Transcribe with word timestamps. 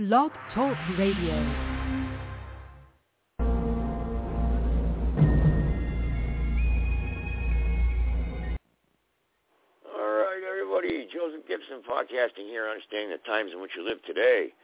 Blog 0.00 0.30
Talk 0.54 0.78
Radio. 0.96 1.34
All 9.84 10.00
right, 10.00 10.40
everybody. 10.48 11.06
Joseph 11.12 11.46
Gibson 11.46 11.82
podcasting 11.86 12.48
here, 12.48 12.66
understanding 12.66 13.10
the 13.10 13.18
times 13.30 13.50
in 13.52 13.60
which 13.60 13.72
you 13.76 13.84
live 13.84 14.02
today. 14.06 14.54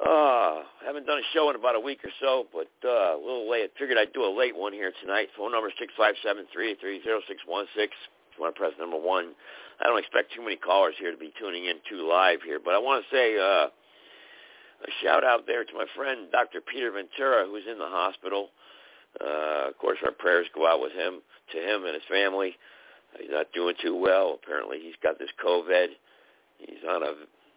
Uh, 0.00 0.62
haven't 0.86 1.04
done 1.04 1.18
a 1.18 1.22
show 1.34 1.50
in 1.50 1.56
about 1.56 1.74
a 1.74 1.80
week 1.80 2.00
or 2.02 2.10
so, 2.18 2.46
but 2.54 2.70
uh, 2.88 3.16
a 3.16 3.20
little 3.20 3.50
late. 3.50 3.70
Figured 3.78 3.98
I'd 3.98 4.14
do 4.14 4.24
a 4.24 4.32
late 4.34 4.56
one 4.56 4.72
here 4.72 4.92
tonight. 5.02 5.28
Phone 5.36 5.52
number 5.52 5.70
six 5.78 5.92
five 5.98 6.14
seven 6.24 6.46
three 6.54 6.74
three 6.80 7.02
zero 7.02 7.20
six 7.28 7.42
one 7.44 7.66
six. 7.76 7.92
If 8.32 8.38
you 8.38 8.44
want 8.44 8.54
to 8.54 8.58
press 8.58 8.72
number 8.78 8.96
one, 8.96 9.34
I 9.78 9.84
don't 9.84 9.98
expect 9.98 10.32
too 10.32 10.40
many 10.40 10.56
callers 10.56 10.94
here 10.98 11.10
to 11.10 11.18
be 11.18 11.34
tuning 11.38 11.66
in 11.66 11.76
too 11.86 12.08
live 12.08 12.40
here, 12.40 12.58
but 12.64 12.72
I 12.72 12.78
want 12.78 13.04
to 13.04 13.14
say 13.14 13.36
uh, 13.36 13.68
a 14.82 14.90
shout 15.02 15.24
out 15.24 15.46
there 15.46 15.64
to 15.64 15.74
my 15.74 15.86
friend 15.96 16.28
Dr. 16.30 16.60
Peter 16.60 16.90
Ventura, 16.90 17.46
who's 17.46 17.64
in 17.70 17.78
the 17.78 17.88
hospital. 17.88 18.50
Uh, 19.20 19.68
of 19.68 19.78
course, 19.78 19.98
our 20.04 20.12
prayers 20.12 20.46
go 20.54 20.66
out 20.68 20.80
with 20.80 20.92
him, 20.92 21.22
to 21.52 21.58
him 21.58 21.84
and 21.84 21.94
his 21.94 22.04
family. 22.10 22.54
He's 23.18 23.30
not 23.30 23.52
doing 23.54 23.74
too 23.82 23.96
well. 23.96 24.38
Apparently, 24.42 24.78
he's 24.82 24.98
got 25.02 25.18
this 25.18 25.30
COVID. 25.44 25.88
He's 26.58 26.84
on 26.88 27.02
a 27.02 27.12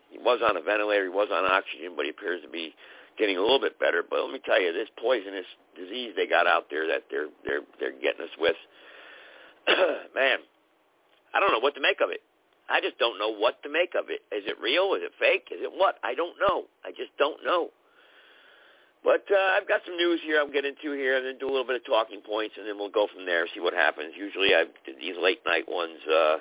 he 0.10 0.18
was 0.18 0.42
on 0.42 0.58
a 0.58 0.62
ventilator. 0.62 1.04
He 1.04 1.10
was 1.10 1.30
on 1.32 1.46
oxygen, 1.46 1.94
but 1.96 2.06
he 2.06 2.12
appears 2.12 2.42
to 2.42 2.50
be 2.50 2.74
getting 3.18 3.38
a 3.38 3.42
little 3.42 3.60
bit 3.60 3.78
better. 3.78 4.04
But 4.08 4.24
let 4.24 4.34
me 4.34 4.40
tell 4.44 4.62
you, 4.62 4.74
this 4.74 4.90
poisonous 4.98 5.46
disease 5.76 6.14
they 6.16 6.26
got 6.28 6.48
out 6.48 6.66
there 6.70 6.88
that 6.88 7.04
they're 7.12 7.28
they're 7.46 7.66
they're 7.80 8.00
getting 8.00 8.24
us 8.24 8.34
with, 8.40 8.56
man, 10.16 10.40
I 11.34 11.40
don't 11.40 11.52
know 11.52 11.60
what 11.60 11.76
to 11.76 11.82
make 11.82 12.02
of 12.02 12.10
it. 12.10 12.22
I 12.70 12.82
just 12.82 12.98
don't 13.00 13.18
know 13.18 13.34
what 13.34 13.62
to 13.64 13.70
make 13.70 13.96
of 13.98 14.10
it. 14.10 14.22
Is 14.30 14.46
it 14.46 14.62
real? 14.62 14.94
Is 14.94 15.02
it 15.04 15.12
fake? 15.20 15.50
Is 15.52 15.62
it 15.62 15.72
what? 15.74 15.98
I 16.04 16.14
don't 16.14 16.38
know. 16.40 16.66
I 16.86 16.92
just 16.92 17.12
don't 17.18 17.44
know. 17.44 17.70
But 19.04 19.24
uh, 19.32 19.56
I've 19.56 19.68
got 19.68 19.82
some 19.86 19.96
news 19.96 20.20
here 20.24 20.42
I'm 20.42 20.52
getting 20.52 20.76
into 20.76 20.96
here, 20.96 21.18
and 21.18 21.26
then 21.26 21.38
do 21.40 21.48
a 21.48 21.54
little 21.54 21.66
bit 21.66 21.78
of 21.78 21.86
talking 21.86 22.20
points, 22.20 22.56
and 22.60 22.68
then 22.68 22.78
we'll 22.78 22.92
go 22.92 23.08
from 23.08 23.26
there, 23.26 23.48
see 23.54 23.62
what 23.62 23.74
happens. 23.74 24.14
Usually, 24.18 24.54
I 24.54 24.66
these 25.00 25.16
late 25.16 25.40
night 25.48 25.66
ones, 25.68 25.98
uh, 26.06 26.38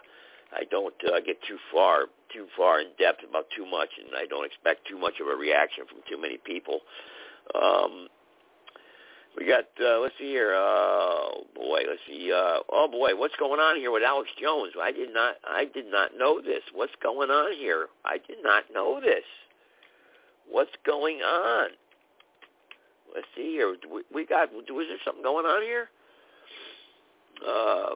I 0.53 0.65
don't 0.71 0.95
uh, 1.07 1.21
get 1.25 1.39
too 1.47 1.59
far 1.73 2.11
too 2.35 2.47
far 2.57 2.81
in 2.81 2.89
depth 2.99 3.23
about 3.29 3.47
too 3.57 3.65
much, 3.65 3.91
and 3.97 4.11
I 4.17 4.27
don't 4.27 4.45
expect 4.45 4.87
too 4.89 4.99
much 4.99 5.21
of 5.21 5.29
a 5.29 5.37
reaction 5.37 5.85
from 5.87 6.03
too 6.11 6.21
many 6.21 6.37
people. 6.37 6.81
Um, 7.55 8.09
we 9.39 9.47
got 9.47 9.65
uh, 9.81 10.01
let's 10.01 10.15
see 10.19 10.29
here. 10.29 10.53
Oh 10.55 11.45
boy, 11.55 11.83
let's 11.89 12.01
see. 12.07 12.33
Uh, 12.33 12.61
oh 12.71 12.89
boy, 12.91 13.11
what's 13.15 13.37
going 13.37 13.61
on 13.61 13.77
here 13.77 13.93
with 13.93 14.03
Alex 14.03 14.31
Jones? 14.41 14.73
I 14.81 14.91
did 14.91 15.15
not 15.15 15.37
I 15.47 15.65
did 15.67 15.91
not 15.91 16.17
know 16.19 16.41
this. 16.41 16.63
What's 16.75 16.95
going 17.03 17.31
on 17.31 17.57
here? 17.57 17.87
I 18.05 18.19
did 18.19 18.39
not 18.43 18.65
know 18.73 19.01
this. 19.01 19.25
What's 20.51 20.73
going 20.85 21.19
on? 21.19 21.71
Let's 23.15 23.27
see 23.37 23.53
here. 23.53 23.77
We, 23.93 24.03
we 24.13 24.27
got. 24.27 24.53
Was 24.53 24.65
there 24.67 24.99
something 25.05 25.23
going 25.23 25.47
on 25.47 25.63
here? 25.63 25.89
Uh, 27.47 27.95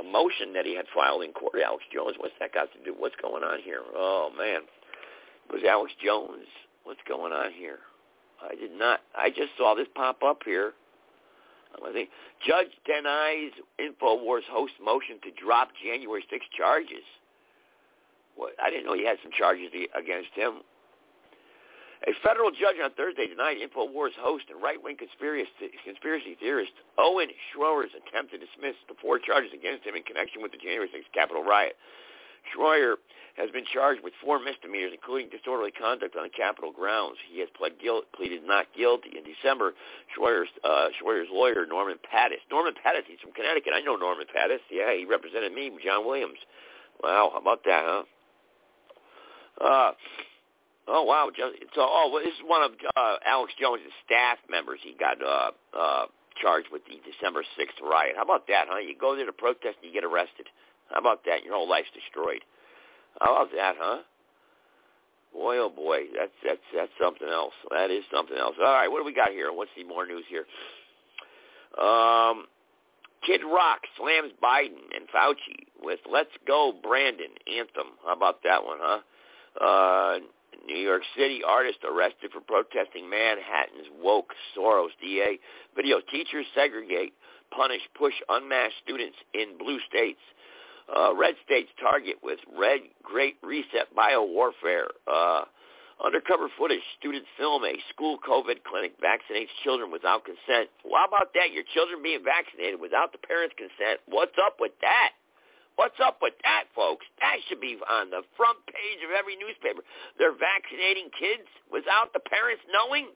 a 0.00 0.02
motion 0.02 0.52
that 0.54 0.64
he 0.64 0.74
had 0.74 0.86
filed 0.94 1.22
in 1.22 1.32
court. 1.32 1.54
Alex 1.64 1.84
Jones. 1.92 2.16
What's 2.18 2.34
that 2.40 2.54
got 2.54 2.72
to 2.72 2.82
do? 2.84 2.94
What's 2.96 3.16
going 3.20 3.44
on 3.44 3.60
here? 3.62 3.80
Oh 3.94 4.30
man, 4.36 4.62
it 4.62 5.52
was 5.52 5.62
Alex 5.68 5.92
Jones. 6.02 6.46
What's 6.84 7.00
going 7.06 7.32
on 7.32 7.52
here? 7.52 7.78
I 8.42 8.54
did 8.54 8.72
not. 8.72 9.00
I 9.16 9.30
just 9.30 9.56
saw 9.56 9.74
this 9.74 9.88
pop 9.94 10.22
up 10.22 10.42
here. 10.44 10.72
I 11.76 11.92
think 11.92 12.08
judge 12.46 12.72
denies 12.86 13.52
Infowars 13.76 14.48
host 14.48 14.72
motion 14.82 15.20
to 15.24 15.30
drop 15.32 15.68
January 15.76 16.24
6 16.30 16.46
charges. 16.56 17.04
What? 18.36 18.52
I 18.62 18.70
didn't 18.70 18.86
know 18.86 18.94
he 18.94 19.04
had 19.04 19.18
some 19.22 19.32
charges 19.32 19.68
against 19.92 20.32
him. 20.34 20.64
A 22.04 22.12
federal 22.22 22.52
judge 22.52 22.76
on 22.82 22.92
Thursday 22.92 23.26
denied 23.26 23.56
InfoWars 23.56 24.12
host 24.20 24.44
and 24.52 24.62
right-wing 24.62 24.96
conspiracy, 25.00 25.48
conspiracy 25.82 26.36
theorist 26.38 26.72
Owen 26.98 27.28
Shroyer's 27.48 27.90
attempt 27.96 28.32
to 28.32 28.38
dismiss 28.38 28.76
the 28.86 28.94
four 29.00 29.18
charges 29.18 29.50
against 29.56 29.84
him 29.84 29.96
in 29.96 30.04
connection 30.04 30.42
with 30.42 30.52
the 30.52 30.60
January 30.60 30.88
6 30.92 31.02
Capitol 31.12 31.42
riot. 31.42 31.74
Shroyer 32.52 33.00
has 33.36 33.50
been 33.50 33.64
charged 33.72 34.02
with 34.02 34.12
four 34.24 34.38
misdemeanors, 34.38 34.92
including 34.92 35.28
disorderly 35.28 35.70
conduct 35.70 36.16
on 36.16 36.24
the 36.24 36.32
Capitol 36.32 36.72
grounds. 36.72 37.16
He 37.30 37.40
has 37.40 37.48
pled 37.56 37.78
guilt, 37.80 38.04
pleaded 38.16 38.42
not 38.44 38.66
guilty. 38.76 39.12
In 39.16 39.24
December, 39.24 39.74
Shroyer's, 40.16 40.48
uh, 40.64 40.88
Shroyer's 40.98 41.28
lawyer, 41.30 41.66
Norman 41.68 41.98
Pattis. 42.00 42.40
Norman 42.50 42.74
Pattis, 42.74 43.04
he's 43.06 43.20
from 43.20 43.32
Connecticut. 43.32 43.72
I 43.74 43.80
know 43.80 43.96
Norman 43.96 44.26
Pattis. 44.26 44.64
Yeah, 44.70 44.96
he 44.96 45.04
represented 45.04 45.52
me, 45.52 45.70
John 45.84 46.06
Williams. 46.06 46.38
Wow, 47.02 47.30
how 47.32 47.40
about 47.40 47.64
that, 47.64 47.82
huh? 47.84 48.02
Uh, 49.60 49.92
Oh 50.88 51.02
wow! 51.02 51.28
So 51.34 51.82
oh, 51.82 52.10
well, 52.12 52.22
this 52.22 52.32
is 52.32 52.46
one 52.46 52.62
of 52.62 52.70
uh, 52.94 53.16
Alex 53.26 53.52
Jones' 53.60 53.80
staff 54.06 54.38
members. 54.48 54.78
He 54.82 54.94
got 54.94 55.18
uh, 55.18 55.50
uh, 55.76 56.06
charged 56.40 56.68
with 56.70 56.82
the 56.86 57.02
December 57.02 57.42
sixth 57.58 57.74
riot. 57.82 58.14
How 58.16 58.22
about 58.22 58.46
that, 58.46 58.66
huh? 58.70 58.78
You 58.78 58.94
go 58.94 59.16
there 59.16 59.26
to 59.26 59.32
protest 59.32 59.82
and 59.82 59.90
you 59.90 59.92
get 59.92 60.06
arrested. 60.06 60.46
How 60.90 61.00
about 61.00 61.24
that? 61.26 61.42
Your 61.42 61.54
whole 61.54 61.68
life's 61.68 61.90
destroyed. 61.90 62.46
How 63.20 63.36
about 63.36 63.52
that, 63.54 63.74
huh? 63.78 64.02
Boy, 65.32 65.58
oh 65.58 65.68
boy, 65.68 66.04
that's 66.16 66.32
that's 66.44 66.60
that's 66.74 66.92
something 67.00 67.28
else. 67.28 67.52
That 67.70 67.90
is 67.90 68.04
something 68.12 68.36
else. 68.36 68.56
All 68.58 68.72
right, 68.72 68.88
what 68.88 69.00
do 69.00 69.04
we 69.04 69.14
got 69.14 69.30
here? 69.30 69.50
Let's 69.56 69.70
see 69.76 69.84
more 69.84 70.06
news 70.06 70.24
here. 70.28 70.46
Um, 71.82 72.46
Kid 73.26 73.42
Rock 73.44 73.80
slams 73.98 74.32
Biden 74.42 74.80
and 74.94 75.08
Fauci 75.14 75.66
with 75.82 76.00
"Let's 76.10 76.30
Go 76.46 76.72
Brandon" 76.82 77.32
anthem. 77.46 77.98
How 78.04 78.14
about 78.14 78.42
that 78.44 78.64
one, 78.64 78.78
huh? 78.80 79.00
Uh, 79.60 80.18
New 80.66 80.78
York 80.78 81.02
City 81.16 81.42
artist 81.46 81.78
arrested 81.84 82.30
for 82.32 82.40
protesting 82.40 83.08
Manhattan's 83.08 83.88
woke 84.02 84.32
Soros 84.56 84.94
DA. 85.02 85.38
Video 85.76 86.00
teachers 86.10 86.46
segregate, 86.54 87.12
punish, 87.50 87.82
push 87.96 88.14
unmasked 88.28 88.78
students 88.82 89.16
in 89.34 89.58
blue 89.58 89.78
states. 89.88 90.20
Uh, 90.86 91.14
red 91.14 91.34
states 91.44 91.68
target 91.80 92.16
with 92.22 92.38
red 92.54 92.80
Great 93.02 93.36
Reset 93.42 93.90
biowarfare. 93.90 94.86
Uh, 95.06 95.42
undercover 95.98 96.46
footage, 96.58 96.84
students 96.98 97.26
film 97.36 97.64
a 97.64 97.74
school 97.90 98.18
COVID 98.22 98.62
clinic 98.62 98.94
vaccinates 99.02 99.50
children 99.64 99.90
without 99.90 100.22
consent. 100.24 100.70
Well, 100.84 101.02
how 101.02 101.08
about 101.10 101.34
that? 101.34 101.50
Your 101.50 101.64
children 101.74 102.02
being 102.02 102.22
vaccinated 102.22 102.78
without 102.78 103.10
the 103.10 103.18
parents' 103.18 103.58
consent. 103.58 103.98
What's 104.06 104.38
up 104.38 104.62
with 104.62 104.78
that? 104.82 105.18
What's 105.76 105.98
up 106.00 106.22
with 106.22 106.32
that, 106.40 106.70
folks? 106.72 107.04
That 107.20 107.36
should 107.48 107.60
be 107.60 107.76
on 107.84 108.08
the 108.08 108.22
front 108.36 108.56
page 108.64 109.00
of 109.04 109.12
every 109.12 109.36
newspaper. 109.36 109.84
They're 110.16 110.32
vaccinating 110.32 111.12
kids 111.12 111.44
without 111.68 112.14
the 112.16 112.20
parents 112.24 112.64
knowing. 112.72 113.12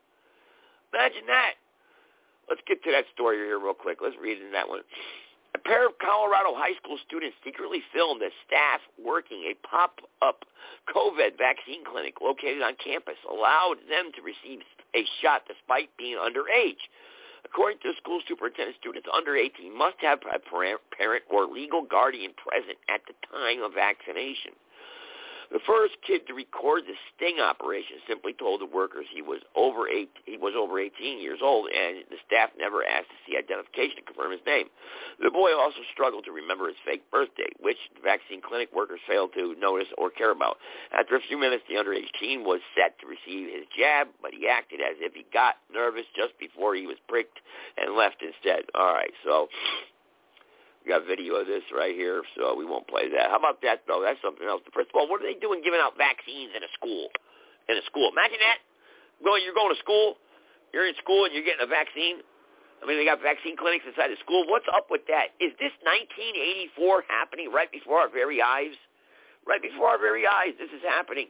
Imagine 0.93 1.25
that. 1.29 1.57
Let's 2.51 2.61
get 2.67 2.83
to 2.85 2.91
that 2.93 3.07
story 3.15 3.39
here 3.39 3.63
real 3.63 3.79
quick. 3.79 4.03
Let's 4.03 4.19
read 4.21 4.43
in 4.43 4.53
that 4.53 4.69
one. 4.69 4.83
A 5.55 5.59
pair 5.59 5.87
of 5.87 5.99
Colorado 5.99 6.55
high 6.55 6.75
school 6.78 6.99
students 7.06 7.37
secretly 7.44 7.83
filmed 7.93 8.22
as 8.22 8.33
staff 8.47 8.81
working 9.03 9.50
a 9.50 9.55
pop-up 9.66 10.44
COVID 10.94 11.37
vaccine 11.38 11.84
clinic 11.84 12.21
located 12.21 12.62
on 12.62 12.77
campus, 12.83 13.19
allowed 13.28 13.83
them 13.89 14.12
to 14.15 14.22
receive 14.22 14.62
a 14.94 15.05
shot 15.21 15.43
despite 15.47 15.91
being 15.99 16.16
underage. 16.16 16.81
According 17.44 17.78
to 17.83 17.89
the 17.91 17.99
school 17.99 18.21
superintendent, 18.28 18.77
students 18.78 19.09
under 19.12 19.34
18 19.34 19.77
must 19.77 19.97
have 20.00 20.21
a 20.22 20.39
parent 20.39 21.25
or 21.31 21.47
legal 21.47 21.83
guardian 21.83 22.33
present 22.37 22.78
at 22.89 23.03
the 23.06 23.15
time 23.27 23.62
of 23.62 23.75
vaccination. 23.75 24.53
The 25.50 25.59
first 25.66 25.99
kid 26.06 26.27
to 26.28 26.34
record 26.34 26.84
the 26.87 26.94
sting 27.11 27.41
operation 27.41 27.99
simply 28.06 28.33
told 28.33 28.61
the 28.61 28.71
workers 28.71 29.06
he 29.11 29.21
was 29.21 29.43
over 29.56 29.88
eight, 29.88 30.11
he 30.25 30.38
was 30.38 30.55
over 30.56 30.78
18 30.78 31.21
years 31.21 31.41
old, 31.43 31.66
and 31.75 32.05
the 32.09 32.22
staff 32.25 32.50
never 32.56 32.84
asked 32.84 33.11
to 33.11 33.19
see 33.27 33.37
identification 33.37 33.97
to 33.97 34.03
confirm 34.03 34.31
his 34.31 34.47
name. 34.47 34.71
The 35.19 35.31
boy 35.31 35.50
also 35.59 35.83
struggled 35.93 36.25
to 36.27 36.33
remember 36.33 36.69
his 36.69 36.78
fake 36.87 37.03
birthday, 37.10 37.50
which 37.59 37.78
the 37.94 38.00
vaccine 38.00 38.41
clinic 38.41 38.71
workers 38.72 39.00
failed 39.09 39.34
to 39.34 39.56
notice 39.59 39.89
or 39.99 40.10
care 40.10 40.31
about. 40.31 40.59
After 40.94 41.16
a 41.16 41.21
few 41.21 41.37
minutes, 41.37 41.65
the 41.69 41.75
underage 41.75 42.15
teen 42.19 42.44
was 42.44 42.60
set 42.78 42.94
to 43.00 43.10
receive 43.10 43.50
his 43.50 43.66
jab, 43.77 44.07
but 44.22 44.30
he 44.33 44.47
acted 44.47 44.80
as 44.80 45.03
if 45.03 45.15
he 45.15 45.27
got 45.34 45.57
nervous 45.72 46.07
just 46.15 46.39
before 46.39 46.77
he 46.77 46.86
was 46.86 46.97
pricked 47.09 47.41
and 47.77 47.97
left 47.97 48.22
instead. 48.22 48.71
All 48.75 48.95
right, 48.95 49.13
so 49.25 49.48
got 50.91 51.07
video 51.07 51.39
of 51.39 51.47
this 51.47 51.63
right 51.71 51.95
here, 51.95 52.27
so 52.34 52.59
we 52.59 52.66
won't 52.66 52.91
play 52.91 53.07
that. 53.15 53.31
How 53.31 53.39
about 53.39 53.63
that, 53.63 53.87
though? 53.87 54.03
That's 54.03 54.19
something 54.19 54.42
else. 54.42 54.66
The 54.66 54.75
principal, 54.75 55.07
what 55.07 55.22
are 55.22 55.27
they 55.31 55.39
doing 55.39 55.63
giving 55.63 55.78
out 55.78 55.95
vaccines 55.95 56.51
in 56.51 56.66
a 56.66 56.71
school? 56.75 57.15
In 57.71 57.78
a 57.78 57.84
school. 57.87 58.10
Imagine 58.10 58.42
that. 58.42 58.59
Going, 59.22 59.47
you're 59.47 59.54
going 59.54 59.71
to 59.71 59.78
school, 59.78 60.19
you're 60.75 60.89
in 60.89 60.97
school, 60.98 61.28
and 61.28 61.33
you're 61.37 61.47
getting 61.47 61.63
a 61.63 61.71
vaccine. 61.71 62.25
I 62.81 62.89
mean, 62.89 62.97
they 62.97 63.04
got 63.04 63.21
vaccine 63.21 63.54
clinics 63.54 63.84
inside 63.84 64.09
the 64.09 64.19
school. 64.25 64.48
What's 64.48 64.66
up 64.72 64.89
with 64.89 65.04
that? 65.13 65.37
Is 65.39 65.53
this 65.60 65.71
1984 66.75 67.04
happening 67.07 67.53
right 67.53 67.69
before 67.71 68.01
our 68.01 68.09
very 68.09 68.41
eyes? 68.41 68.72
Right 69.45 69.60
before 69.60 69.92
our 69.92 70.01
very 70.01 70.25
eyes, 70.25 70.57
this 70.57 70.72
is 70.72 70.81
happening. 70.83 71.28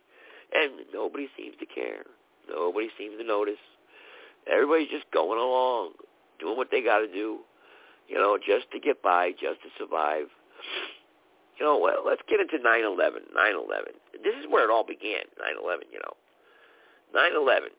And 0.55 0.87
nobody 0.95 1.27
seems 1.35 1.59
to 1.59 1.67
care. 1.67 2.07
Nobody 2.47 2.89
seems 2.95 3.19
to 3.19 3.27
notice. 3.27 3.61
Everybody's 4.47 4.91
just 4.91 5.11
going 5.11 5.39
along, 5.39 5.99
doing 6.39 6.57
what 6.57 6.71
they 6.71 6.83
got 6.83 7.03
to 7.03 7.11
do 7.11 7.43
you 8.11 8.19
know, 8.19 8.37
just 8.37 8.67
to 8.73 8.83
get 8.83 9.03
by, 9.03 9.31
just 9.31 9.63
to 9.63 9.71
survive. 9.79 10.27
You 11.59 11.65
know, 11.65 11.79
well, 11.79 12.03
let's 12.05 12.23
get 12.27 12.41
into 12.41 12.59
9/11. 12.59 13.31
9/11. 13.31 13.95
This 14.25 14.35
is 14.35 14.51
where 14.51 14.67
it 14.67 14.71
all 14.71 14.83
began. 14.83 15.23
9/11. 15.39 15.87
You 15.95 16.03
know, 16.03 16.17
9/11, 17.15 17.71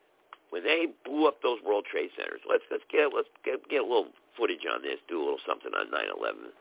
when 0.49 0.63
they 0.63 0.87
blew 1.03 1.27
up 1.27 1.41
those 1.41 1.59
World 1.61 1.85
Trade 1.85 2.11
Centers. 2.15 2.39
Let's 2.47 2.63
let's 2.71 2.83
get 2.89 3.11
let's 3.13 3.27
get, 3.43 3.67
get 3.67 3.81
a 3.81 3.87
little 3.87 4.15
footage 4.37 4.63
on 4.63 4.81
this. 4.81 4.99
Do 5.09 5.19
a 5.19 5.23
little 5.23 5.43
something 5.45 5.73
on 5.75 5.91
9/11. 5.91 6.55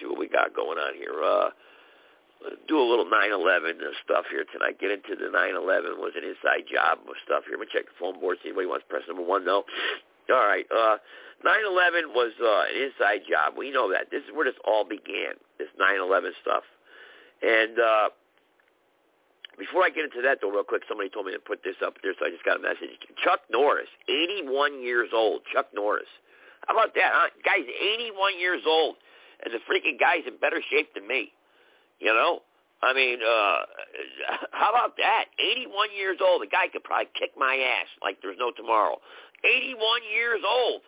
See 0.00 0.06
what 0.06 0.18
we 0.18 0.26
got 0.26 0.54
going 0.54 0.78
on 0.78 0.94
here. 0.94 1.20
Uh, 1.22 1.50
do 2.68 2.80
a 2.80 2.86
little 2.88 3.06
9/11 3.06 3.80
stuff 4.02 4.24
here 4.30 4.44
tonight. 4.48 4.80
Get 4.80 4.90
into 4.90 5.16
the 5.16 5.28
9/11 5.28 5.98
was 6.00 6.16
an 6.16 6.24
inside 6.24 6.64
job 6.72 7.00
stuff 7.24 7.44
here. 7.44 7.56
Let 7.58 7.68
me 7.68 7.72
check 7.72 7.84
the 7.84 7.98
phone 8.00 8.18
board. 8.20 8.38
See 8.42 8.48
anybody 8.48 8.66
wants 8.66 8.84
to 8.84 8.90
press 8.90 9.04
number 9.08 9.22
one. 9.22 9.44
No. 9.44 9.64
All 10.30 10.46
right. 10.46 10.66
Uh, 10.70 10.96
9/11 11.44 12.14
was 12.14 12.32
uh, 12.40 12.64
an 12.72 12.88
inside 12.88 13.20
job. 13.28 13.54
We 13.56 13.70
know 13.70 13.90
that. 13.92 14.10
This 14.10 14.22
is 14.24 14.32
where 14.32 14.44
this 14.44 14.58
all 14.64 14.84
began. 14.84 15.36
This 15.58 15.68
9/11 15.78 16.32
stuff. 16.40 16.64
And 17.42 17.78
uh, 17.78 18.08
before 19.58 19.84
I 19.84 19.90
get 19.90 20.04
into 20.04 20.22
that, 20.22 20.38
though, 20.40 20.50
real 20.50 20.64
quick, 20.64 20.82
somebody 20.88 21.10
told 21.10 21.26
me 21.26 21.32
to 21.32 21.38
put 21.38 21.62
this 21.62 21.76
up 21.84 21.94
there, 22.02 22.14
so 22.18 22.26
I 22.26 22.30
just 22.30 22.44
got 22.44 22.56
a 22.56 22.62
message. 22.62 22.96
Chuck 23.22 23.40
Norris, 23.50 23.90
81 24.08 24.80
years 24.82 25.10
old. 25.12 25.42
Chuck 25.52 25.68
Norris. 25.74 26.08
How 26.66 26.74
about 26.74 26.94
that? 26.94 27.12
Huh? 27.12 27.28
Guy's 27.44 27.68
81 27.68 28.40
years 28.40 28.62
old, 28.66 28.96
and 29.44 29.52
the 29.52 29.60
freaking 29.68 30.00
guy's 30.00 30.24
in 30.26 30.40
better 30.40 30.62
shape 30.72 30.94
than 30.94 31.06
me. 31.06 31.32
You 32.00 32.12
know, 32.16 32.40
I 32.82 32.92
mean, 32.92 33.20
uh, 33.20 33.58
how 34.52 34.70
about 34.70 34.96
that? 34.96 35.26
81 35.38 35.88
years 35.96 36.18
old. 36.24 36.42
The 36.42 36.50
guy 36.50 36.68
could 36.72 36.84
probably 36.84 37.08
kick 37.18 37.32
my 37.36 37.54
ass 37.54 37.88
like 38.02 38.18
there's 38.22 38.38
no 38.38 38.50
tomorrow. 38.50 38.98
81 39.44 39.78
years 40.08 40.40
old. 40.42 40.82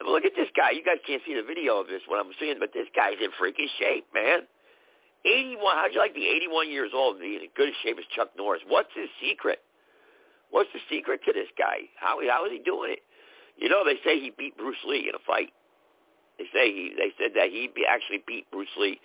I 0.00 0.04
mean, 0.04 0.12
look 0.12 0.24
at 0.26 0.34
this 0.36 0.50
guy. 0.56 0.74
You 0.74 0.82
guys 0.82 0.98
can't 1.06 1.22
see 1.24 1.34
the 1.34 1.46
video 1.46 1.78
of 1.78 1.86
this, 1.86 2.02
what 2.06 2.18
I'm 2.18 2.32
seeing, 2.38 2.58
but 2.58 2.74
this 2.74 2.90
guy's 2.94 3.22
in 3.22 3.30
freaking 3.38 3.70
shape, 3.78 4.06
man. 4.12 4.44
81. 5.24 5.62
How'd 5.62 5.94
you 5.94 6.00
like 6.02 6.12
to 6.12 6.20
be 6.20 6.26
81 6.26 6.70
years 6.70 6.90
old 6.92 7.16
and 7.16 7.22
be 7.22 7.38
in 7.38 7.46
good 7.54 7.70
shape 7.82 7.98
as 7.98 8.04
Chuck 8.10 8.34
Norris? 8.36 8.62
What's 8.66 8.90
his 8.94 9.08
secret? 9.22 9.62
What's 10.50 10.68
the 10.74 10.82
secret 10.90 11.22
to 11.24 11.32
this 11.32 11.48
guy? 11.56 11.88
How 11.96 12.18
how 12.28 12.44
is 12.44 12.52
he 12.52 12.58
doing 12.58 12.92
it? 12.92 13.00
You 13.56 13.68
know, 13.68 13.84
they 13.86 13.96
say 14.04 14.18
he 14.18 14.32
beat 14.36 14.58
Bruce 14.58 14.82
Lee 14.84 15.08
in 15.08 15.14
a 15.14 15.22
fight. 15.24 15.54
They 16.36 16.44
say 16.52 16.68
he 16.74 16.92
they 16.98 17.14
said 17.16 17.32
that 17.36 17.48
he 17.48 17.70
actually 17.88 18.22
beat 18.26 18.50
Bruce 18.50 18.74
Lee 18.76 19.00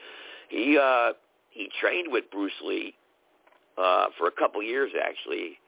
he 0.50 0.78
uh, 0.82 1.14
he 1.50 1.70
trained 1.80 2.12
with 2.12 2.26
Bruce 2.32 2.60
Lee 2.64 2.94
uh, 3.78 4.08
for 4.18 4.28
a 4.28 4.32
couple 4.32 4.62
years 4.64 4.92
actually. 5.02 5.60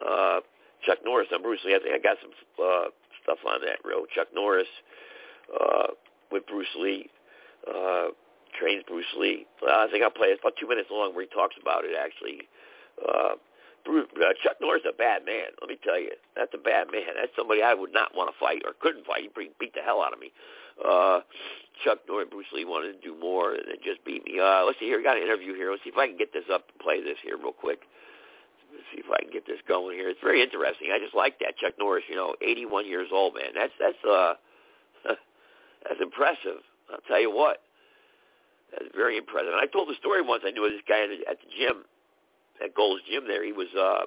Uh, 0.00 0.40
Chuck 0.84 0.98
Norris 1.04 1.28
on 1.32 1.42
Bruce 1.42 1.60
Lee. 1.64 1.74
I 1.74 1.78
think 1.78 1.94
I 1.94 1.98
got 1.98 2.16
some 2.20 2.32
uh, 2.58 2.88
stuff 3.22 3.38
on 3.46 3.60
that 3.62 3.78
real. 3.84 4.04
Chuck 4.14 4.28
Norris 4.34 4.68
uh, 5.52 5.94
with 6.30 6.46
Bruce 6.46 6.74
Lee 6.78 7.10
uh, 7.68 8.08
trains 8.58 8.82
Bruce 8.86 9.12
Lee. 9.18 9.46
I 9.66 9.86
think 9.90 10.02
I'll 10.02 10.10
play 10.10 10.28
it. 10.28 10.38
It's 10.38 10.42
about 10.42 10.54
two 10.58 10.68
minutes 10.68 10.88
long 10.90 11.14
where 11.14 11.24
he 11.24 11.30
talks 11.30 11.56
about 11.60 11.84
it 11.84 11.92
actually. 11.98 12.48
Uh, 13.00 13.36
Bruce, 13.84 14.08
uh, 14.16 14.36
Chuck 14.44 14.56
Norris 14.60 14.82
is 14.84 14.92
a 14.92 14.96
bad 14.96 15.24
man. 15.24 15.56
Let 15.60 15.70
me 15.70 15.78
tell 15.82 15.98
you, 15.98 16.12
that's 16.36 16.52
a 16.52 16.60
bad 16.60 16.92
man. 16.92 17.16
That's 17.16 17.32
somebody 17.36 17.62
I 17.62 17.72
would 17.72 17.92
not 17.92 18.14
want 18.14 18.28
to 18.32 18.36
fight 18.38 18.62
or 18.64 18.72
couldn't 18.78 19.06
fight. 19.06 19.24
He 19.24 19.50
beat 19.58 19.74
the 19.74 19.80
hell 19.80 20.02
out 20.02 20.12
of 20.12 20.20
me. 20.20 20.32
Uh, 20.76 21.20
Chuck 21.84 21.98
Norris, 22.08 22.28
Bruce 22.30 22.52
Lee 22.52 22.64
wanted 22.64 22.92
to 22.92 23.00
do 23.00 23.18
more 23.18 23.52
than 23.52 23.80
just 23.84 24.04
beat 24.04 24.24
me. 24.24 24.38
Uh, 24.38 24.64
let's 24.64 24.78
see 24.78 24.86
here. 24.86 24.98
We 24.98 25.04
got 25.04 25.16
an 25.16 25.22
interview 25.22 25.54
here. 25.54 25.70
Let's 25.70 25.82
see 25.82 25.90
if 25.90 25.96
I 25.96 26.06
can 26.06 26.16
get 26.16 26.32
this 26.32 26.44
up 26.52 26.68
and 26.68 26.78
play 26.80 27.00
this 27.02 27.16
here 27.22 27.36
real 27.36 27.52
quick. 27.52 27.80
See 28.92 29.00
if 29.00 29.10
I 29.10 29.22
can 29.22 29.32
get 29.32 29.46
this 29.46 29.60
going 29.66 29.96
here. 29.96 30.08
It's 30.08 30.22
very 30.22 30.42
interesting. 30.42 30.90
I 30.92 30.98
just 30.98 31.14
like 31.14 31.38
that 31.40 31.56
Chuck 31.58 31.74
Norris. 31.78 32.04
You 32.08 32.16
know, 32.16 32.34
81 32.42 32.86
years 32.86 33.08
old, 33.12 33.34
man. 33.34 33.52
That's 33.54 33.72
that's 33.78 34.02
uh 34.04 34.34
that's 35.84 36.00
impressive. 36.00 36.62
I'll 36.90 37.04
tell 37.06 37.20
you 37.20 37.30
what. 37.30 37.62
That's 38.72 38.90
very 38.94 39.18
impressive. 39.18 39.50
And 39.50 39.60
I 39.60 39.66
told 39.66 39.88
the 39.88 39.98
story 39.98 40.22
once. 40.22 40.42
I 40.46 40.50
knew 40.50 40.62
this 40.70 40.82
guy 40.86 41.02
at 41.02 41.38
the, 41.42 41.50
gym, 41.58 41.82
at 42.62 42.74
Gold's 42.74 43.02
Gym. 43.10 43.26
There, 43.26 43.44
he 43.44 43.52
was 43.52 43.68
uh 43.74 44.06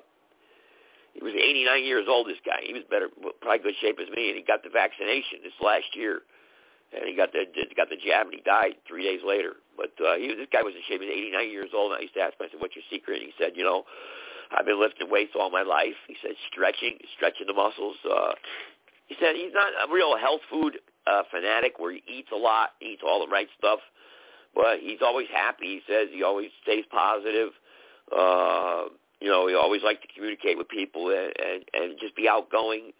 he 1.13 1.21
was 1.21 1.33
89 1.33 1.83
years 1.85 2.05
old. 2.09 2.27
This 2.27 2.41
guy. 2.45 2.63
He 2.63 2.73
was 2.73 2.83
better, 2.89 3.09
probably 3.41 3.59
good 3.59 3.79
shape 3.81 3.99
as 4.01 4.09
me, 4.09 4.29
and 4.29 4.37
he 4.37 4.43
got 4.43 4.63
the 4.63 4.73
vaccination 4.73 5.43
this 5.43 5.55
last 5.61 5.93
year 5.93 6.23
and 6.93 7.09
he 7.09 7.15
got 7.15 7.33
the 7.33 7.45
got 7.75 7.89
the 7.89 7.97
jab 7.97 8.29
and 8.29 8.35
he 8.37 8.41
died 8.45 8.77
three 8.87 9.03
days 9.03 9.21
later. 9.25 9.57
But 9.75 9.93
uh, 9.97 10.15
he 10.15 10.29
this 10.37 10.47
guy 10.53 10.61
was 10.61 10.77
in 10.77 10.85
shape. 10.85 11.01
He 11.01 11.09
was 11.09 11.17
89 11.33 11.49
years 11.49 11.71
old. 11.73 11.91
And 11.91 11.99
I 11.99 12.01
used 12.05 12.13
to 12.13 12.21
ask 12.21 12.37
him, 12.37 12.45
I 12.45 12.49
said, 12.53 12.61
"What's 12.61 12.77
your 12.77 12.85
secret?" 12.89 13.21
And 13.21 13.25
he 13.25 13.33
said, 13.41 13.57
"You 13.57 13.65
know, 13.65 13.83
I've 14.57 14.65
been 14.65 14.79
lifting 14.79 15.09
weights 15.09 15.33
all 15.39 15.49
my 15.49 15.63
life." 15.63 15.95
He 16.07 16.15
said, 16.21 16.35
"Stretching, 16.51 16.97
stretching 17.15 17.47
the 17.47 17.53
muscles." 17.53 17.97
Uh, 18.03 18.33
he 19.07 19.15
said 19.19 19.35
he's 19.35 19.53
not 19.53 19.73
a 19.87 19.91
real 19.91 20.17
health 20.17 20.41
food 20.49 20.79
uh, 21.07 21.23
fanatic 21.29 21.79
where 21.79 21.91
he 21.91 22.03
eats 22.07 22.29
a 22.31 22.37
lot, 22.37 22.71
eats 22.81 23.01
all 23.05 23.25
the 23.25 23.31
right 23.31 23.47
stuff, 23.57 23.79
but 24.55 24.79
he's 24.79 25.01
always 25.01 25.27
happy. 25.33 25.65
He 25.65 25.81
says 25.87 26.07
he 26.11 26.23
always 26.23 26.49
stays 26.61 26.85
positive. 26.89 27.49
Uh, 28.15 28.85
you 29.19 29.29
know, 29.29 29.47
he 29.47 29.55
always 29.55 29.83
likes 29.83 30.01
to 30.01 30.07
communicate 30.13 30.57
with 30.57 30.67
people 30.69 31.09
and 31.09 31.33
and, 31.39 31.63
and 31.73 31.99
just 31.99 32.15
be 32.15 32.27
outgoing 32.27 32.91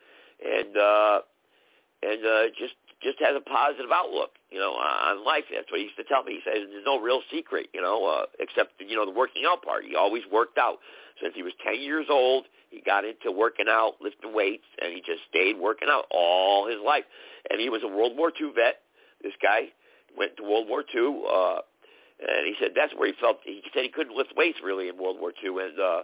and 0.44 0.78
uh, 0.78 1.20
and 2.02 2.26
uh, 2.26 2.44
just 2.58 2.76
just 3.04 3.20
has 3.20 3.36
a 3.36 3.44
positive 3.44 3.92
outlook, 3.92 4.32
you 4.50 4.60
know, 4.60 4.74
on 4.74 5.26
life. 5.26 5.44
That's 5.52 5.70
what 5.70 5.80
he 5.80 5.86
used 5.86 5.98
to 5.98 6.04
tell 6.06 6.24
me. 6.24 6.40
He 6.40 6.42
said 6.44 6.56
there's 6.72 6.86
no 6.86 7.00
real 7.00 7.22
secret, 7.32 7.68
you 7.74 7.82
know, 7.82 8.06
uh, 8.06 8.26
except 8.40 8.80
you 8.80 8.96
know 8.96 9.06
the 9.06 9.12
working 9.12 9.44
out 9.48 9.62
part. 9.62 9.84
He 9.86 9.96
always 9.96 10.24
worked 10.32 10.58
out 10.58 10.80
since 11.22 11.34
he 11.36 11.44
was 11.44 11.54
10 11.66 11.82
years 11.82 12.08
old. 12.10 12.46
He 12.72 12.82
got 12.82 13.06
into 13.06 13.32
working 13.32 13.68
out, 13.70 14.02
lifting 14.02 14.34
weights, 14.34 14.66
and 14.82 14.92
he 14.94 15.02
just 15.06 15.22
stayed 15.30 15.60
working 15.60 15.90
out 15.92 16.06
all 16.10 16.68
his 16.68 16.80
life. 16.84 17.04
And 17.50 17.62
he 17.62 17.70
was 17.70 17.84
a 17.84 17.88
World 17.88 18.18
War 18.18 18.32
II 18.34 18.52
vet. 18.56 18.82
This 19.22 19.34
guy 19.42 19.70
went 20.18 20.36
to 20.38 20.44
World 20.44 20.68
War 20.68 20.84
II, 20.84 21.22
uh, 21.30 21.60
and 22.20 22.48
he 22.48 22.56
said 22.60 22.72
that's 22.76 22.94
where 22.96 23.08
he 23.08 23.14
felt. 23.20 23.40
He 23.44 23.62
said 23.74 23.84
he 23.84 23.90
couldn't 23.90 24.16
lift 24.16 24.34
weights 24.36 24.60
really 24.64 24.90
in 24.90 24.98
World 24.98 25.18
War 25.20 25.34
II, 25.44 25.62
and 25.62 25.80
uh, 25.80 26.02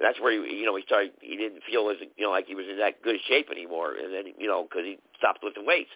that's 0.00 0.20
where 0.20 0.32
he, 0.32 0.56
you 0.56 0.66
know, 0.66 0.76
he 0.76 0.82
started. 0.82 1.12
He 1.20 1.36
didn't 1.36 1.62
feel 1.64 1.88
as 1.90 1.96
you 2.16 2.24
know 2.24 2.30
like 2.30 2.46
he 2.46 2.54
was 2.54 2.66
in 2.68 2.78
that 2.78 3.02
good 3.02 3.16
shape 3.28 3.48
anymore, 3.50 3.94
and 3.94 4.12
then 4.12 4.34
you 4.38 4.48
know 4.48 4.64
because 4.64 4.84
he 4.84 4.98
stopped 5.18 5.44
lifting 5.44 5.66
weights. 5.66 5.90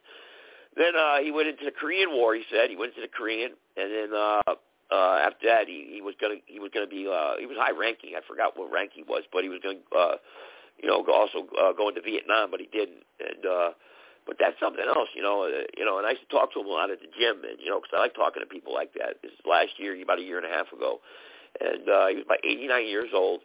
Then 0.79 0.95
uh, 0.95 1.19
he 1.19 1.33
went 1.33 1.49
into 1.49 1.65
the 1.65 1.75
Korean 1.75 2.11
War. 2.15 2.35
He 2.35 2.45
said 2.51 2.71
he 2.71 2.77
went 2.77 2.95
into 2.95 3.03
the 3.03 3.13
Korean, 3.13 3.51
and 3.77 3.91
then 3.91 4.11
uh, 4.15 4.55
uh, 4.95 5.19
after 5.27 5.51
that 5.51 5.67
he, 5.67 5.91
he 5.91 6.01
was 6.01 6.15
gonna 6.21 6.39
he 6.47 6.61
was 6.61 6.71
gonna 6.73 6.87
be 6.87 7.11
uh, 7.11 7.35
he 7.39 7.47
was 7.47 7.59
high 7.59 7.75
ranking. 7.75 8.15
I 8.15 8.23
forgot 8.23 8.57
what 8.57 8.71
rank 8.71 8.93
he 8.95 9.03
was, 9.03 9.25
but 9.33 9.43
he 9.43 9.51
was 9.51 9.61
to 9.67 9.75
uh, 9.91 10.17
you 10.81 10.89
know 10.89 11.05
also 11.13 11.51
uh, 11.59 11.73
go 11.75 11.89
into 11.91 12.01
Vietnam, 12.01 12.53
but 12.55 12.61
he 12.61 12.71
didn't. 12.71 13.03
And 13.19 13.43
uh, 13.45 13.71
but 14.25 14.37
that's 14.39 14.55
something 14.61 14.85
else, 14.87 15.09
you 15.17 15.23
know. 15.23 15.51
Uh, 15.51 15.67
you 15.77 15.85
know, 15.85 15.99
and 15.99 16.07
I 16.07 16.15
used 16.15 16.23
to 16.23 16.31
talk 16.31 16.53
to 16.55 16.61
him 16.61 16.67
a 16.67 16.71
lot 16.71 16.95
at 16.95 17.01
the 17.01 17.11
gym, 17.11 17.43
and 17.43 17.59
you 17.59 17.75
know, 17.75 17.83
because 17.83 17.99
I 17.99 17.99
like 17.99 18.15
talking 18.15 18.39
to 18.39 18.47
people 18.47 18.73
like 18.73 18.95
that. 18.95 19.19
This 19.21 19.33
is 19.33 19.43
last 19.43 19.75
year, 19.83 19.99
about 20.01 20.21
a 20.21 20.23
year 20.23 20.39
and 20.39 20.47
a 20.47 20.55
half 20.55 20.71
ago, 20.71 21.01
and 21.59 21.89
uh, 21.89 22.07
he 22.07 22.23
was 22.23 22.25
about 22.25 22.45
89 22.47 22.87
years 22.87 23.11
old. 23.13 23.41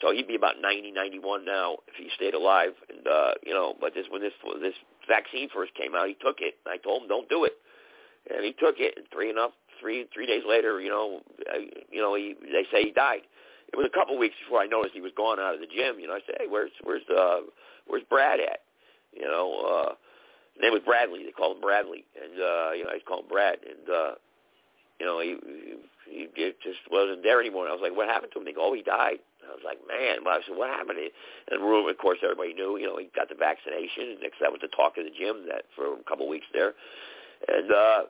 So 0.00 0.12
he'd 0.12 0.28
be 0.28 0.34
about 0.34 0.60
90, 0.60 0.90
91 0.90 1.44
now 1.44 1.76
if 1.86 1.94
he 1.96 2.08
stayed 2.16 2.34
alive. 2.34 2.72
And 2.90 3.06
uh, 3.06 3.32
you 3.44 3.54
know, 3.54 3.74
but 3.80 3.94
this 3.94 4.06
when 4.10 4.20
this 4.20 4.32
this 4.60 4.74
vaccine 5.08 5.48
first 5.54 5.74
came 5.74 5.94
out, 5.94 6.08
he 6.08 6.14
took 6.14 6.40
it. 6.40 6.54
I 6.66 6.78
told 6.78 7.02
him 7.02 7.08
don't 7.08 7.28
do 7.28 7.44
it, 7.44 7.52
and 8.30 8.44
he 8.44 8.52
took 8.52 8.76
it. 8.78 8.94
And 8.96 9.06
three 9.12 9.30
enough 9.30 9.52
three 9.80 10.06
three 10.12 10.26
days 10.26 10.42
later, 10.46 10.80
you 10.80 10.90
know, 10.90 11.20
I, 11.48 11.68
you 11.90 12.00
know, 12.00 12.14
he 12.14 12.34
they 12.40 12.66
say 12.72 12.84
he 12.84 12.90
died. 12.92 13.22
It 13.72 13.76
was 13.76 13.86
a 13.86 13.94
couple 13.94 14.16
weeks 14.18 14.36
before 14.44 14.60
I 14.60 14.66
noticed 14.66 14.94
he 14.94 15.00
was 15.00 15.12
gone 15.16 15.40
out 15.40 15.54
of 15.54 15.60
the 15.60 15.66
gym. 15.66 15.98
You 15.98 16.06
know, 16.08 16.14
I 16.14 16.20
said, 16.26 16.36
hey, 16.38 16.46
where's 16.48 16.70
where's 16.82 17.02
uh 17.10 17.40
where's 17.86 18.04
Brad 18.08 18.40
at? 18.40 18.60
You 19.12 19.26
know, 19.26 19.46
uh, 19.62 19.94
name 20.60 20.72
was 20.72 20.82
Bradley. 20.84 21.24
They 21.24 21.30
called 21.30 21.56
him 21.56 21.62
Bradley, 21.62 22.04
and 22.14 22.34
uh, 22.34 22.70
you 22.72 22.84
know, 22.84 22.90
I 22.90 22.94
just 22.94 23.06
call 23.06 23.20
him 23.20 23.28
Brad, 23.28 23.58
and 23.62 23.88
uh, 23.88 24.14
you 25.00 25.06
know, 25.06 25.20
he, 25.20 25.36
he 26.08 26.26
he 26.34 26.52
just 26.62 26.78
wasn't 26.90 27.22
there 27.22 27.40
anymore. 27.40 27.64
And 27.64 27.70
I 27.70 27.74
was 27.74 27.82
like, 27.82 27.96
what 27.96 28.08
happened 28.08 28.32
to 28.32 28.38
him? 28.38 28.44
They 28.44 28.52
go, 28.52 28.70
oh, 28.70 28.74
he 28.74 28.82
died. 28.82 29.18
I 29.48 29.52
was 29.52 29.64
like, 29.64 29.78
man. 29.86 30.24
Well, 30.24 30.34
I 30.34 30.40
said, 30.46 30.56
what 30.56 30.70
happened? 30.70 30.98
And 30.98 31.10
the 31.50 31.62
room, 31.62 31.88
of 31.88 31.98
course, 31.98 32.18
everybody 32.22 32.54
knew. 32.54 32.76
You 32.78 32.86
know, 32.86 32.98
he 32.98 33.10
got 33.14 33.28
the 33.28 33.34
vaccination. 33.34 34.16
And 34.16 34.20
next, 34.20 34.42
I 34.44 34.48
went 34.48 34.62
to 34.62 34.72
talk 34.72 34.94
to 34.96 35.02
the 35.02 35.12
gym 35.12 35.46
that 35.48 35.64
for 35.76 35.94
a 35.94 36.04
couple 36.08 36.26
of 36.26 36.30
weeks 36.30 36.46
there, 36.52 36.72
and 37.48 37.70
uh, 37.70 38.00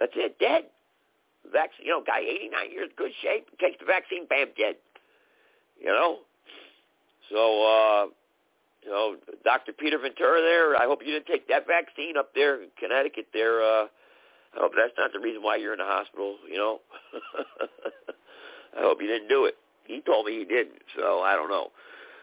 that's 0.00 0.12
it. 0.16 0.38
Dead. 0.38 0.64
Vaccine. 1.52 1.86
You 1.86 1.92
know, 1.98 2.02
guy, 2.04 2.20
89 2.20 2.70
years, 2.72 2.90
good 2.96 3.12
shape. 3.22 3.48
Takes 3.58 3.78
the 3.78 3.86
vaccine, 3.86 4.26
bam, 4.26 4.48
dead. 4.56 4.76
You 5.80 5.92
know. 5.92 6.24
So, 7.30 7.40
uh, 7.64 8.04
you 8.82 8.90
know, 8.90 9.16
Dr. 9.44 9.72
Peter 9.72 9.98
Ventura 9.98 10.40
there. 10.40 10.76
I 10.76 10.84
hope 10.84 11.00
you 11.04 11.12
didn't 11.12 11.26
take 11.26 11.48
that 11.48 11.66
vaccine 11.66 12.16
up 12.16 12.34
there 12.34 12.62
in 12.62 12.68
Connecticut. 12.78 13.28
There. 13.32 13.62
Uh, 13.62 13.86
I 14.56 14.60
hope 14.64 14.72
that's 14.76 14.96
not 14.96 15.12
the 15.12 15.20
reason 15.20 15.42
why 15.42 15.56
you're 15.56 15.72
in 15.72 15.78
the 15.78 15.84
hospital. 15.84 16.36
You 16.48 16.56
know. 16.56 16.80
I 18.78 18.82
hope 18.82 19.00
you 19.00 19.08
didn't 19.08 19.28
do 19.28 19.46
it. 19.46 19.56
He 19.88 20.02
told 20.02 20.26
me 20.26 20.38
he 20.38 20.44
didn't, 20.44 20.84
so 20.94 21.20
I 21.20 21.34
don't 21.34 21.48
know. 21.48 21.72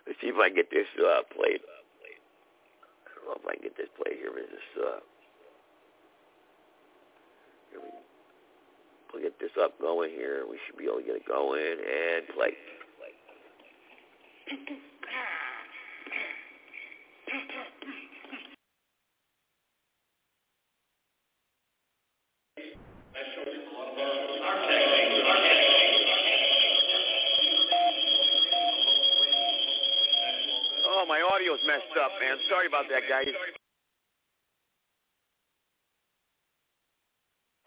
Let's 0.05 0.21
see 0.21 0.27
if 0.27 0.37
I 0.37 0.49
can 0.49 0.55
get 0.55 0.69
this 0.69 0.85
uh, 1.01 1.23
played. 1.33 1.61
I 1.65 3.09
don't 3.17 3.25
know 3.25 3.41
if 3.41 3.47
I 3.49 3.55
can 3.55 3.63
get 3.63 3.75
this 3.75 3.89
played 3.97 4.17
here. 4.21 4.37
Is 4.37 4.45
this? 4.53 4.69
Uh, 4.77 4.99
here 7.71 7.81
we, 7.81 7.89
we'll 9.11 9.23
get 9.23 9.39
this 9.39 9.57
up 9.59 9.81
going 9.81 10.11
here. 10.11 10.45
We 10.47 10.59
should 10.65 10.77
be 10.77 10.85
able 10.85 11.01
to 11.01 11.03
get 11.03 11.15
it 11.15 11.25
going 11.27 11.77
and 11.81 12.27
play. 12.37 12.53
Audio's 31.55 31.67
messed 31.67 31.95
up, 32.03 32.11
man. 32.19 32.37
Sorry 32.49 32.67
about 32.67 32.85
that, 32.89 33.03
guys. 33.07 33.27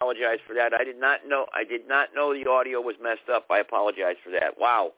Apologize 0.01 0.39
for 0.47 0.55
that. 0.55 0.73
I 0.75 0.85
did 0.85 1.01
not 1.01 1.27
know. 1.27 1.47
I 1.55 1.65
did 1.65 1.89
not 1.89 2.15
know 2.15 2.33
the 2.33 2.49
audio 2.49 2.81
was 2.81 2.95
messed 3.03 3.29
up. 3.33 3.47
I 3.51 3.59
apologize 3.59 4.15
for 4.23 4.31
that. 4.31 4.55
Wow, 4.59 4.93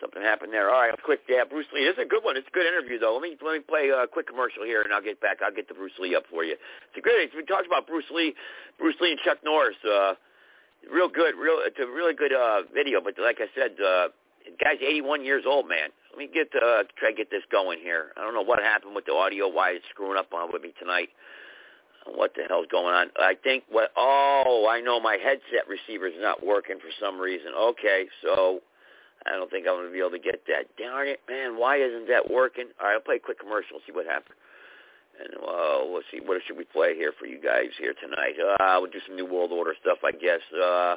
something 0.00 0.22
happened 0.22 0.52
there. 0.52 0.70
All 0.70 0.80
right, 0.80 0.94
quick 1.02 1.26
dab. 1.26 1.50
Bruce 1.50 1.66
Lee. 1.74 1.84
This 1.84 1.94
is 1.94 2.06
a 2.06 2.08
good 2.08 2.22
one. 2.22 2.36
It's 2.36 2.46
a 2.46 2.54
good 2.54 2.66
interview, 2.66 2.98
though. 2.98 3.14
Let 3.14 3.22
me 3.22 3.36
let 3.42 3.54
me 3.54 3.64
play 3.66 3.90
a 3.90 4.06
quick 4.06 4.28
commercial 4.28 4.62
here, 4.62 4.82
and 4.82 4.92
I'll 4.92 5.02
get 5.02 5.20
back. 5.20 5.38
I'll 5.42 5.54
get 5.54 5.66
the 5.66 5.74
Bruce 5.74 5.96
Lee 5.98 6.14
up 6.14 6.24
for 6.30 6.44
you. 6.44 6.54
It's 6.54 6.98
a 6.98 7.02
great. 7.02 7.30
We 7.34 7.44
talked 7.44 7.66
about 7.66 7.86
Bruce 7.86 8.08
Lee, 8.14 8.34
Bruce 8.78 8.96
Lee 9.00 9.10
and 9.12 9.20
Chuck 9.24 9.38
Norris. 9.44 9.76
Uh, 9.82 10.14
real 10.92 11.08
good. 11.08 11.34
Real. 11.34 11.58
It's 11.66 11.78
a 11.82 11.86
really 11.86 12.14
good 12.14 12.32
uh, 12.32 12.62
video. 12.72 13.00
But 13.02 13.14
like 13.18 13.42
I 13.42 13.50
said, 13.58 13.74
uh, 13.82 14.14
the 14.46 14.54
guy's 14.62 14.78
81 14.78 15.24
years 15.24 15.44
old, 15.48 15.66
man. 15.66 15.90
Let 16.14 16.18
me 16.18 16.30
get 16.32 16.46
uh, 16.54 16.84
try 16.96 17.10
to 17.10 17.16
get 17.16 17.30
this 17.30 17.42
going 17.50 17.80
here. 17.82 18.12
I 18.16 18.20
don't 18.20 18.34
know 18.34 18.42
what 18.42 18.62
happened 18.62 18.94
with 18.94 19.04
the 19.04 19.12
audio. 19.12 19.48
Why 19.48 19.70
it's 19.70 19.84
screwing 19.90 20.16
up 20.16 20.32
on 20.32 20.52
with 20.52 20.62
me 20.62 20.72
tonight 20.78 21.08
what 22.06 22.34
the 22.34 22.42
hell's 22.48 22.66
going 22.70 22.94
on? 22.94 23.08
I 23.16 23.34
think 23.34 23.64
what, 23.70 23.90
oh, 23.96 24.68
I 24.70 24.80
know 24.80 25.00
my 25.00 25.16
headset 25.16 25.66
receiver 25.68 26.06
is 26.06 26.14
not 26.18 26.44
working 26.44 26.76
for 26.78 26.92
some 27.00 27.18
reason. 27.18 27.52
Okay, 27.56 28.06
so 28.22 28.60
I 29.26 29.32
don't 29.32 29.50
think 29.50 29.66
I'm 29.66 29.76
going 29.76 29.88
to 29.88 29.92
be 29.92 30.00
able 30.00 30.12
to 30.12 30.18
get 30.18 30.44
that. 30.46 30.68
Darn 30.76 31.08
it, 31.08 31.20
man, 31.28 31.58
why 31.58 31.78
isn't 31.78 32.08
that 32.08 32.30
working? 32.30 32.68
All 32.80 32.88
right, 32.88 32.94
I'll 32.94 33.00
play 33.00 33.16
a 33.16 33.24
quick 33.24 33.40
commercial, 33.40 33.80
see 33.86 33.92
what 33.92 34.06
happens. 34.06 34.36
And 35.14 35.30
uh, 35.38 35.86
let's 35.94 36.06
see, 36.10 36.20
what 36.20 36.40
should 36.46 36.58
we 36.58 36.64
play 36.64 36.94
here 36.96 37.12
for 37.18 37.26
you 37.26 37.40
guys 37.40 37.70
here 37.78 37.94
tonight? 37.94 38.34
Uh, 38.36 38.78
we'll 38.80 38.90
do 38.90 39.00
some 39.06 39.16
New 39.16 39.26
World 39.26 39.52
Order 39.52 39.74
stuff, 39.80 39.98
I 40.04 40.10
guess. 40.10 40.42
Uh, 40.52 40.96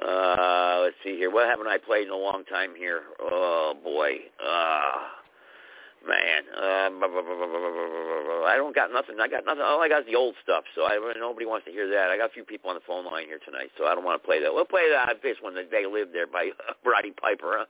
uh, 0.00 0.78
let's 0.82 0.96
see 1.04 1.16
here. 1.16 1.30
What 1.30 1.48
haven't 1.48 1.66
I 1.66 1.76
played 1.78 2.06
in 2.06 2.12
a 2.12 2.16
long 2.16 2.44
time 2.44 2.70
here? 2.76 3.02
Oh, 3.20 3.74
boy. 3.84 4.16
Uh, 4.40 4.92
man, 6.08 6.42
uh, 6.56 6.88
I 8.48 8.54
don't 8.56 8.74
got 8.74 8.90
nothing. 8.92 9.16
I 9.20 9.28
got 9.28 9.44
nothing. 9.44 9.62
All 9.62 9.82
I 9.82 9.88
got 9.88 10.00
is 10.00 10.06
the 10.06 10.16
old 10.16 10.34
stuff. 10.42 10.64
So 10.74 10.84
I 10.84 10.98
nobody 11.18 11.46
wants 11.46 11.66
to 11.66 11.72
hear 11.72 11.88
that. 11.90 12.10
I 12.10 12.16
got 12.16 12.30
a 12.30 12.32
few 12.32 12.44
people 12.44 12.70
on 12.70 12.76
the 12.76 12.82
phone 12.86 13.04
line 13.04 13.26
here 13.26 13.40
tonight, 13.44 13.70
so 13.76 13.86
I 13.86 13.94
don't 13.94 14.04
want 14.04 14.20
to 14.20 14.26
play 14.26 14.40
that. 14.42 14.52
We'll 14.52 14.64
play 14.64 14.88
that 14.90 15.20
this 15.22 15.36
one, 15.40 15.54
"The 15.54 15.64
Day 15.64 15.84
Lived 15.86 16.14
There" 16.14 16.26
by 16.26 16.50
Roddy 16.84 17.12
Piper. 17.12 17.58
Huh? 17.58 17.66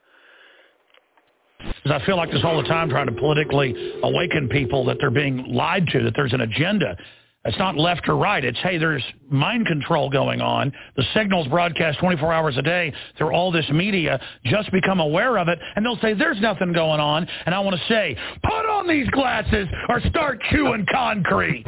I 1.86 2.04
feel 2.06 2.16
like 2.16 2.30
this 2.30 2.42
all 2.44 2.56
the 2.62 2.68
time, 2.68 2.88
trying 2.88 3.06
to 3.06 3.12
politically 3.12 3.94
awaken 4.02 4.48
people 4.48 4.84
that 4.86 4.98
they're 5.00 5.10
being 5.10 5.44
lied 5.52 5.88
to, 5.88 6.02
that 6.04 6.14
there's 6.14 6.32
an 6.32 6.42
agenda. 6.42 6.96
It's 7.44 7.58
not 7.58 7.76
left 7.76 8.08
or 8.08 8.16
right. 8.16 8.44
It's, 8.44 8.58
hey, 8.60 8.78
there's 8.78 9.02
mind 9.28 9.66
control 9.66 10.08
going 10.08 10.40
on. 10.40 10.72
The 10.96 11.02
signals 11.12 11.48
broadcast 11.48 11.98
24 11.98 12.32
hours 12.32 12.56
a 12.56 12.62
day 12.62 12.92
through 13.18 13.32
all 13.32 13.50
this 13.50 13.68
media. 13.70 14.20
Just 14.44 14.70
become 14.70 15.00
aware 15.00 15.36
of 15.38 15.48
it, 15.48 15.58
and 15.74 15.84
they'll 15.84 15.98
say, 15.98 16.14
there's 16.14 16.40
nothing 16.40 16.72
going 16.72 17.00
on. 17.00 17.26
And 17.46 17.52
I 17.52 17.58
want 17.58 17.76
to 17.76 17.82
say, 17.88 18.16
put 18.44 18.66
on 18.66 18.86
these 18.86 19.08
glasses 19.10 19.66
or 19.88 20.00
start 20.02 20.40
chewing 20.52 20.86
concrete. 20.92 21.64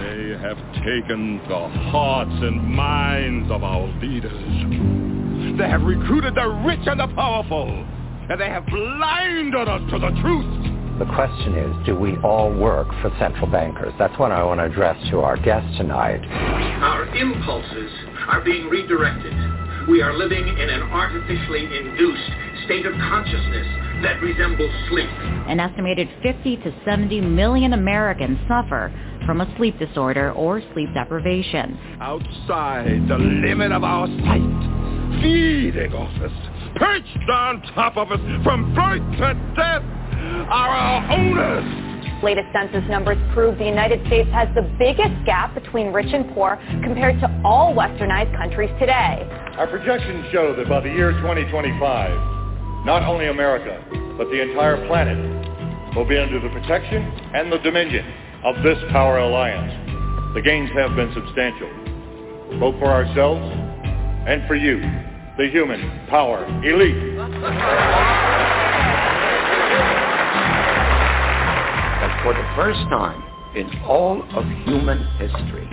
They 0.00 0.36
have 0.40 0.58
taken 0.84 1.40
the 1.48 1.68
hearts 1.92 2.30
and 2.32 2.60
minds 2.64 3.48
of 3.52 3.62
our 3.62 3.86
leaders. 4.00 5.56
They 5.56 5.68
have 5.68 5.82
recruited 5.82 6.34
the 6.34 6.48
rich 6.66 6.80
and 6.86 6.98
the 6.98 7.06
powerful 7.14 7.86
and 8.30 8.40
they 8.40 8.48
have 8.48 8.66
blinded 8.66 9.68
us 9.68 9.82
to 9.90 9.98
the 9.98 10.10
truth. 10.20 10.72
The 10.98 11.06
question 11.06 11.56
is, 11.56 11.86
do 11.86 11.96
we 11.96 12.16
all 12.18 12.52
work 12.52 12.86
for 13.00 13.10
central 13.18 13.46
bankers? 13.46 13.92
That's 13.98 14.16
what 14.18 14.30
I 14.30 14.44
want 14.44 14.60
to 14.60 14.64
address 14.66 14.96
to 15.10 15.20
our 15.20 15.36
guest 15.36 15.66
tonight. 15.76 16.20
Our 16.82 17.06
impulses 17.16 17.90
are 18.28 18.40
being 18.40 18.68
redirected. 18.68 19.32
We 19.88 20.02
are 20.02 20.12
living 20.12 20.46
in 20.46 20.68
an 20.68 20.82
artificially 20.82 21.64
induced 21.64 22.30
state 22.66 22.86
of 22.86 22.92
consciousness 22.94 23.66
that 24.02 24.20
resembles 24.22 24.70
sleep. 24.90 25.08
An 25.48 25.58
estimated 25.58 26.08
50 26.22 26.56
to 26.58 26.74
70 26.84 27.20
million 27.22 27.72
Americans 27.72 28.38
suffer 28.46 28.92
from 29.26 29.40
a 29.40 29.56
sleep 29.56 29.78
disorder 29.78 30.32
or 30.32 30.62
sleep 30.72 30.88
deprivation. 30.94 31.78
Outside 32.00 33.08
the 33.08 33.18
limit 33.18 33.72
of 33.72 33.82
our 33.82 34.06
sight, 34.06 35.20
feeding 35.22 35.92
off 35.94 36.14
us 36.22 36.61
perched 36.76 37.30
on 37.30 37.62
top 37.74 37.96
of 37.96 38.10
us 38.10 38.20
from 38.44 38.74
birth 38.74 39.02
to 39.18 39.34
death 39.56 39.82
are 40.48 40.70
our 40.70 41.12
owners. 41.12 42.22
Latest 42.22 42.46
census 42.52 42.88
numbers 42.88 43.18
prove 43.34 43.58
the 43.58 43.64
United 43.64 44.06
States 44.06 44.30
has 44.30 44.48
the 44.54 44.62
biggest 44.78 45.12
gap 45.26 45.54
between 45.54 45.92
rich 45.92 46.12
and 46.12 46.32
poor 46.34 46.56
compared 46.82 47.18
to 47.20 47.40
all 47.44 47.74
westernized 47.74 48.36
countries 48.36 48.70
today. 48.78 49.26
Our 49.58 49.66
projections 49.66 50.26
show 50.30 50.54
that 50.54 50.68
by 50.68 50.80
the 50.80 50.88
year 50.88 51.12
2025, 51.12 52.86
not 52.86 53.02
only 53.02 53.26
America, 53.26 53.82
but 54.16 54.30
the 54.30 54.40
entire 54.40 54.86
planet 54.86 55.18
will 55.96 56.06
be 56.06 56.16
under 56.16 56.40
the 56.40 56.48
protection 56.48 57.02
and 57.34 57.50
the 57.50 57.58
dominion 57.58 58.06
of 58.44 58.62
this 58.62 58.78
power 58.90 59.18
alliance. 59.18 60.34
The 60.34 60.42
gains 60.42 60.70
have 60.74 60.94
been 60.94 61.12
substantial, 61.12 61.68
both 62.60 62.78
for 62.78 62.86
ourselves 62.86 63.42
and 64.26 64.46
for 64.46 64.54
you 64.54 64.78
the 65.38 65.48
human 65.48 66.06
power 66.08 66.44
elite. 66.62 66.94
And 72.02 72.12
for 72.22 72.34
the 72.34 72.44
first 72.54 72.80
time 72.90 73.22
in 73.56 73.66
all 73.84 74.22
of 74.36 74.44
human 74.64 74.98
history, 75.16 75.68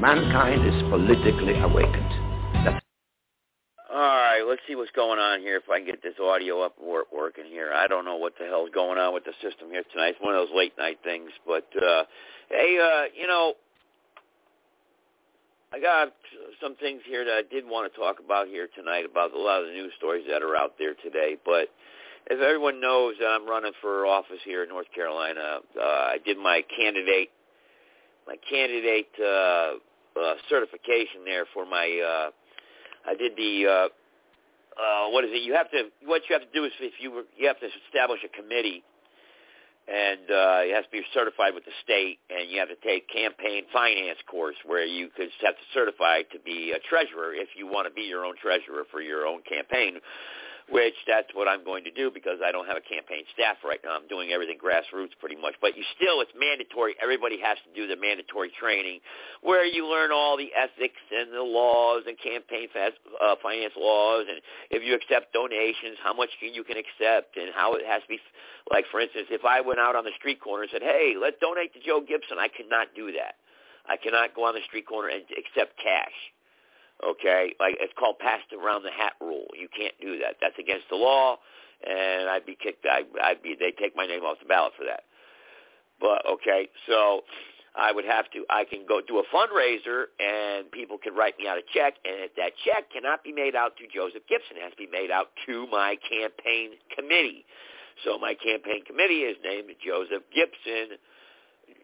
mankind 0.00 0.66
is 0.66 0.82
politically 0.88 1.58
awakened. 1.60 2.64
That's 2.64 2.82
all 3.92 3.98
right, 3.98 4.42
let's 4.48 4.62
see 4.66 4.74
what's 4.74 4.90
going 4.92 5.18
on 5.18 5.40
here. 5.40 5.56
If 5.56 5.68
I 5.68 5.78
can 5.78 5.86
get 5.86 6.02
this 6.02 6.14
audio 6.22 6.62
up 6.62 6.76
work, 6.82 7.12
working 7.12 7.44
here, 7.44 7.72
I 7.74 7.86
don't 7.86 8.06
know 8.06 8.16
what 8.16 8.32
the 8.38 8.46
hell's 8.46 8.70
going 8.72 8.98
on 8.98 9.12
with 9.12 9.24
the 9.24 9.32
system 9.42 9.68
here 9.70 9.82
tonight. 9.92 10.14
It's 10.16 10.20
one 10.20 10.34
of 10.34 10.48
those 10.48 10.56
late 10.56 10.72
night 10.78 11.00
things. 11.04 11.30
But 11.46 11.68
uh, 11.76 12.04
hey, 12.48 12.78
uh, 12.80 13.12
you 13.14 13.26
know, 13.26 13.54
I 15.72 15.78
got 15.78 16.12
some 16.60 16.74
things 16.76 17.00
here 17.06 17.24
that 17.24 17.32
I 17.32 17.42
did 17.48 17.64
want 17.64 17.92
to 17.92 17.98
talk 17.98 18.18
about 18.18 18.48
here 18.48 18.68
tonight 18.74 19.04
about 19.08 19.32
a 19.32 19.38
lot 19.38 19.60
of 19.62 19.68
the 19.68 19.72
news 19.72 19.92
stories 19.98 20.24
that 20.28 20.42
are 20.42 20.56
out 20.56 20.74
there 20.78 20.94
today. 20.94 21.36
But 21.44 21.70
as 22.30 22.38
everyone 22.42 22.80
knows, 22.80 23.14
I'm 23.24 23.48
running 23.48 23.72
for 23.80 24.04
office 24.04 24.42
here 24.44 24.64
in 24.64 24.68
North 24.68 24.90
Carolina. 24.92 25.60
Uh, 25.78 25.82
I 25.82 26.18
did 26.24 26.38
my 26.38 26.62
candidate 26.76 27.30
my 28.26 28.36
candidate 28.48 29.10
uh, 29.18 29.78
uh, 30.18 30.34
certification 30.48 31.24
there 31.24 31.46
for 31.52 31.66
my. 31.66 31.86
Uh, 31.98 32.30
I 33.10 33.14
did 33.14 33.32
the. 33.36 33.66
Uh, 33.66 33.88
uh, 34.80 35.10
what 35.10 35.24
is 35.24 35.30
it? 35.32 35.42
You 35.42 35.54
have 35.54 35.70
to. 35.70 35.90
What 36.04 36.22
you 36.28 36.34
have 36.38 36.42
to 36.42 36.52
do 36.52 36.64
is 36.64 36.72
if 36.80 36.94
you 37.00 37.24
you 37.36 37.46
have 37.48 37.58
to 37.60 37.68
establish 37.86 38.20
a 38.24 38.28
committee 38.28 38.82
and 39.90 40.30
uh, 40.30 40.60
you 40.66 40.74
have 40.74 40.84
to 40.84 40.90
be 40.90 41.02
certified 41.12 41.54
with 41.54 41.64
the 41.64 41.74
state, 41.82 42.18
and 42.30 42.50
you 42.50 42.58
have 42.60 42.68
to 42.68 42.78
take 42.86 43.08
campaign 43.08 43.64
finance 43.72 44.18
course 44.30 44.56
where 44.64 44.86
you 44.86 45.08
could 45.16 45.28
have 45.42 45.56
to 45.56 45.66
certify 45.74 46.22
to 46.30 46.38
be 46.44 46.72
a 46.72 46.78
treasurer 46.88 47.34
if 47.34 47.48
you 47.56 47.66
want 47.66 47.88
to 47.88 47.92
be 47.92 48.02
your 48.02 48.24
own 48.24 48.34
treasurer 48.40 48.84
for 48.90 49.00
your 49.00 49.26
own 49.26 49.42
campaign 49.42 49.98
which 50.70 50.94
that's 51.06 51.26
what 51.34 51.50
I'm 51.50 51.66
going 51.66 51.82
to 51.84 51.90
do 51.90 52.10
because 52.14 52.38
I 52.38 52.54
don't 52.54 52.66
have 52.66 52.78
a 52.78 52.86
campaign 52.86 53.26
staff 53.34 53.58
right 53.66 53.82
now. 53.82 53.98
I'm 53.98 54.06
doing 54.06 54.30
everything 54.30 54.54
grassroots 54.54 55.18
pretty 55.18 55.34
much. 55.34 55.58
But 55.60 55.76
you 55.76 55.82
still, 55.98 56.22
it's 56.22 56.30
mandatory. 56.38 56.94
Everybody 57.02 57.42
has 57.42 57.58
to 57.66 57.70
do 57.74 57.90
the 57.90 57.98
mandatory 57.98 58.54
training 58.54 59.02
where 59.42 59.66
you 59.66 59.90
learn 59.90 60.14
all 60.14 60.38
the 60.38 60.54
ethics 60.54 61.02
and 61.10 61.34
the 61.34 61.42
laws 61.42 62.06
and 62.06 62.14
campaign 62.22 62.70
uh, 62.70 63.34
finance 63.42 63.74
laws 63.74 64.26
and 64.30 64.38
if 64.70 64.86
you 64.86 64.94
accept 64.94 65.34
donations, 65.34 65.98
how 66.02 66.14
much 66.14 66.30
you 66.38 66.62
can 66.62 66.78
accept 66.78 67.36
and 67.36 67.50
how 67.50 67.74
it 67.74 67.82
has 67.84 68.02
to 68.06 68.08
be. 68.08 68.18
Like, 68.70 68.86
for 68.94 69.00
instance, 69.02 69.26
if 69.30 69.42
I 69.44 69.60
went 69.60 69.82
out 69.82 69.98
on 69.98 70.04
the 70.06 70.14
street 70.14 70.40
corner 70.40 70.62
and 70.62 70.70
said, 70.70 70.86
hey, 70.86 71.18
let's 71.18 71.36
donate 71.42 71.74
to 71.74 71.80
Joe 71.82 71.98
Gibson, 71.98 72.38
I 72.38 72.46
cannot 72.46 72.94
do 72.94 73.10
that. 73.18 73.42
I 73.90 73.96
cannot 73.98 74.38
go 74.38 74.46
on 74.46 74.54
the 74.54 74.62
street 74.70 74.86
corner 74.86 75.08
and 75.08 75.26
accept 75.34 75.74
cash 75.82 76.14
Okay, 77.00 77.54
like 77.58 77.76
it's 77.80 77.92
called 77.98 78.18
passed 78.18 78.52
around 78.52 78.82
the 78.82 78.90
hat 78.90 79.14
rule. 79.20 79.48
You 79.56 79.68
can't 79.74 79.94
do 80.00 80.18
that. 80.18 80.36
That's 80.40 80.58
against 80.58 80.88
the 80.90 80.96
law, 80.96 81.38
and 81.80 82.28
I'd 82.28 82.44
be 82.44 82.56
kicked. 82.60 82.84
I, 82.84 83.02
I'd 83.22 83.42
be. 83.42 83.56
They 83.58 83.72
take 83.72 83.96
my 83.96 84.06
name 84.06 84.22
off 84.22 84.38
the 84.40 84.46
ballot 84.46 84.72
for 84.76 84.84
that. 84.84 85.04
But 85.98 86.28
okay, 86.28 86.68
so 86.86 87.22
I 87.74 87.92
would 87.92 88.04
have 88.04 88.30
to. 88.32 88.44
I 88.50 88.64
can 88.64 88.84
go 88.86 89.00
do 89.00 89.18
a 89.18 89.24
fundraiser, 89.32 90.12
and 90.20 90.70
people 90.70 90.98
can 90.98 91.14
write 91.14 91.38
me 91.38 91.48
out 91.48 91.56
a 91.56 91.64
check, 91.72 91.94
and 92.04 92.28
if 92.28 92.34
that 92.36 92.52
check 92.64 92.92
cannot 92.92 93.24
be 93.24 93.32
made 93.32 93.56
out 93.56 93.76
to 93.78 93.84
Joseph 93.88 94.28
Gibson, 94.28 94.56
it 94.56 94.62
has 94.62 94.72
to 94.72 94.76
be 94.84 94.90
made 94.90 95.10
out 95.10 95.28
to 95.46 95.66
my 95.72 95.96
campaign 96.04 96.76
committee. 96.94 97.46
So 98.04 98.18
my 98.18 98.34
campaign 98.34 98.84
committee 98.84 99.28
is 99.28 99.36
named 99.44 99.70
Joseph 99.84 100.24
Gibson 100.34 100.96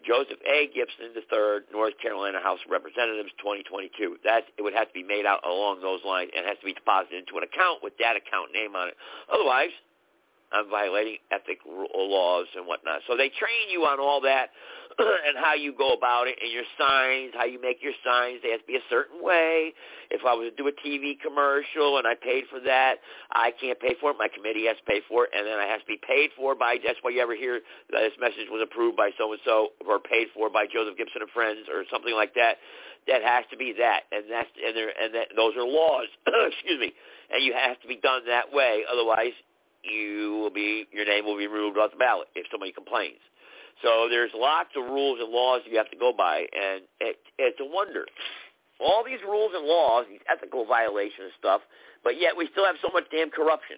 Joseph 0.04 0.40
A. 0.44 0.68
Gibson 0.74 1.14
III, 1.14 1.68
North 1.72 1.94
Carolina 2.00 2.40
House 2.42 2.58
of 2.64 2.70
Representatives, 2.70 3.30
2022. 3.38 4.18
That 4.24 4.44
it 4.58 4.62
would 4.62 4.74
have 4.74 4.88
to 4.88 4.94
be 4.94 5.02
made 5.02 5.26
out 5.26 5.44
along 5.46 5.80
those 5.80 6.00
lines 6.04 6.30
and 6.36 6.44
has 6.46 6.58
to 6.60 6.66
be 6.66 6.74
deposited 6.74 7.24
into 7.24 7.38
an 7.38 7.44
account 7.44 7.82
with 7.82 7.96
that 7.98 8.16
account 8.16 8.52
name 8.52 8.76
on 8.76 8.88
it. 8.88 8.96
Otherwise, 9.32 9.72
on 10.52 10.70
violating 10.70 11.18
ethic 11.32 11.58
laws 11.66 12.46
and 12.56 12.66
whatnot. 12.66 13.00
So 13.06 13.16
they 13.16 13.28
train 13.28 13.70
you 13.70 13.82
on 13.82 13.98
all 13.98 14.20
that 14.22 14.50
and 14.98 15.36
how 15.36 15.54
you 15.54 15.74
go 15.76 15.92
about 15.92 16.26
it 16.26 16.38
and 16.40 16.50
your 16.50 16.64
signs, 16.78 17.34
how 17.34 17.44
you 17.44 17.60
make 17.60 17.82
your 17.82 17.92
signs. 18.04 18.40
They 18.42 18.50
have 18.50 18.60
to 18.60 18.66
be 18.66 18.76
a 18.76 18.86
certain 18.88 19.22
way. 19.22 19.74
If 20.10 20.22
I 20.24 20.32
was 20.32 20.48
to 20.48 20.56
do 20.56 20.68
a 20.68 20.74
TV 20.80 21.18
commercial 21.20 21.98
and 21.98 22.06
I 22.06 22.14
paid 22.14 22.44
for 22.48 22.60
that, 22.60 23.02
I 23.32 23.52
can't 23.60 23.78
pay 23.80 23.94
for 24.00 24.10
it. 24.10 24.16
My 24.18 24.28
committee 24.28 24.66
has 24.66 24.78
to 24.78 24.86
pay 24.86 25.02
for 25.08 25.24
it, 25.26 25.30
and 25.36 25.46
then 25.46 25.58
I 25.58 25.66
have 25.66 25.80
to 25.80 25.90
be 25.90 25.98
paid 26.00 26.30
for 26.36 26.54
by. 26.54 26.78
That's 26.80 26.98
why 27.02 27.10
you 27.10 27.20
ever 27.20 27.34
hear 27.34 27.60
that 27.90 28.00
this 28.00 28.16
message 28.20 28.48
was 28.48 28.62
approved 28.62 28.96
by 28.96 29.10
so 29.18 29.32
and 29.32 29.42
so 29.44 29.74
or 29.84 29.98
paid 29.98 30.28
for 30.32 30.48
by 30.48 30.64
Joseph 30.70 30.96
Gibson 30.96 31.22
and 31.26 31.30
Friends 31.30 31.68
or 31.68 31.84
something 31.90 32.14
like 32.14 32.34
that. 32.34 32.56
That 33.06 33.22
has 33.22 33.44
to 33.52 33.56
be 33.56 33.74
that, 33.78 34.02
and 34.10 34.26
that's 34.26 34.50
and 34.58 34.74
there 34.74 34.90
and 34.90 35.14
that, 35.14 35.30
those 35.36 35.54
are 35.54 35.62
laws. 35.62 36.10
excuse 36.26 36.80
me, 36.80 36.90
and 37.30 37.44
you 37.44 37.54
have 37.54 37.78
to 37.82 37.86
be 37.86 38.00
done 38.02 38.26
that 38.26 38.50
way. 38.50 38.82
Otherwise, 38.90 39.30
you 39.90 40.38
will 40.42 40.50
be 40.50 40.86
your 40.92 41.04
name 41.04 41.24
will 41.24 41.38
be 41.38 41.46
removed 41.46 41.78
off 41.78 41.90
the 41.92 41.96
ballot 41.96 42.28
if 42.34 42.46
somebody 42.50 42.72
complains. 42.72 43.20
So 43.82 44.08
there's 44.08 44.30
lots 44.34 44.70
of 44.76 44.84
rules 44.84 45.18
and 45.20 45.30
laws 45.30 45.60
you 45.68 45.76
have 45.76 45.90
to 45.90 45.96
go 45.96 46.12
by, 46.12 46.46
and 46.52 46.82
it, 47.00 47.16
it's 47.38 47.60
a 47.60 47.64
wonder. 47.64 48.06
All 48.80 49.04
these 49.04 49.20
rules 49.24 49.52
and 49.54 49.66
laws, 49.66 50.06
these 50.08 50.24
ethical 50.32 50.64
violations 50.64 51.32
and 51.32 51.36
stuff, 51.38 51.60
but 52.02 52.20
yet 52.20 52.36
we 52.36 52.48
still 52.52 52.64
have 52.64 52.76
so 52.80 52.88
much 52.92 53.04
damn 53.10 53.30
corruption. 53.30 53.76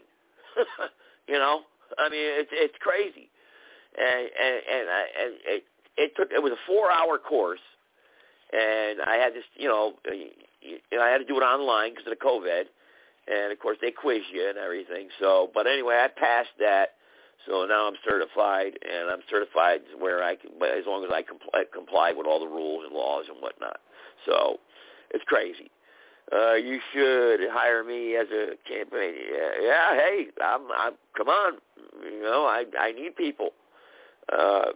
you 1.28 1.34
know, 1.34 1.62
I 1.98 2.08
mean, 2.08 2.22
it's 2.22 2.50
it's 2.52 2.74
crazy, 2.80 3.28
and 3.98 4.30
and 4.30 4.56
and, 4.70 4.86
I, 4.90 5.02
and 5.22 5.32
it 5.46 5.64
it 5.96 6.12
took 6.16 6.30
it 6.30 6.42
was 6.42 6.52
a 6.52 6.62
four 6.66 6.90
hour 6.92 7.18
course, 7.18 7.62
and 8.52 9.02
I 9.02 9.16
had 9.16 9.34
this, 9.34 9.44
you 9.56 9.68
know, 9.68 9.94
I 10.06 11.08
had 11.08 11.18
to 11.18 11.24
do 11.24 11.36
it 11.38 11.44
online 11.44 11.90
because 11.90 12.06
of 12.06 12.16
the 12.18 12.24
COVID, 12.24 12.70
and 13.30 13.52
of 13.52 13.58
course 13.58 13.78
they 13.80 13.90
quiz 13.90 14.22
you 14.32 14.48
and 14.48 14.58
everything. 14.58 15.08
So, 15.20 15.50
but 15.54 15.66
anyway, 15.66 15.96
I 16.02 16.08
passed 16.08 16.56
that 16.60 16.98
so 17.46 17.64
now 17.64 17.86
I'm 17.88 17.96
certified, 18.06 18.78
and 18.82 19.10
I'm 19.10 19.20
certified 19.30 19.80
where 19.98 20.22
I 20.22 20.36
can, 20.36 20.50
as 20.62 20.84
long 20.86 21.04
as 21.04 21.10
I 21.12 21.22
comply, 21.22 21.64
comply 21.72 22.12
with 22.12 22.26
all 22.26 22.40
the 22.40 22.46
rules 22.46 22.84
and 22.84 22.94
laws 22.94 23.24
and 23.28 23.40
whatnot. 23.40 23.80
So 24.26 24.58
it's 25.10 25.24
crazy. 25.24 25.70
Uh, 26.30 26.54
you 26.54 26.78
should 26.92 27.40
hire 27.50 27.82
me 27.84 28.16
as 28.16 28.26
a 28.30 28.56
campaign. 28.68 29.14
Yeah, 29.32 29.50
yeah 29.62 29.94
hey, 29.94 30.26
I'm, 30.44 30.62
I'm. 30.76 30.92
Come 31.16 31.28
on, 31.28 31.54
you 32.04 32.22
know, 32.22 32.44
I 32.44 32.64
I 32.78 32.92
need 32.92 33.16
people. 33.16 33.50
Uh, 34.30 34.72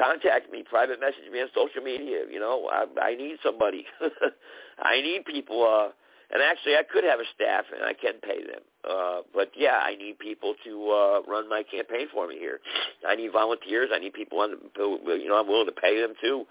contact 0.00 0.52
me, 0.52 0.62
private 0.62 1.00
message 1.00 1.32
me 1.32 1.40
on 1.40 1.48
social 1.52 1.82
media. 1.82 2.20
You 2.30 2.38
know, 2.38 2.70
I 2.70 2.86
I 3.00 3.14
need 3.16 3.38
somebody. 3.42 3.86
I 4.78 5.00
need 5.00 5.24
people. 5.24 5.64
Uh, 5.66 5.88
and 6.30 6.42
actually, 6.42 6.74
I 6.76 6.82
could 6.82 7.04
have 7.04 7.20
a 7.20 7.28
staff, 7.34 7.64
and 7.74 7.84
I 7.84 7.94
can 7.94 8.20
pay 8.20 8.44
them. 8.44 8.62
Uh, 8.88 9.20
but 9.32 9.52
yeah, 9.56 9.80
I 9.84 9.96
need 9.96 10.18
people 10.18 10.54
to 10.64 10.90
uh, 10.90 11.22
run 11.30 11.48
my 11.48 11.62
campaign 11.62 12.06
for 12.12 12.28
me 12.28 12.38
here. 12.38 12.60
I 13.06 13.16
need 13.16 13.32
volunteers. 13.32 13.90
I 13.92 13.98
need 13.98 14.12
people 14.12 14.40
on. 14.40 14.56
The, 14.76 15.14
you 15.16 15.28
know, 15.28 15.40
I'm 15.40 15.48
willing 15.48 15.66
to 15.66 15.72
pay 15.72 16.00
them 16.00 16.14
too 16.20 16.46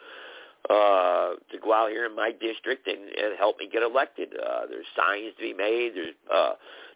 uh, 0.69 1.39
to 1.51 1.57
go 1.63 1.73
out 1.73 1.89
here 1.89 2.05
in 2.05 2.15
my 2.15 2.31
district 2.31 2.87
and, 2.87 2.99
and 2.99 3.37
help 3.37 3.59
me 3.59 3.69
get 3.71 3.83
elected. 3.83 4.33
Uh, 4.33 4.65
there's 4.69 4.85
signs 4.95 5.33
to 5.37 5.41
be 5.41 5.53
made. 5.53 5.91
There's 5.95 6.15
uh, 6.33 6.53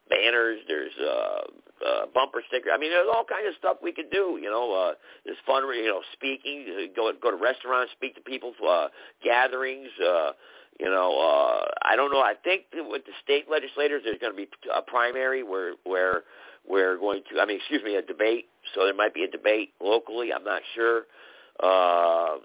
banners. 0.09 0.59
There's 0.67 0.91
uh, 0.99 1.41
uh, 1.85 2.05
bumper 2.13 2.43
stickers. 2.47 2.71
I 2.73 2.77
mean, 2.77 2.91
there's 2.91 3.07
all 3.07 3.23
kinds 3.23 3.47
of 3.47 3.55
stuff 3.57 3.77
we 3.81 3.93
could 3.93 4.11
do. 4.11 4.39
You 4.41 4.49
know, 4.49 4.73
uh, 4.73 4.93
there's 5.25 5.37
fun. 5.45 5.63
You 5.73 5.87
know, 5.87 6.01
speaking. 6.13 6.91
Go 6.95 7.11
go 7.21 7.31
to 7.31 7.37
restaurants, 7.37 7.91
speak 7.93 8.15
to 8.15 8.21
people. 8.21 8.53
Uh, 8.67 8.87
gatherings. 9.23 9.89
Uh, 10.03 10.31
you 10.79 10.87
know, 10.87 11.19
uh, 11.19 11.65
I 11.83 11.95
don't 11.95 12.11
know. 12.11 12.21
I 12.21 12.33
think 12.43 12.65
with 12.73 13.05
the 13.05 13.11
state 13.23 13.45
legislators, 13.49 14.01
there's 14.03 14.17
going 14.19 14.33
to 14.33 14.37
be 14.37 14.47
a 14.75 14.81
primary 14.81 15.43
where 15.43 15.73
where 15.83 16.23
we're 16.67 16.97
going 16.97 17.23
to. 17.31 17.39
I 17.39 17.45
mean, 17.45 17.57
excuse 17.57 17.83
me, 17.83 17.95
a 17.95 18.01
debate. 18.01 18.45
So 18.73 18.85
there 18.85 18.93
might 18.93 19.13
be 19.13 19.23
a 19.23 19.29
debate 19.29 19.73
locally. 19.81 20.33
I'm 20.33 20.43
not 20.43 20.61
sure. 20.75 21.03
Uh, 21.61 22.37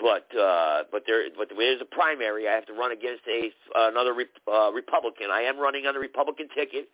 but 0.00 0.26
uh, 0.36 0.84
but 0.90 1.04
there 1.06 1.28
but 1.36 1.48
there 1.50 1.74
is 1.74 1.80
a 1.80 1.84
primary. 1.84 2.48
I 2.48 2.52
have 2.52 2.66
to 2.66 2.72
run 2.72 2.92
against 2.92 3.22
a 3.28 3.50
another 3.76 4.14
re, 4.14 4.26
uh, 4.50 4.72
Republican. 4.72 5.28
I 5.30 5.42
am 5.42 5.58
running 5.58 5.86
on 5.86 5.94
the 5.94 6.00
Republican 6.00 6.48
ticket. 6.54 6.88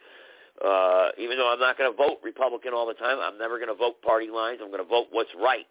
Uh, 0.64 1.08
even 1.18 1.36
though 1.36 1.52
I'm 1.52 1.60
not 1.60 1.76
going 1.76 1.90
to 1.90 1.96
vote 1.96 2.18
Republican 2.24 2.72
all 2.72 2.86
the 2.86 2.94
time, 2.94 3.18
I'm 3.20 3.36
never 3.36 3.58
going 3.58 3.68
to 3.68 3.74
vote 3.74 4.00
party 4.00 4.30
lines. 4.30 4.58
I'm 4.62 4.70
going 4.70 4.82
to 4.82 4.88
vote 4.88 5.08
what's 5.10 5.30
right 5.38 5.66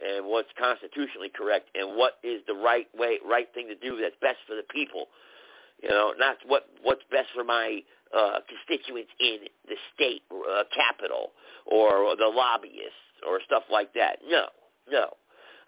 and 0.00 0.26
what's 0.26 0.48
constitutionally 0.58 1.30
correct 1.30 1.68
and 1.74 1.96
what 1.96 2.14
is 2.22 2.42
the 2.46 2.54
right 2.54 2.86
way, 2.96 3.18
right 3.24 3.48
thing 3.54 3.68
to 3.68 3.74
do 3.74 4.00
that's 4.00 4.16
best 4.20 4.38
for 4.46 4.54
the 4.54 4.66
people. 4.70 5.06
You 5.82 5.90
know, 5.90 6.12
not 6.18 6.36
what 6.46 6.68
what's 6.82 7.02
best 7.10 7.28
for 7.34 7.44
my 7.44 7.82
uh, 8.16 8.40
constituents 8.48 9.10
in 9.20 9.46
the 9.68 9.76
state 9.94 10.22
uh, 10.32 10.64
capital 10.74 11.30
or 11.66 12.16
the 12.16 12.26
lobbyists 12.26 13.22
or 13.26 13.40
stuff 13.44 13.64
like 13.70 13.94
that. 13.94 14.18
No, 14.28 14.46
no. 14.90 15.14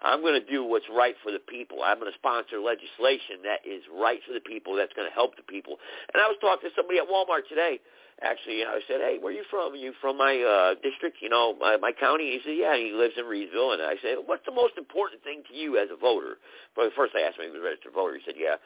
I'm 0.01 0.21
going 0.21 0.33
to 0.33 0.41
do 0.41 0.65
what's 0.65 0.89
right 0.89 1.13
for 1.21 1.31
the 1.31 1.39
people. 1.39 1.85
I'm 1.85 1.99
going 2.01 2.11
to 2.11 2.17
sponsor 2.17 2.57
legislation 2.57 3.45
that 3.45 3.61
is 3.61 3.85
right 3.93 4.17
for 4.25 4.33
the 4.33 4.41
people, 4.41 4.73
that's 4.73 4.93
going 4.97 5.07
to 5.07 5.13
help 5.13 5.37
the 5.37 5.45
people. 5.45 5.77
And 6.13 6.17
I 6.17 6.25
was 6.25 6.41
talking 6.41 6.69
to 6.69 6.73
somebody 6.73 6.97
at 6.97 7.05
Walmart 7.05 7.45
today, 7.45 7.77
actually, 8.21 8.63
I 8.63 8.79
said, 8.87 9.01
hey, 9.01 9.17
where 9.19 9.33
are 9.33 9.35
you 9.35 9.43
from? 9.49 9.73
Are 9.73 9.81
you 9.81 9.93
from 9.99 10.17
my 10.17 10.37
uh, 10.37 10.75
district, 10.81 11.17
you 11.21 11.29
know, 11.29 11.55
my, 11.57 11.77
my 11.77 11.91
county? 11.91 12.37
He 12.37 12.39
said, 12.45 12.57
yeah, 12.57 12.77
he 12.77 12.93
lives 12.93 13.13
in 13.17 13.25
Reidsville. 13.25 13.73
And 13.73 13.81
I 13.81 13.97
said, 14.01 14.21
what's 14.25 14.45
the 14.45 14.55
most 14.55 14.77
important 14.77 15.23
thing 15.23 15.43
to 15.49 15.53
you 15.53 15.77
as 15.77 15.89
a 15.91 15.97
voter? 15.97 16.37
But 16.75 16.93
first 16.95 17.13
I 17.17 17.25
asked 17.25 17.37
him 17.37 17.49
if 17.49 17.53
he 17.53 17.59
was 17.59 17.65
a 17.65 17.69
registered 17.69 17.93
voter. 17.93 18.15
He 18.15 18.23
said, 18.25 18.37
yeah. 18.37 18.61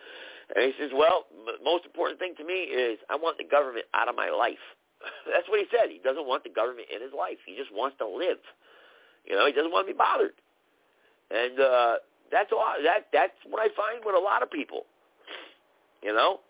And 0.54 0.62
he 0.62 0.74
says, 0.78 0.92
well, 0.94 1.26
the 1.32 1.58
most 1.64 1.86
important 1.86 2.20
thing 2.20 2.36
to 2.38 2.46
me 2.46 2.70
is 2.70 3.00
I 3.10 3.16
want 3.16 3.38
the 3.42 3.48
government 3.48 3.90
out 3.96 4.08
of 4.08 4.16
my 4.16 4.30
life. 4.30 4.62
That's 5.34 5.50
what 5.50 5.60
he 5.60 5.68
said. 5.74 5.90
He 5.90 6.00
doesn't 6.04 6.28
want 6.28 6.46
the 6.46 6.54
government 6.54 6.92
in 6.94 7.02
his 7.02 7.16
life. 7.16 7.42
He 7.48 7.58
just 7.58 7.74
wants 7.74 7.98
to 8.00 8.08
live. 8.08 8.40
You 9.26 9.36
know, 9.36 9.48
he 9.48 9.54
doesn't 9.54 9.72
want 9.72 9.88
to 9.88 9.94
be 9.94 9.98
bothered. 9.98 10.38
And 11.32 11.58
uh, 11.58 11.96
that's 12.32 12.54
all. 12.54 12.78
That 12.86 13.10
that's 13.10 13.34
what 13.50 13.58
I 13.58 13.74
find 13.74 14.06
with 14.06 14.14
a 14.14 14.22
lot 14.22 14.44
of 14.44 14.52
people. 14.52 14.86
You 16.04 16.14
know, 16.14 16.46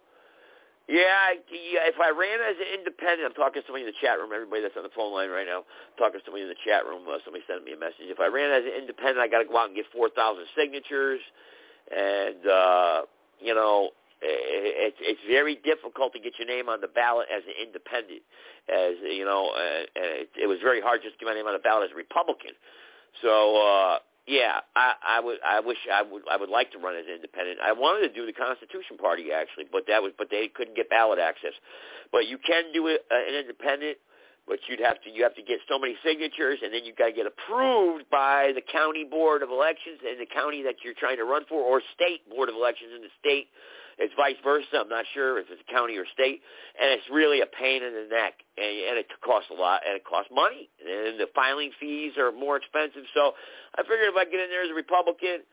yeah, 0.88 1.34
yeah, 1.50 1.90
if 1.90 1.98
I 1.98 2.14
ran 2.14 2.40
as 2.46 2.58
an 2.62 2.70
independent, 2.78 3.26
I'm 3.26 3.38
talking 3.38 3.62
to 3.62 3.66
somebody 3.66 3.86
in 3.86 3.92
the 3.92 4.00
chat 4.02 4.20
room, 4.22 4.30
everybody 4.34 4.62
that's 4.62 4.78
on 4.78 4.86
the 4.86 4.94
phone 4.94 5.14
line 5.14 5.34
right 5.34 5.48
now, 5.48 5.66
I'm 5.66 5.98
talking 5.98 6.22
to 6.22 6.26
somebody 6.26 6.46
in 6.46 6.52
the 6.52 6.62
chat 6.62 6.86
room, 6.86 7.10
uh, 7.10 7.18
somebody 7.26 7.42
sent 7.50 7.66
me 7.66 7.74
a 7.74 7.80
message. 7.80 8.10
If 8.10 8.22
I 8.22 8.30
ran 8.30 8.54
as 8.54 8.66
an 8.66 8.76
independent, 8.78 9.20
I 9.20 9.28
got 9.28 9.42
to 9.42 9.50
go 9.50 9.58
out 9.58 9.74
and 9.74 9.78
get 9.78 9.90
4,000 9.90 10.14
signatures, 10.54 11.22
and, 11.90 12.42
uh, 12.46 12.98
you 13.42 13.54
know, 13.58 13.92
it, 14.22 14.96
it's 14.96 15.02
it's 15.02 15.22
very 15.28 15.56
difficult 15.62 16.14
to 16.14 16.20
get 16.20 16.34
your 16.40 16.48
name 16.48 16.70
on 16.70 16.82
the 16.82 16.88
ballot 16.88 17.28
as 17.30 17.44
an 17.46 17.54
independent. 17.62 18.22
As 18.70 18.96
you 19.04 19.26
know, 19.26 19.52
uh, 19.54 19.86
it, 19.96 20.30
it 20.34 20.48
was 20.48 20.58
very 20.64 20.82
hard 20.82 21.02
just 21.04 21.20
to 21.20 21.26
get 21.26 21.30
my 21.30 21.36
name 21.36 21.46
on 21.46 21.54
the 21.54 21.62
ballot 21.62 21.92
as 21.92 21.94
a 21.94 22.00
Republican. 22.00 22.58
So 23.22 23.60
uh, 23.60 23.98
yeah, 24.28 24.66
I, 24.76 24.94
I 25.06 25.20
would. 25.20 25.38
I 25.46 25.60
wish 25.60 25.78
I 25.86 26.02
would. 26.02 26.24
I 26.30 26.38
would 26.38 26.50
like 26.50 26.72
to 26.72 26.80
run 26.80 26.96
as 26.96 27.06
independent. 27.06 27.60
I 27.64 27.74
wanted 27.74 28.10
to 28.10 28.14
do 28.14 28.26
the 28.26 28.34
Constitution 28.34 28.98
Party 28.98 29.30
actually, 29.30 29.66
but 29.72 29.86
that 29.88 30.02
was. 30.02 30.14
But 30.18 30.30
they 30.32 30.50
couldn't 30.50 30.76
get 30.76 30.90
ballot 30.90 31.20
access. 31.20 31.54
But 32.12 32.26
you 32.26 32.38
can 32.42 32.74
do 32.74 32.88
it 32.88 33.06
uh, 33.12 33.22
an 33.22 33.38
independent, 33.38 34.02
but 34.48 34.58
you'd 34.66 34.82
have 34.82 34.98
to. 35.06 35.14
You 35.14 35.22
have 35.22 35.36
to 35.36 35.46
get 35.46 35.62
so 35.70 35.78
many 35.78 35.94
signatures, 36.02 36.58
and 36.66 36.74
then 36.74 36.86
you 36.86 36.94
got 36.98 37.14
to 37.14 37.18
get 37.18 37.30
approved 37.30 38.10
by 38.10 38.50
the 38.58 38.66
county 38.66 39.06
board 39.06 39.44
of 39.44 39.54
elections 39.54 40.02
in 40.02 40.18
the 40.18 40.26
county 40.26 40.64
that 40.66 40.82
you're 40.82 40.98
trying 40.98 41.18
to 41.18 41.26
run 41.26 41.46
for, 41.46 41.62
or 41.62 41.82
state 41.94 42.26
board 42.26 42.50
of 42.50 42.56
elections 42.56 42.98
in 42.98 43.06
the 43.06 43.14
state 43.22 43.54
it's 43.98 44.14
vice 44.16 44.36
versa. 44.44 44.84
I'm 44.84 44.90
not 44.90 45.06
sure 45.14 45.40
if 45.40 45.48
it's 45.50 45.62
county 45.72 45.96
or 45.98 46.06
state, 46.14 46.42
and 46.80 46.92
it's 46.92 47.08
really 47.12 47.42
a 47.42 47.48
pain 47.48 47.84
in 47.84 47.94
the 47.94 48.08
neck, 48.12 48.44
and, 48.58 48.74
and 48.92 48.96
it 49.00 49.08
costs 49.24 49.50
a 49.52 49.56
lot, 49.56 49.82
and 49.88 49.96
it 49.96 50.04
costs 50.04 50.32
money, 50.34 50.70
and 50.84 51.20
the 51.20 51.28
filing 51.34 51.72
fees 51.80 52.14
are 52.18 52.32
more 52.32 52.58
expensive. 52.58 53.08
So 53.14 53.34
I 53.76 53.84
figured 53.84 54.12
if 54.12 54.18
I 54.18 54.26
get 54.26 54.44
in 54.44 54.50
there 54.50 54.64
as 54.64 54.72
a 54.72 54.76
Republican, 54.76 55.48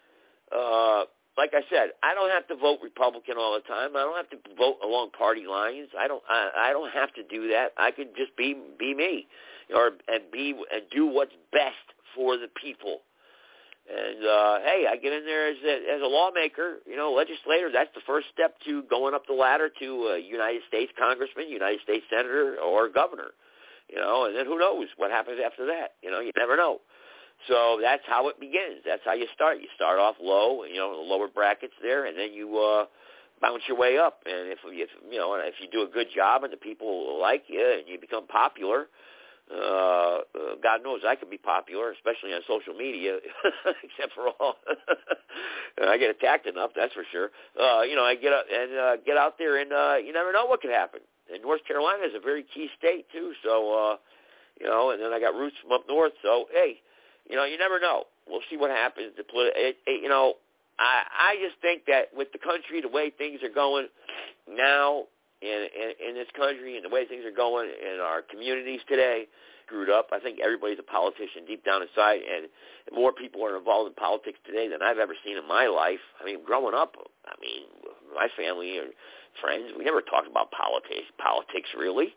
uh, 0.50 1.04
like 1.38 1.54
I 1.54 1.62
said, 1.70 1.94
I 2.02 2.14
don't 2.14 2.30
have 2.30 2.46
to 2.48 2.56
vote 2.56 2.80
Republican 2.82 3.38
all 3.38 3.54
the 3.54 3.64
time. 3.66 3.96
I 3.96 4.02
don't 4.02 4.16
have 4.16 4.30
to 4.30 4.40
vote 4.58 4.78
along 4.84 5.10
party 5.16 5.46
lines. 5.46 5.88
I 5.98 6.08
don't. 6.08 6.22
I, 6.28 6.68
I 6.68 6.72
don't 6.72 6.92
have 6.92 7.14
to 7.14 7.22
do 7.22 7.48
that. 7.48 7.72
I 7.78 7.90
could 7.90 8.14
just 8.16 8.36
be 8.36 8.58
be 8.78 8.92
me, 8.94 9.26
or 9.74 9.92
and 10.08 10.30
be 10.32 10.50
and 10.50 10.82
do 10.90 11.06
what's 11.06 11.32
best 11.52 11.86
for 12.14 12.36
the 12.36 12.48
people 12.60 13.00
and 13.88 14.24
uh, 14.24 14.58
hey, 14.64 14.86
I 14.88 14.96
get 14.96 15.12
in 15.12 15.24
there 15.24 15.48
as 15.48 15.56
a, 15.64 15.74
as 15.96 16.00
a 16.02 16.06
lawmaker, 16.06 16.78
you 16.86 16.96
know, 16.96 17.12
legislator. 17.12 17.70
That's 17.72 17.90
the 17.94 18.06
first 18.06 18.28
step 18.32 18.54
to 18.66 18.82
going 18.84 19.14
up 19.14 19.26
the 19.26 19.34
ladder 19.34 19.70
to 19.80 19.86
a 20.14 20.18
United 20.18 20.62
States 20.68 20.92
congressman, 20.98 21.48
United 21.48 21.80
States 21.82 22.04
senator, 22.08 22.56
or 22.62 22.88
governor. 22.88 23.34
You 23.88 23.98
know, 23.98 24.24
and 24.26 24.36
then 24.36 24.46
who 24.46 24.58
knows 24.58 24.86
what 24.96 25.10
happens 25.10 25.38
after 25.44 25.66
that? 25.66 25.94
You 26.02 26.10
know, 26.10 26.20
you 26.20 26.32
never 26.36 26.56
know. 26.56 26.78
So 27.48 27.78
that's 27.82 28.02
how 28.06 28.28
it 28.28 28.38
begins. 28.38 28.86
That's 28.86 29.02
how 29.04 29.14
you 29.14 29.26
start. 29.34 29.58
You 29.60 29.68
start 29.74 29.98
off 29.98 30.16
low, 30.20 30.64
you 30.64 30.76
know, 30.76 30.94
the 30.96 31.02
lower 31.02 31.28
brackets 31.28 31.74
there, 31.82 32.06
and 32.06 32.16
then 32.16 32.32
you 32.32 32.56
uh, 32.58 32.86
bounce 33.40 33.62
your 33.66 33.76
way 33.76 33.98
up. 33.98 34.20
And 34.24 34.48
if, 34.48 34.58
if 34.64 34.90
you 35.10 35.18
know, 35.18 35.34
if 35.34 35.54
you 35.60 35.66
do 35.70 35.82
a 35.82 35.92
good 35.92 36.06
job 36.14 36.44
and 36.44 36.52
the 36.52 36.56
people 36.56 37.20
like 37.20 37.44
you 37.48 37.60
and 37.78 37.88
you 37.88 38.00
become 38.00 38.26
popular, 38.28 38.82
uh, 38.82 38.86
uh, 39.50 40.18
God 40.62 40.82
knows 40.82 41.00
I 41.06 41.16
can 41.16 41.28
be 41.28 41.38
popular, 41.38 41.92
especially 41.92 42.32
on 42.32 42.40
social 42.46 42.74
media, 42.74 43.18
except 43.82 44.14
for 44.14 44.28
all 44.40 44.56
I 45.82 45.98
get 45.98 46.10
attacked 46.10 46.46
enough, 46.46 46.70
that's 46.76 46.92
for 46.92 47.04
sure. 47.10 47.30
Uh, 47.58 47.82
you 47.82 47.96
know, 47.96 48.04
I 48.04 48.14
get 48.14 48.32
out 48.32 48.44
and 48.52 48.78
uh, 48.78 48.96
get 49.04 49.16
out 49.16 49.36
there, 49.38 49.60
and 49.60 49.72
uh, 49.72 49.96
you 49.96 50.12
never 50.12 50.32
know 50.32 50.46
what 50.46 50.60
could 50.60 50.70
happen. 50.70 51.00
And 51.32 51.42
North 51.42 51.64
Carolina 51.66 52.04
is 52.04 52.14
a 52.16 52.20
very 52.20 52.44
key 52.54 52.68
state 52.78 53.06
too, 53.12 53.32
so 53.44 53.72
uh, 53.74 53.96
you 54.60 54.66
know, 54.66 54.90
and 54.90 55.02
then 55.02 55.12
I 55.12 55.20
got 55.20 55.34
roots 55.34 55.56
from 55.62 55.72
up 55.72 55.84
north. 55.88 56.12
So 56.22 56.46
hey, 56.52 56.80
you 57.28 57.36
know, 57.36 57.44
you 57.44 57.58
never 57.58 57.80
know. 57.80 58.04
We'll 58.28 58.44
see 58.50 58.56
what 58.56 58.70
happens. 58.70 59.12
The 59.16 59.24
politi- 59.24 59.56
it, 59.56 59.76
it, 59.86 60.02
you 60.02 60.08
know, 60.08 60.34
I 60.78 61.02
I 61.34 61.36
just 61.44 61.60
think 61.60 61.86
that 61.86 62.14
with 62.16 62.32
the 62.32 62.38
country, 62.38 62.80
the 62.80 62.88
way 62.88 63.10
things 63.10 63.40
are 63.42 63.52
going 63.52 63.88
now 64.48 65.04
in, 65.42 65.66
in 65.74 65.88
in 66.08 66.14
this 66.14 66.30
country, 66.36 66.76
and 66.76 66.84
the 66.84 66.88
way 66.88 67.04
things 67.04 67.24
are 67.26 67.34
going 67.34 67.68
in 67.68 68.00
our 68.00 68.22
communities 68.22 68.80
today, 68.88 69.26
screwed 69.66 69.90
up. 69.90 70.08
I 70.12 70.20
think 70.20 70.38
everybody's 70.38 70.78
a 70.78 70.86
politician 70.86 71.44
deep 71.46 71.64
down 71.64 71.82
inside, 71.82 72.20
and 72.22 72.46
more 72.94 73.12
people 73.12 73.44
are 73.44 73.56
involved 73.56 73.88
in 73.88 73.94
politics 73.94 74.38
today 74.46 74.68
than 74.68 74.82
I've 74.82 74.98
ever 74.98 75.14
seen 75.24 75.36
in 75.36 75.46
my 75.48 75.66
life. 75.66 76.02
I 76.20 76.24
mean, 76.24 76.44
growing 76.44 76.74
up, 76.74 76.94
I 77.26 77.34
mean, 77.40 77.66
my 78.14 78.28
family 78.36 78.78
and 78.78 78.92
friends, 79.40 79.72
we 79.76 79.84
never 79.84 80.00
talked 80.00 80.28
about 80.28 80.52
politics, 80.52 81.08
politics 81.18 81.70
really. 81.76 82.14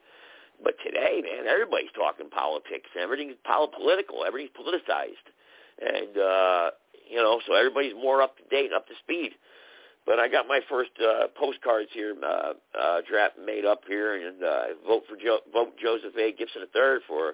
But 0.64 0.76
today, 0.84 1.20
man, 1.24 1.48
everybody's 1.48 1.92
talking 1.96 2.30
politics. 2.30 2.88
Everything's 2.96 3.36
political. 3.44 4.24
Everything's 4.24 4.56
politicized, 4.56 5.28
and 5.82 6.16
uh, 6.16 6.72
you 7.10 7.18
know, 7.18 7.42
so 7.46 7.56
everybody's 7.56 7.94
more 7.94 8.22
up 8.22 8.38
to 8.38 8.44
date 8.50 8.72
up 8.72 8.88
to 8.88 8.94
speed. 9.04 9.34
But 10.06 10.20
I 10.20 10.28
got 10.28 10.48
my 10.48 10.60
first 10.70 10.91
uh, 11.02 11.28
postcards 11.36 11.89
here, 11.94 12.15
uh, 12.24 12.54
uh, 12.80 13.02
draft 13.10 13.36
made 13.44 13.65
up 13.65 13.82
here, 13.88 14.28
and 14.28 14.44
uh, 14.44 14.63
vote 14.88 15.04
for 15.10 15.15
jo- 15.18 15.41
vote 15.52 15.74
Joseph 15.82 16.15
A. 16.18 16.32
Gibson 16.32 16.62
III 16.62 17.00
for 17.08 17.34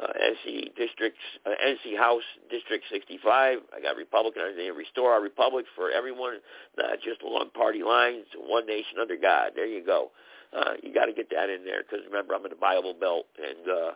uh, 0.00 0.06
NC 0.14 0.76
District, 0.76 1.16
uh, 1.44 1.50
NC 1.66 1.98
House 1.98 2.22
District 2.50 2.84
65. 2.92 3.58
I 3.74 3.80
got 3.80 3.96
Republican. 3.96 4.42
I 4.42 4.54
They 4.54 4.70
restore 4.70 5.12
our 5.12 5.20
republic 5.22 5.64
for 5.74 5.90
everyone, 5.90 6.38
not 6.78 7.00
just 7.02 7.22
along 7.22 7.50
party 7.54 7.82
lines. 7.82 8.26
One 8.36 8.66
nation 8.66 8.98
under 9.00 9.16
God. 9.16 9.52
There 9.54 9.66
you 9.66 9.84
go. 9.84 10.10
Uh, 10.56 10.74
you 10.82 10.94
got 10.94 11.06
to 11.06 11.12
get 11.12 11.28
that 11.30 11.50
in 11.50 11.64
there 11.64 11.82
because 11.82 12.04
remember 12.06 12.34
I'm 12.34 12.44
in 12.44 12.50
the 12.50 12.56
Bible 12.56 12.94
Belt, 12.98 13.26
and 13.36 13.68
uh, 13.68 13.90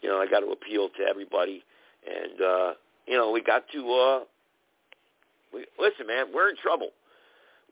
you 0.00 0.08
know 0.08 0.20
I 0.20 0.26
got 0.26 0.40
to 0.40 0.50
appeal 0.52 0.90
to 0.90 1.02
everybody, 1.08 1.64
and 2.06 2.40
uh, 2.40 2.72
you 3.06 3.16
know 3.16 3.32
we 3.32 3.42
got 3.42 3.64
to. 3.72 3.92
Uh, 3.92 4.20
we, 5.52 5.66
listen, 5.78 6.06
man, 6.06 6.26
we're 6.32 6.50
in 6.50 6.56
trouble. 6.56 6.90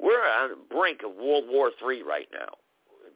We're 0.00 0.24
on 0.24 0.50
the 0.50 0.74
brink 0.74 1.00
of 1.04 1.14
World 1.14 1.44
War 1.48 1.70
III 1.70 2.02
right 2.02 2.28
now. 2.32 2.56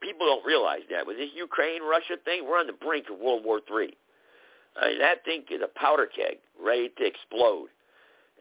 People 0.00 0.26
don't 0.26 0.44
realize 0.44 0.82
that. 0.90 1.06
With 1.06 1.16
this 1.16 1.30
Ukraine-Russia 1.34 2.20
thing, 2.24 2.44
we're 2.44 2.58
on 2.58 2.66
the 2.66 2.74
brink 2.74 3.06
of 3.10 3.18
World 3.18 3.42
War 3.44 3.60
III. 3.64 3.96
I 4.76 4.88
mean, 4.88 4.98
that 4.98 5.24
thing 5.24 5.44
is 5.50 5.62
a 5.62 5.78
powder 5.78 6.06
keg 6.06 6.38
ready 6.60 6.90
to 6.98 7.06
explode. 7.06 7.68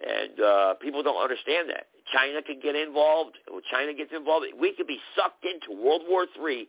And 0.01 0.39
uh, 0.41 0.73
people 0.82 1.03
don't 1.03 1.21
understand 1.21 1.69
that. 1.69 1.88
China 2.12 2.41
could 2.41 2.62
get 2.62 2.75
involved. 2.75 3.38
When 3.49 3.62
China 3.71 3.93
gets 3.93 4.12
involved, 4.13 4.47
we 4.60 4.73
could 4.75 4.88
be 4.88 4.99
sucked 5.15 5.45
into 5.45 5.79
World 5.79 6.01
War 6.10 6.25
III 6.25 6.67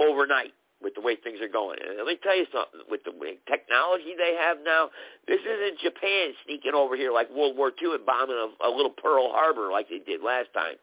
overnight 0.00 0.52
with 0.82 0.94
the 0.94 1.00
way 1.00 1.16
things 1.16 1.40
are 1.40 1.48
going. 1.48 1.78
And 1.80 1.96
let 1.96 2.06
me 2.06 2.18
tell 2.22 2.36
you 2.36 2.46
something, 2.52 2.80
with 2.90 3.00
the 3.04 3.12
technology 3.48 4.12
they 4.16 4.36
have 4.38 4.58
now, 4.64 4.90
this 5.26 5.40
isn't 5.40 5.80
Japan 5.80 6.36
sneaking 6.44 6.74
over 6.74 6.96
here 6.96 7.12
like 7.12 7.30
World 7.30 7.56
War 7.56 7.72
II 7.72 7.94
and 7.94 8.04
bombing 8.04 8.36
a, 8.36 8.68
a 8.68 8.70
little 8.70 8.92
Pearl 8.92 9.32
Harbor 9.32 9.70
like 9.72 9.88
they 9.88 10.00
did 10.00 10.22
last 10.22 10.52
time. 10.52 10.76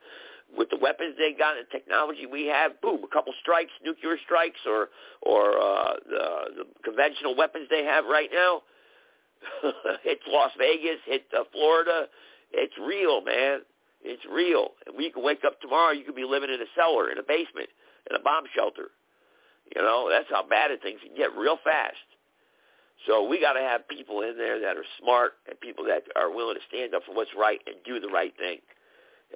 With 0.55 0.69
the 0.69 0.77
weapons 0.77 1.15
they 1.17 1.33
got 1.33 1.57
and 1.57 1.65
the 1.65 1.71
technology 1.71 2.25
we 2.25 2.45
have, 2.45 2.79
boom, 2.81 3.01
a 3.03 3.07
couple 3.07 3.33
strikes, 3.41 3.71
nuclear 3.83 4.17
strikes, 4.23 4.59
or 4.67 4.89
or 5.21 5.57
uh, 5.57 5.93
the, 6.05 6.25
the 6.61 6.65
conventional 6.83 7.35
weapons 7.35 7.65
they 7.71 7.83
have 7.85 8.05
right 8.05 8.29
now, 8.31 8.61
hit 10.03 10.19
Las 10.27 10.51
Vegas, 10.57 11.01
hit 11.05 11.25
uh, 11.33 11.43
Florida. 11.51 12.05
It's 12.51 12.73
real, 12.77 13.23
man. 13.23 13.61
It's 14.03 14.21
real. 14.29 14.77
And 14.85 14.95
we 14.95 15.09
can 15.09 15.23
wake 15.23 15.41
up 15.43 15.59
tomorrow. 15.59 15.91
You 15.91 16.03
could 16.03 16.15
be 16.15 16.25
living 16.25 16.51
in 16.51 16.61
a 16.61 16.69
cellar, 16.75 17.09
in 17.09 17.17
a 17.17 17.23
basement, 17.23 17.69
in 18.09 18.15
a 18.15 18.19
bomb 18.21 18.43
shelter. 18.53 18.91
You 19.75 19.81
know, 19.81 20.09
that's 20.09 20.29
how 20.29 20.43
bad 20.45 20.71
it 20.71 20.81
things 20.81 20.99
can 21.05 21.15
get 21.15 21.35
real 21.35 21.57
fast. 21.63 22.03
So 23.07 23.27
we 23.27 23.39
got 23.39 23.53
to 23.53 23.59
have 23.59 23.87
people 23.87 24.21
in 24.21 24.37
there 24.37 24.59
that 24.59 24.77
are 24.77 24.85
smart 25.01 25.33
and 25.47 25.59
people 25.59 25.85
that 25.85 26.03
are 26.15 26.31
willing 26.31 26.55
to 26.55 26.61
stand 26.69 26.93
up 26.93 27.03
for 27.05 27.15
what's 27.15 27.31
right 27.37 27.59
and 27.67 27.75
do 27.85 27.99
the 27.99 28.07
right 28.07 28.33
thing. 28.37 28.59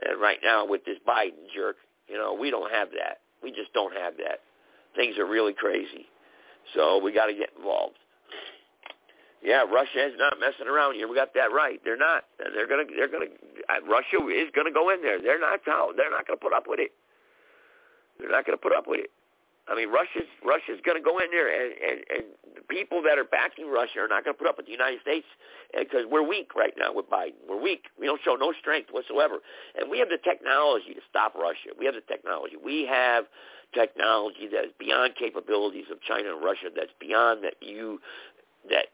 And 0.01 0.21
right 0.21 0.37
now 0.43 0.65
with 0.65 0.85
this 0.85 0.97
Biden 1.07 1.51
jerk, 1.53 1.77
you 2.07 2.17
know, 2.17 2.33
we 2.33 2.51
don't 2.51 2.71
have 2.71 2.89
that. 2.91 3.19
We 3.43 3.51
just 3.51 3.73
don't 3.73 3.95
have 3.95 4.15
that. 4.17 4.39
Things 4.95 5.17
are 5.17 5.25
really 5.25 5.53
crazy. 5.53 6.07
So 6.75 6.99
we 7.01 7.11
got 7.13 7.27
to 7.27 7.33
get 7.33 7.49
involved. 7.57 7.97
Yeah, 9.43 9.63
Russia 9.63 10.05
is 10.07 10.13
not 10.17 10.39
messing 10.39 10.67
around 10.67 10.95
here. 10.95 11.07
We 11.07 11.15
got 11.15 11.33
that 11.35 11.53
right. 11.53 11.79
They're 11.83 11.97
not. 11.97 12.23
They're 12.39 12.67
gonna. 12.67 12.83
They're 12.89 13.07
gonna. 13.07 13.29
Russia 13.87 14.17
is 14.33 14.49
gonna 14.55 14.73
go 14.73 14.89
in 14.89 15.01
there. 15.03 15.21
They're 15.21 15.39
not. 15.39 15.59
They're 15.63 16.09
not 16.09 16.25
gonna 16.25 16.41
put 16.41 16.53
up 16.53 16.65
with 16.67 16.79
it. 16.79 16.91
They're 18.19 18.31
not 18.31 18.45
gonna 18.45 18.57
put 18.57 18.73
up 18.73 18.87
with 18.87 19.01
it. 19.01 19.11
I 19.69 19.75
mean, 19.75 19.89
Russia's 19.89 20.29
Russia's 20.43 20.79
going 20.85 20.97
to 20.97 21.03
go 21.03 21.19
in 21.19 21.27
there, 21.31 21.51
and, 21.51 21.73
and 21.75 21.97
and 22.09 22.23
the 22.55 22.63
people 22.67 23.01
that 23.03 23.17
are 23.17 23.27
backing 23.27 23.69
Russia 23.69 23.99
are 23.99 24.07
not 24.07 24.23
going 24.23 24.33
to 24.35 24.39
put 24.39 24.47
up 24.47 24.57
with 24.57 24.65
the 24.65 24.71
United 24.71 25.01
States 25.01 25.27
eh, 25.73 25.83
because 25.83 26.05
we're 26.09 26.25
weak 26.25 26.55
right 26.55 26.73
now 26.77 26.93
with 26.93 27.09
Biden. 27.09 27.35
We're 27.47 27.61
weak. 27.61 27.85
We 27.99 28.07
don't 28.07 28.21
show 28.23 28.35
no 28.35 28.53
strength 28.59 28.89
whatsoever, 28.91 29.39
and 29.75 29.91
we 29.91 29.99
have 29.99 30.09
the 30.09 30.19
technology 30.23 30.93
to 30.93 31.01
stop 31.09 31.35
Russia. 31.35 31.75
We 31.77 31.85
have 31.85 31.95
the 31.95 32.07
technology. 32.07 32.55
We 32.55 32.87
have 32.87 33.25
technology 33.73 34.47
that 34.51 34.65
is 34.65 34.73
beyond 34.79 35.15
capabilities 35.15 35.91
of 35.91 36.01
China 36.01 36.35
and 36.35 36.43
Russia. 36.43 36.71
That's 36.73 36.95
beyond 36.99 37.43
that 37.43 37.55
you 37.61 37.99
that 38.69 38.87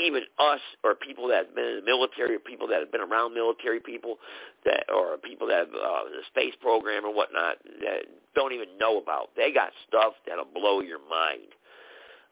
even 0.00 0.22
us 0.38 0.60
or 0.84 0.94
people 0.94 1.28
that 1.28 1.46
have 1.46 1.54
been 1.54 1.64
in 1.64 1.76
the 1.80 1.86
military 1.86 2.36
or 2.36 2.38
people 2.38 2.68
that 2.68 2.80
have 2.80 2.92
been 2.92 3.00
around 3.00 3.34
military 3.34 3.80
people 3.80 4.16
that 4.64 4.84
or 4.92 5.18
people 5.18 5.46
that 5.48 5.66
have 5.66 5.74
uh, 5.74 6.04
the 6.10 6.22
space 6.28 6.54
program 6.60 7.04
or 7.04 7.14
whatnot 7.14 7.56
that 7.80 8.06
don't 8.34 8.52
even 8.52 8.68
know 8.78 8.98
about. 8.98 9.30
They 9.36 9.52
got 9.52 9.70
stuff 9.86 10.14
that'll 10.26 10.46
blow 10.54 10.80
your 10.80 11.00
mind. 11.08 11.54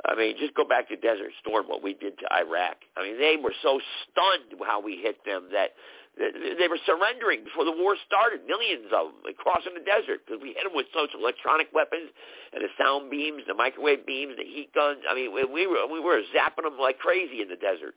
I 0.05 0.15
mean, 0.15 0.37
just 0.39 0.55
go 0.55 0.65
back 0.65 0.89
to 0.89 0.97
Desert 0.97 1.33
Storm, 1.41 1.67
what 1.67 1.83
we 1.83 1.95
did 1.95 2.19
to 2.19 2.27
Iraq. 2.33 2.77
I 2.97 3.03
mean, 3.03 3.19
they 3.19 3.37
were 3.43 3.55
so 3.63 3.81
stunned 4.05 4.61
how 4.65 4.81
we 4.81 5.01
hit 5.03 5.25
them 5.25 5.49
that 5.53 5.71
they 6.17 6.69
were 6.69 6.81
surrendering 6.89 7.45
before 7.45 7.69
the 7.69 7.77
war 7.77 7.93
started, 8.09 8.49
millions 8.49 8.89
of 8.89 9.13
them 9.13 9.37
crossing 9.37 9.77
the 9.77 9.85
desert 9.85 10.25
because 10.25 10.41
we 10.41 10.57
hit 10.57 10.65
them 10.65 10.73
with 10.73 10.89
such 10.97 11.13
electronic 11.13 11.69
weapons 11.77 12.09
and 12.57 12.65
the 12.65 12.73
sound 12.81 13.13
beams, 13.13 13.45
the 13.45 13.53
microwave 13.53 14.09
beams, 14.09 14.33
the 14.41 14.49
heat 14.49 14.73
guns. 14.73 15.05
I 15.05 15.13
mean, 15.13 15.29
we 15.37 15.45
were 15.69 15.85
we 15.85 16.01
were 16.01 16.25
zapping 16.33 16.65
them 16.65 16.81
like 16.81 16.99
crazy 16.99 17.45
in 17.45 17.53
the 17.53 17.61
desert. 17.61 17.93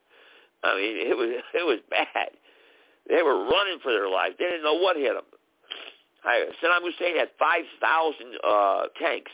I 0.63 0.75
mean, 0.75 0.99
it 0.99 1.15
was 1.15 1.32
it 1.63 1.63
was 1.63 1.79
bad. 1.88 2.36
They 3.08 3.23
were 3.23 3.47
running 3.47 3.79
for 3.79 3.91
their 3.95 4.12
lives. 4.12 4.36
They 4.38 4.51
didn't 4.51 4.67
know 4.67 4.75
what 4.75 4.99
hit 4.99 5.15
them. 5.15 5.25
I, 6.23 6.51
Saddam 6.62 6.84
Hussein 6.84 7.15
had 7.15 7.29
5,000 7.39 7.79
uh, 8.43 8.91
tanks 8.99 9.32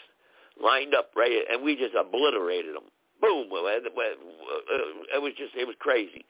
lined 0.61 0.93
up, 0.93 1.09
right, 1.17 1.33
and 1.51 1.63
we 1.63 1.75
just 1.75 1.95
obliterated 1.97 2.75
them. 2.75 2.85
Boom! 3.19 3.49
It 3.49 5.21
was 5.21 5.33
just 5.37 5.55
it 5.55 5.65
was 5.65 5.75
crazy. 5.79 6.25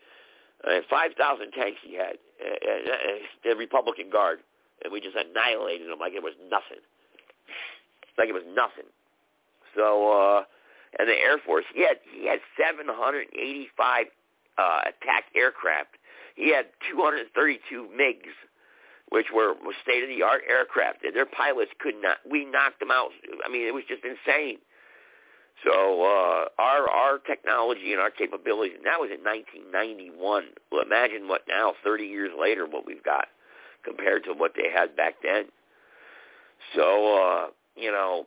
Uh, 0.66 0.82
5,000 0.90 1.52
tanks 1.52 1.78
he 1.86 1.94
had, 1.96 2.18
uh, 2.42 2.50
uh, 2.50 3.22
the 3.44 3.56
Republican 3.56 4.10
Guard, 4.10 4.40
and 4.84 4.92
we 4.92 5.00
just 5.00 5.16
annihilated 5.16 5.88
them 5.90 6.00
like 6.00 6.14
it 6.14 6.24
was 6.24 6.34
nothing. 6.50 6.82
Like 8.18 8.30
it 8.30 8.34
was 8.34 8.48
nothing. 8.50 8.90
So, 9.76 10.10
uh, 10.12 10.44
and 10.98 11.08
the 11.08 11.14
Air 11.14 11.38
Force, 11.46 11.66
he 11.74 11.82
had 11.82 12.00
he 12.10 12.28
had 12.28 12.40
785 12.58 14.06
uh, 14.58 14.80
attack 14.88 15.26
aircraft. 15.36 16.00
He 16.36 16.52
had 16.54 16.68
232 16.90 17.90
MiGs, 17.94 18.36
which 19.10 19.28
were 19.34 19.54
state-of-the-art 19.84 20.42
aircraft, 20.50 21.04
and 21.04 21.16
their 21.16 21.26
pilots 21.26 21.72
could 21.80 21.96
not. 22.02 22.18
We 22.30 22.46
knocked 22.46 22.80
them 22.80 22.92
out. 22.92 23.12
I 23.46 23.52
mean, 23.52 23.68
it 23.68 23.74
was 23.74 23.84
just 23.88 24.04
insane. 24.04 24.58
So 25.64 26.04
uh, 26.04 26.46
our 26.60 26.90
our 26.90 27.18
technology 27.20 27.94
and 27.94 28.02
our 28.02 28.12
capabilities, 28.12 28.76
and 28.78 28.86
that 28.86 29.00
was 29.00 29.10
in 29.10 29.24
1991. 29.24 30.44
Well, 30.72 30.82
imagine 30.82 31.28
what 31.28 31.44
now, 31.48 31.74
30 31.84 32.04
years 32.06 32.32
later, 32.38 32.68
what 32.68 32.86
we've 32.86 33.04
got 33.04 33.28
compared 33.84 34.24
to 34.26 34.34
what 34.34 34.52
they 34.56 34.70
had 34.74 34.96
back 34.96 35.16
then. 35.24 35.46
So 36.76 37.18
uh, 37.18 37.48
you 37.76 37.92
know, 37.92 38.26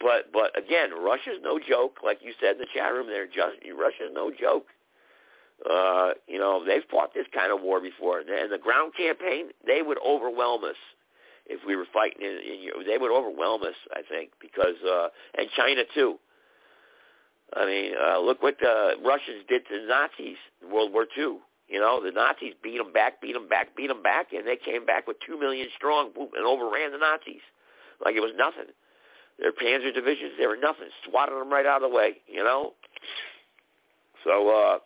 but 0.00 0.32
but 0.32 0.58
again, 0.58 0.90
Russia's 0.98 1.38
no 1.42 1.58
joke. 1.58 1.98
Like 2.04 2.18
you 2.22 2.32
said 2.40 2.56
in 2.56 2.58
the 2.58 2.66
chat 2.74 2.92
room, 2.92 3.08
there, 3.08 3.26
just 3.26 3.60
Russia's 3.76 4.12
no 4.12 4.30
joke. 4.30 4.66
Uh, 5.68 6.10
you 6.26 6.38
know, 6.38 6.64
they've 6.64 6.82
fought 6.90 7.14
this 7.14 7.26
kind 7.32 7.52
of 7.52 7.60
war 7.60 7.80
before, 7.80 8.18
and 8.20 8.28
the 8.50 8.58
ground 8.58 8.94
campaign, 8.96 9.46
they 9.64 9.80
would 9.80 9.98
overwhelm 10.04 10.64
us 10.64 10.76
if 11.46 11.60
we 11.66 11.76
were 11.76 11.86
fighting 11.92 12.22
in, 12.22 12.38
in 12.42 12.86
they 12.86 12.98
would 12.98 13.12
overwhelm 13.12 13.62
us, 13.62 13.76
I 13.92 14.02
think, 14.08 14.30
because 14.40 14.76
uh, 14.86 15.08
and 15.38 15.48
China 15.56 15.82
too. 15.94 16.18
I 17.54 17.66
mean, 17.66 17.92
uh, 18.00 18.18
look 18.20 18.42
what 18.42 18.56
the 18.60 18.92
Russians 19.04 19.44
did 19.48 19.66
to 19.68 19.80
the 19.82 19.86
Nazis 19.86 20.38
in 20.62 20.72
World 20.72 20.92
War 20.92 21.06
II. 21.16 21.36
You 21.68 21.80
know, 21.80 22.02
the 22.02 22.10
Nazis 22.10 22.54
beat 22.62 22.78
them 22.78 22.92
back, 22.92 23.20
beat 23.20 23.34
them 23.34 23.48
back, 23.48 23.76
beat 23.76 23.88
them 23.88 24.02
back, 24.02 24.32
and 24.32 24.46
they 24.46 24.56
came 24.56 24.86
back 24.86 25.06
with 25.06 25.16
two 25.26 25.38
million 25.38 25.68
strong 25.76 26.12
boom, 26.14 26.28
and 26.36 26.46
overran 26.46 26.92
the 26.92 26.98
Nazis 26.98 27.42
like 28.04 28.14
it 28.16 28.20
was 28.20 28.32
nothing. 28.36 28.72
Their 29.38 29.52
Panzer 29.52 29.94
divisions, 29.94 30.32
they 30.38 30.46
were 30.46 30.56
nothing, 30.56 30.88
swatted 31.08 31.34
them 31.34 31.50
right 31.50 31.66
out 31.66 31.82
of 31.82 31.90
the 31.90 31.94
way. 31.94 32.18
You 32.26 32.44
know, 32.44 32.72
so. 34.24 34.48
uh 34.48 34.78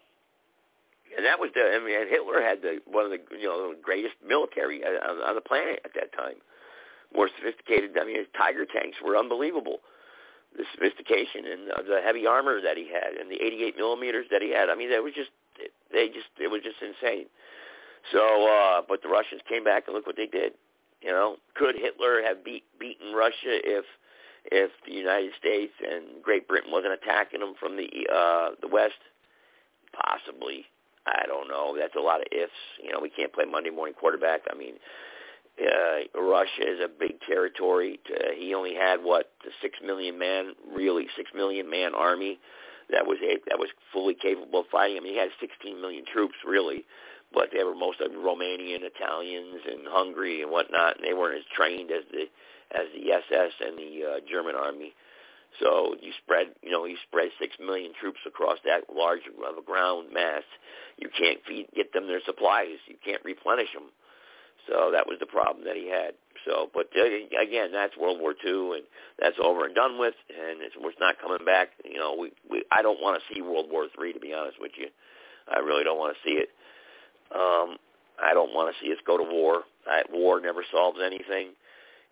and 1.16 1.24
that 1.26 1.38
was 1.38 1.50
the. 1.54 1.60
I 1.60 1.78
mean, 1.78 2.08
Hitler 2.08 2.40
had 2.42 2.62
the 2.62 2.80
one 2.86 3.04
of 3.04 3.10
the 3.10 3.20
you 3.38 3.46
know 3.46 3.70
the 3.70 3.78
greatest 3.82 4.14
military 4.26 4.82
on, 4.84 5.18
on 5.22 5.34
the 5.34 5.40
planet 5.40 5.80
at 5.84 5.92
that 5.94 6.12
time. 6.12 6.40
More 7.14 7.28
sophisticated. 7.38 7.96
I 8.00 8.04
mean, 8.04 8.16
his 8.16 8.26
Tiger 8.36 8.66
tanks 8.66 8.98
were 9.04 9.16
unbelievable. 9.16 9.78
the 10.56 10.64
sophistication 10.74 11.44
and 11.46 11.70
uh, 11.70 11.82
the 11.82 12.00
heavy 12.04 12.26
armor 12.26 12.60
that 12.60 12.76
he 12.76 12.88
had 12.88 13.14
and 13.20 13.30
the 13.30 13.36
88 13.36 13.76
millimeters 13.76 14.26
that 14.30 14.42
he 14.42 14.50
had. 14.50 14.68
I 14.70 14.74
mean, 14.74 14.90
it 14.90 15.02
was 15.02 15.14
just 15.14 15.30
they 15.92 16.08
just 16.08 16.28
it 16.40 16.48
was 16.48 16.62
just 16.62 16.76
insane. 16.82 17.26
So, 18.12 18.22
uh, 18.48 18.82
but 18.88 19.02
the 19.02 19.08
Russians 19.08 19.42
came 19.48 19.64
back 19.64 19.84
and 19.86 19.94
look 19.94 20.06
what 20.06 20.16
they 20.16 20.26
did. 20.26 20.52
You 21.02 21.10
know, 21.10 21.36
could 21.54 21.76
Hitler 21.76 22.22
have 22.22 22.44
beat 22.44 22.64
beaten 22.78 23.12
Russia 23.12 23.60
if 23.64 23.84
if 24.46 24.70
the 24.86 24.92
United 24.92 25.32
States 25.38 25.72
and 25.82 26.22
Great 26.22 26.46
Britain 26.48 26.70
wasn't 26.72 26.94
attacking 26.94 27.40
them 27.40 27.54
from 27.58 27.76
the 27.76 27.88
uh, 28.12 28.50
the 28.60 28.68
west? 28.68 29.00
Possibly. 29.92 30.66
I 31.06 31.26
don't 31.26 31.48
know. 31.48 31.76
That's 31.78 31.94
a 31.96 32.00
lot 32.00 32.20
of 32.20 32.26
ifs. 32.32 32.52
You 32.82 32.92
know, 32.92 32.98
we 33.00 33.10
can't 33.10 33.32
play 33.32 33.44
Monday 33.44 33.70
morning 33.70 33.94
quarterback. 33.98 34.42
I 34.50 34.56
mean, 34.56 34.74
uh, 35.60 36.20
Russia 36.20 36.62
is 36.62 36.80
a 36.84 36.88
big 36.88 37.20
territory. 37.26 38.00
To, 38.06 38.14
he 38.36 38.54
only 38.54 38.74
had 38.74 39.02
what 39.02 39.30
the 39.44 39.50
six 39.62 39.78
million 39.84 40.18
man, 40.18 40.52
really 40.74 41.06
six 41.16 41.30
million 41.34 41.70
man 41.70 41.94
army 41.94 42.38
that 42.90 43.06
was 43.06 43.18
a, 43.22 43.38
that 43.48 43.58
was 43.58 43.68
fully 43.92 44.14
capable 44.14 44.60
of 44.60 44.66
fighting. 44.70 44.96
I 44.96 45.00
mean, 45.00 45.14
he 45.14 45.18
had 45.18 45.30
16 45.40 45.80
million 45.80 46.04
troops 46.12 46.34
really, 46.46 46.84
but 47.32 47.48
they 47.52 47.64
were 47.64 47.74
most 47.74 48.00
of 48.00 48.12
Romanian, 48.12 48.82
Italians, 48.82 49.60
and 49.66 49.86
Hungary 49.88 50.42
and 50.42 50.50
whatnot, 50.50 50.96
and 50.96 51.04
they 51.04 51.14
weren't 51.14 51.38
as 51.38 51.44
trained 51.54 51.90
as 51.90 52.04
the 52.12 52.26
as 52.74 52.86
the 52.94 53.12
SS 53.12 53.52
and 53.64 53.78
the 53.78 54.02
uh, 54.04 54.20
German 54.28 54.56
army. 54.56 54.92
So 55.60 55.94
you 56.00 56.12
spread, 56.22 56.48
you 56.62 56.70
know, 56.70 56.84
you 56.84 56.96
spread 57.08 57.30
six 57.40 57.56
million 57.58 57.92
troops 57.98 58.20
across 58.26 58.58
that 58.64 58.92
large 58.94 59.22
of 59.26 59.58
a 59.58 59.62
ground 59.62 60.08
mass. 60.12 60.42
You 60.98 61.08
can't 61.16 61.40
feed, 61.46 61.68
get 61.74 61.92
them 61.92 62.06
their 62.06 62.20
supplies. 62.24 62.76
You 62.86 62.96
can't 63.04 63.24
replenish 63.24 63.72
them. 63.72 63.90
So 64.68 64.90
that 64.92 65.06
was 65.06 65.18
the 65.20 65.26
problem 65.26 65.64
that 65.64 65.76
he 65.76 65.88
had. 65.88 66.14
So, 66.44 66.70
but 66.74 66.88
uh, 66.96 67.04
again, 67.40 67.70
that's 67.72 67.96
World 67.96 68.20
War 68.20 68.34
II, 68.44 68.78
and 68.78 68.84
that's 69.18 69.36
over 69.42 69.64
and 69.64 69.74
done 69.74 69.98
with, 69.98 70.14
and 70.28 70.60
it's, 70.60 70.74
it's 70.78 71.00
not 71.00 71.18
coming 71.20 71.44
back. 71.44 71.70
You 71.84 71.98
know, 71.98 72.16
we, 72.18 72.32
we 72.50 72.64
I 72.70 72.82
don't 72.82 73.00
want 73.00 73.20
to 73.20 73.34
see 73.34 73.42
World 73.42 73.66
War 73.70 73.86
Three, 73.94 74.12
to 74.12 74.20
be 74.20 74.32
honest 74.32 74.60
with 74.60 74.72
you. 74.76 74.88
I 75.48 75.58
really 75.58 75.84
don't 75.84 75.98
want 75.98 76.16
to 76.16 76.28
see 76.28 76.36
it. 76.36 76.48
Um, 77.34 77.76
I 78.22 78.34
don't 78.34 78.54
want 78.54 78.74
to 78.74 78.84
see 78.84 78.92
us 78.92 78.98
go 79.06 79.16
to 79.16 79.24
war. 79.24 79.62
I, 79.86 80.02
war 80.12 80.40
never 80.40 80.64
solves 80.70 80.98
anything, 81.04 81.48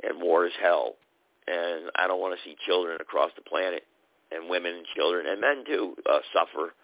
and 0.02 0.22
war 0.22 0.46
is 0.46 0.52
hell. 0.61 0.94
And 1.46 1.90
I 1.96 2.07
don't 2.07 2.20
want 2.20 2.38
to 2.38 2.44
see 2.48 2.57
children 2.66 2.98
across 3.00 3.30
the 3.37 3.42
planet, 3.42 3.85
and 4.33 4.48
women 4.48 4.74
and 4.74 4.87
children 4.96 5.26
and 5.26 5.40
men 5.40 5.64
too, 5.66 5.94
uh, 6.11 6.20
suffer 6.33 6.74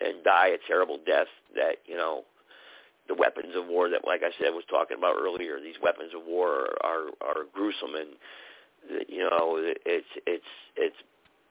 and 0.00 0.22
die 0.24 0.48
a 0.48 0.58
terrible 0.66 0.98
death. 1.06 1.28
That 1.54 1.76
you 1.86 1.96
know, 1.96 2.24
the 3.08 3.14
weapons 3.14 3.54
of 3.56 3.66
war 3.66 3.88
that, 3.88 4.06
like 4.06 4.22
I 4.22 4.30
said, 4.38 4.50
was 4.52 4.64
talking 4.68 4.98
about 4.98 5.16
earlier. 5.18 5.60
These 5.60 5.80
weapons 5.82 6.12
of 6.14 6.26
war 6.26 6.50
are 6.50 6.76
are, 6.82 7.06
are 7.22 7.44
gruesome, 7.52 7.94
and 7.94 9.08
you 9.08 9.22
know, 9.24 9.56
it's 9.86 10.06
it's 10.26 10.52
it's. 10.76 10.96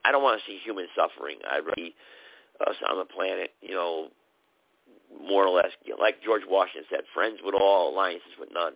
I 0.06 0.12
don't 0.12 0.24
want 0.24 0.40
to 0.40 0.46
see 0.46 0.60
human 0.64 0.88
suffering. 0.96 1.38
I'd 1.50 1.66
rather 1.66 1.90
us 2.68 2.76
on 2.90 2.98
the 3.00 3.06
planet, 3.06 3.52
you 3.62 3.74
know, 3.74 4.08
more 5.28 5.46
or 5.46 5.56
less, 5.56 5.72
like 6.00 6.24
George 6.24 6.44
Washington 6.48 6.86
said, 6.90 7.02
friends 7.14 7.40
with 7.44 7.56
all, 7.56 7.94
alliances 7.94 8.34
with 8.40 8.50
none. 8.54 8.74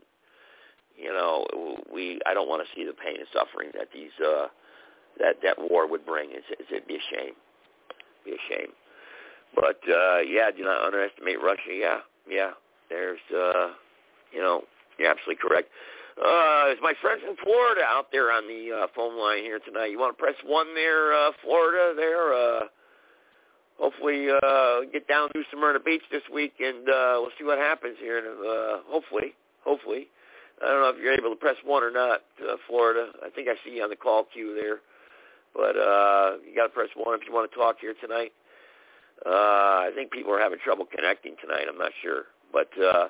You 0.97 1.13
know, 1.13 1.45
we. 1.93 2.19
I 2.25 2.33
don't 2.33 2.49
want 2.49 2.65
to 2.65 2.75
see 2.75 2.85
the 2.85 2.93
pain 2.93 3.17
and 3.17 3.27
suffering 3.31 3.69
that 3.77 3.89
these 3.93 4.11
uh, 4.19 4.47
that 5.19 5.35
that 5.43 5.57
war 5.69 5.87
would 5.87 6.05
bring. 6.05 6.29
It's, 6.31 6.45
it's, 6.49 6.69
it'd 6.71 6.87
be 6.87 6.95
a 6.95 7.05
shame. 7.13 7.33
Be 8.25 8.31
a 8.31 8.41
shame. 8.49 8.71
But 9.55 9.79
uh, 9.89 10.19
yeah, 10.19 10.51
do 10.51 10.63
not 10.63 10.83
underestimate 10.83 11.41
Russia. 11.41 11.71
Yeah, 11.73 11.99
yeah. 12.29 12.51
There's, 12.89 13.19
uh, 13.35 13.71
you 14.31 14.39
know, 14.39 14.63
you're 14.97 15.09
absolutely 15.09 15.41
correct. 15.41 15.69
Uh, 16.17 16.71
is 16.71 16.79
my 16.81 16.93
friend 17.01 17.21
from 17.23 17.35
Florida 17.43 17.81
out 17.87 18.07
there 18.11 18.31
on 18.31 18.47
the 18.47 18.73
uh, 18.73 18.87
phone 18.95 19.19
line 19.19 19.43
here 19.43 19.59
tonight? 19.59 19.87
You 19.87 19.99
want 19.99 20.17
to 20.17 20.21
press 20.21 20.35
one 20.45 20.73
there, 20.73 21.13
uh, 21.13 21.31
Florida? 21.43 21.93
There. 21.95 22.33
Uh, 22.33 22.59
hopefully, 23.77 24.27
uh, 24.31 24.81
get 24.91 25.07
down 25.07 25.29
to 25.33 25.43
Smyrna 25.53 25.79
Beach 25.79 26.01
this 26.11 26.23
week, 26.33 26.53
and 26.59 26.89
uh, 26.89 27.21
we'll 27.21 27.31
see 27.37 27.45
what 27.45 27.59
happens 27.59 27.97
here. 27.99 28.19
Uh, 28.19 28.79
hopefully, 28.87 29.35
hopefully. 29.63 30.07
I 30.61 30.67
don't 30.67 30.81
know 30.81 30.89
if 30.89 30.97
you're 31.01 31.13
able 31.13 31.29
to 31.29 31.35
press 31.35 31.55
one 31.63 31.83
or 31.83 31.91
not, 31.91 32.21
uh, 32.41 32.57
Florida. 32.67 33.11
I 33.23 33.29
think 33.29 33.47
I 33.47 33.55
see 33.63 33.77
you 33.77 33.83
on 33.83 33.89
the 33.89 33.95
call 33.95 34.25
queue 34.33 34.55
there, 34.55 34.79
but 35.53 35.77
uh, 35.77 36.37
you 36.45 36.55
got 36.55 36.67
to 36.67 36.73
press 36.73 36.89
one 36.95 37.13
if 37.19 37.27
you 37.27 37.33
want 37.33 37.49
to 37.49 37.57
talk 37.57 37.77
here 37.79 37.93
tonight. 38.01 38.31
Uh, 39.25 39.89
I 39.89 39.91
think 39.95 40.11
people 40.11 40.33
are 40.33 40.39
having 40.39 40.59
trouble 40.63 40.85
connecting 40.85 41.35
tonight. 41.41 41.65
I'm 41.69 41.77
not 41.77 41.91
sure. 42.01 42.25
But 42.51 42.69
uh, 42.81 43.09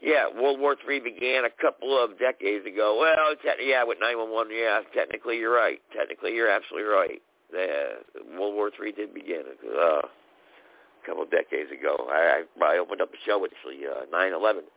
yeah, 0.00 0.26
World 0.28 0.60
War 0.60 0.76
Three 0.82 1.00
began 1.00 1.44
a 1.44 1.50
couple 1.50 1.92
of 2.02 2.18
decades 2.18 2.66
ago. 2.66 2.98
Well, 3.00 3.34
te- 3.36 3.68
yeah, 3.68 3.84
with 3.84 3.98
911, 4.00 4.52
yeah, 4.54 4.80
technically 4.94 5.38
you're 5.38 5.54
right. 5.54 5.80
Technically, 5.96 6.34
you're 6.34 6.50
absolutely 6.50 6.88
right. 6.88 7.22
The 7.50 8.00
World 8.38 8.54
War 8.54 8.70
Three 8.76 8.92
did 8.92 9.14
begin 9.14 9.42
uh, 9.64 10.04
a 10.04 11.06
couple 11.06 11.22
of 11.22 11.30
decades 11.30 11.70
ago. 11.72 11.96
I, 12.10 12.44
I, 12.62 12.78
opened 12.78 13.00
up 13.00 13.10
a 13.12 13.20
show 13.26 13.44
actually, 13.44 13.86
uh, 13.86 14.04
9/11. 14.14 14.68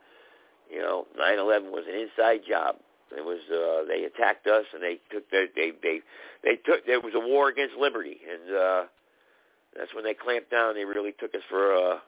You 0.72 0.80
know, 0.80 1.06
9/11 1.20 1.70
was 1.70 1.84
an 1.88 1.94
inside 1.94 2.40
job. 2.48 2.76
It 3.14 3.24
was 3.24 3.40
uh, 3.50 3.86
they 3.86 4.04
attacked 4.04 4.46
us 4.46 4.64
and 4.72 4.82
they 4.82 4.98
took 5.10 5.30
their, 5.30 5.46
they 5.54 5.72
they 5.82 6.00
they 6.42 6.56
took 6.56 6.86
there 6.86 7.00
was 7.00 7.12
a 7.14 7.20
war 7.20 7.48
against 7.48 7.76
liberty 7.76 8.18
and 8.30 8.56
uh, 8.56 8.84
that's 9.76 9.94
when 9.94 10.04
they 10.04 10.14
clamped 10.14 10.50
down. 10.50 10.74
They 10.74 10.84
really 10.84 11.12
took 11.12 11.34
us 11.34 11.42
for. 11.48 11.74
Uh, 11.74 11.98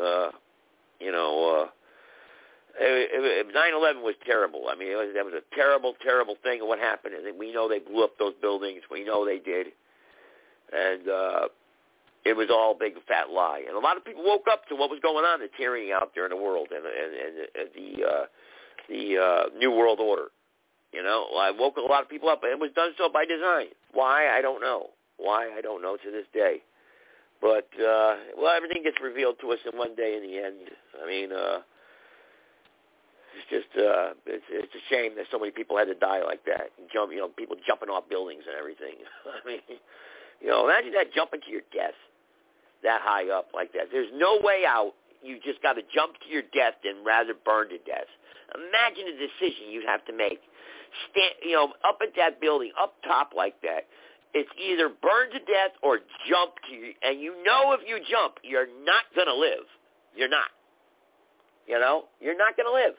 uh, 0.00 0.30
you 1.00 1.12
know, 1.12 1.66
uh, 1.66 1.68
9/11 2.82 4.02
was 4.02 4.14
terrible. 4.26 4.64
I 4.68 4.74
mean, 4.74 4.88
it 4.88 4.96
was, 4.96 5.08
that 5.14 5.24
was 5.24 5.34
a 5.34 5.54
terrible, 5.54 5.94
terrible 6.02 6.36
thing. 6.42 6.66
What 6.66 6.78
happened? 6.78 7.14
And 7.14 7.38
we 7.38 7.52
know 7.52 7.68
they 7.68 7.78
blew 7.78 8.02
up 8.02 8.18
those 8.18 8.34
buildings. 8.40 8.82
We 8.90 9.04
know 9.04 9.24
they 9.24 9.38
did, 9.38 9.68
and 10.72 11.08
uh, 11.08 11.48
it 12.24 12.36
was 12.36 12.48
all 12.50 12.72
a 12.72 12.78
big 12.78 12.94
fat 13.06 13.30
lie. 13.30 13.62
And 13.66 13.76
a 13.76 13.80
lot 13.80 13.96
of 13.96 14.04
people 14.04 14.24
woke 14.24 14.46
up 14.50 14.66
to 14.68 14.74
what 14.74 14.88
was 14.90 14.98
going 15.02 15.24
on, 15.24 15.40
the 15.40 15.48
tyranny 15.56 15.92
out 15.92 16.12
there 16.14 16.24
in 16.24 16.30
the 16.30 16.40
world, 16.40 16.68
and, 16.72 16.84
and, 16.84 17.48
and, 17.52 17.68
the 17.76 18.04
uh, 18.04 18.24
the 18.88 19.04
uh, 19.18 19.58
new 19.58 19.70
world 19.70 20.00
order. 20.00 20.28
You 20.92 21.02
know, 21.02 21.26
I 21.36 21.50
woke 21.50 21.76
a 21.76 21.80
lot 21.80 22.02
of 22.02 22.08
people 22.08 22.28
up, 22.28 22.42
and 22.42 22.52
it 22.52 22.58
was 22.58 22.70
done 22.74 22.92
so 22.96 23.08
by 23.08 23.24
design. 23.24 23.74
Why? 23.92 24.28
I 24.30 24.40
don't 24.40 24.60
know. 24.60 24.90
Why? 25.16 25.50
I 25.56 25.60
don't 25.60 25.82
know 25.82 25.96
to 25.96 26.10
this 26.10 26.26
day. 26.32 26.62
But 27.42 27.68
uh, 27.76 28.16
well, 28.38 28.54
everything 28.56 28.82
gets 28.84 28.96
revealed 29.02 29.36
to 29.40 29.52
us 29.52 29.58
in 29.70 29.76
one 29.76 29.94
day. 29.94 30.16
In 30.16 30.22
the 30.22 30.38
end, 30.38 30.70
I 31.02 31.06
mean, 31.06 31.32
uh, 31.32 31.60
it's 33.36 33.48
just 33.50 33.68
uh, 33.76 34.14
it's 34.24 34.48
it's 34.48 34.72
a 34.72 34.82
shame 34.88 35.12
that 35.16 35.26
so 35.30 35.38
many 35.38 35.50
people 35.50 35.76
had 35.76 35.92
to 35.92 35.98
die 35.98 36.22
like 36.24 36.44
that. 36.46 36.70
Jump, 36.92 37.12
you 37.12 37.18
know, 37.18 37.28
people 37.28 37.56
jumping 37.66 37.90
off 37.90 38.08
buildings 38.08 38.44
and 38.48 38.56
everything. 38.56 39.02
I 39.28 39.46
mean, 39.46 39.60
you 40.40 40.48
know, 40.48 40.64
imagine 40.64 40.92
that 40.92 41.12
jumping 41.12 41.40
to 41.42 41.50
your 41.50 41.66
death 41.74 41.98
that 42.84 43.00
high 43.02 43.28
up 43.32 43.48
like 43.54 43.72
that. 43.72 43.88
There's 43.90 44.12
no 44.14 44.38
way 44.40 44.64
out. 44.66 44.92
You 45.22 45.40
just 45.42 45.62
got 45.62 45.74
to 45.74 45.82
jump 45.94 46.14
to 46.20 46.28
your 46.28 46.42
death 46.52 46.78
and 46.84 47.04
rather 47.04 47.32
burn 47.34 47.68
to 47.70 47.78
death. 47.78 48.08
Imagine 48.54 49.16
the 49.16 49.18
decision 49.18 49.72
you'd 49.72 49.88
have 49.88 50.04
to 50.06 50.12
make. 50.12 50.38
Stand, 51.10 51.34
you 51.42 51.52
know, 51.52 51.72
up 51.82 51.98
at 52.02 52.14
that 52.16 52.40
building, 52.40 52.70
up 52.78 52.94
top 53.02 53.32
like 53.34 53.60
that 53.62 53.88
it's 54.34 54.50
either 54.58 54.90
burn 54.90 55.30
to 55.30 55.38
death 55.46 55.78
or 55.80 56.02
jump 56.26 56.58
to 56.66 56.74
you. 56.74 56.90
And 57.06 57.22
you 57.22 57.38
know 57.46 57.70
if 57.72 57.86
you 57.86 58.02
jump, 58.02 58.42
you're 58.42 58.66
not 58.82 59.06
going 59.14 59.30
to 59.30 59.34
live. 59.34 59.64
You're 60.12 60.28
not. 60.28 60.50
You 61.70 61.78
know, 61.78 62.10
you're 62.20 62.36
not 62.36 62.58
going 62.58 62.66
to 62.66 62.74
live. 62.74 62.98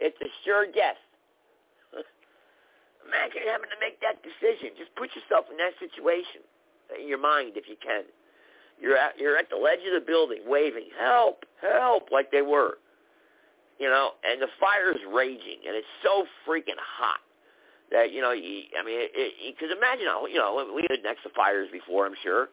It's 0.00 0.16
a 0.18 0.30
sure 0.42 0.64
death. 0.66 0.98
Imagine 3.06 3.44
having 3.46 3.70
to 3.70 3.78
make 3.78 4.00
that 4.00 4.24
decision. 4.24 4.74
Just 4.80 4.90
put 4.96 5.12
yourself 5.14 5.46
in 5.52 5.60
that 5.60 5.76
situation 5.78 6.42
in 6.98 7.06
your 7.06 7.20
mind 7.20 7.54
if 7.54 7.68
you 7.68 7.76
can. 7.78 8.08
You're 8.80 8.96
at, 8.96 9.18
you're 9.18 9.36
at 9.36 9.48
the 9.48 9.56
ledge 9.56 9.80
of 9.86 10.00
the 10.00 10.04
building 10.06 10.40
waving, 10.46 10.88
help, 10.98 11.44
help, 11.62 12.10
like 12.12 12.30
they 12.30 12.42
were. 12.42 12.78
You 13.78 13.88
know, 13.88 14.12
and 14.24 14.40
the 14.40 14.48
fire's 14.58 15.00
raging, 15.12 15.60
and 15.66 15.76
it's 15.76 15.86
so 16.02 16.24
freaking 16.48 16.80
hot 16.80 17.20
that 17.90 18.12
you 18.12 18.20
know, 18.20 18.32
you, 18.32 18.62
I 18.78 18.84
mean, 18.84 19.08
because 19.52 19.68
imagine, 19.76 20.06
you 20.30 20.38
know, 20.38 20.72
we 20.74 20.84
had 20.90 21.02
next 21.02 21.22
to 21.22 21.30
fires 21.30 21.68
before, 21.70 22.06
I'm 22.06 22.16
sure, 22.22 22.48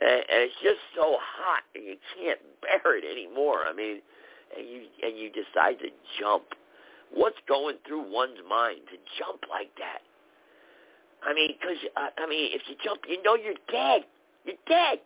and, 0.00 0.24
and 0.30 0.38
it's 0.46 0.54
just 0.62 0.80
so 0.94 1.18
hot 1.18 1.62
and 1.74 1.84
you 1.84 1.96
can't 2.16 2.40
bear 2.62 2.96
it 2.96 3.04
anymore. 3.04 3.64
I 3.68 3.74
mean, 3.74 4.00
and 4.56 4.66
you 4.66 4.82
and 5.02 5.18
you 5.18 5.30
decide 5.30 5.78
to 5.80 5.88
jump. 6.18 6.44
What's 7.12 7.38
going 7.48 7.76
through 7.86 8.10
one's 8.12 8.38
mind 8.48 8.86
to 8.90 8.96
jump 9.18 9.42
like 9.50 9.70
that? 9.78 10.06
I 11.26 11.34
mean, 11.34 11.50
because 11.58 11.76
uh, 11.96 12.14
I 12.16 12.26
mean, 12.28 12.50
if 12.54 12.62
you 12.68 12.76
jump, 12.82 13.02
you 13.08 13.22
know 13.22 13.34
you're 13.34 13.58
dead. 13.70 14.06
You're 14.44 14.62
dead. 14.68 15.00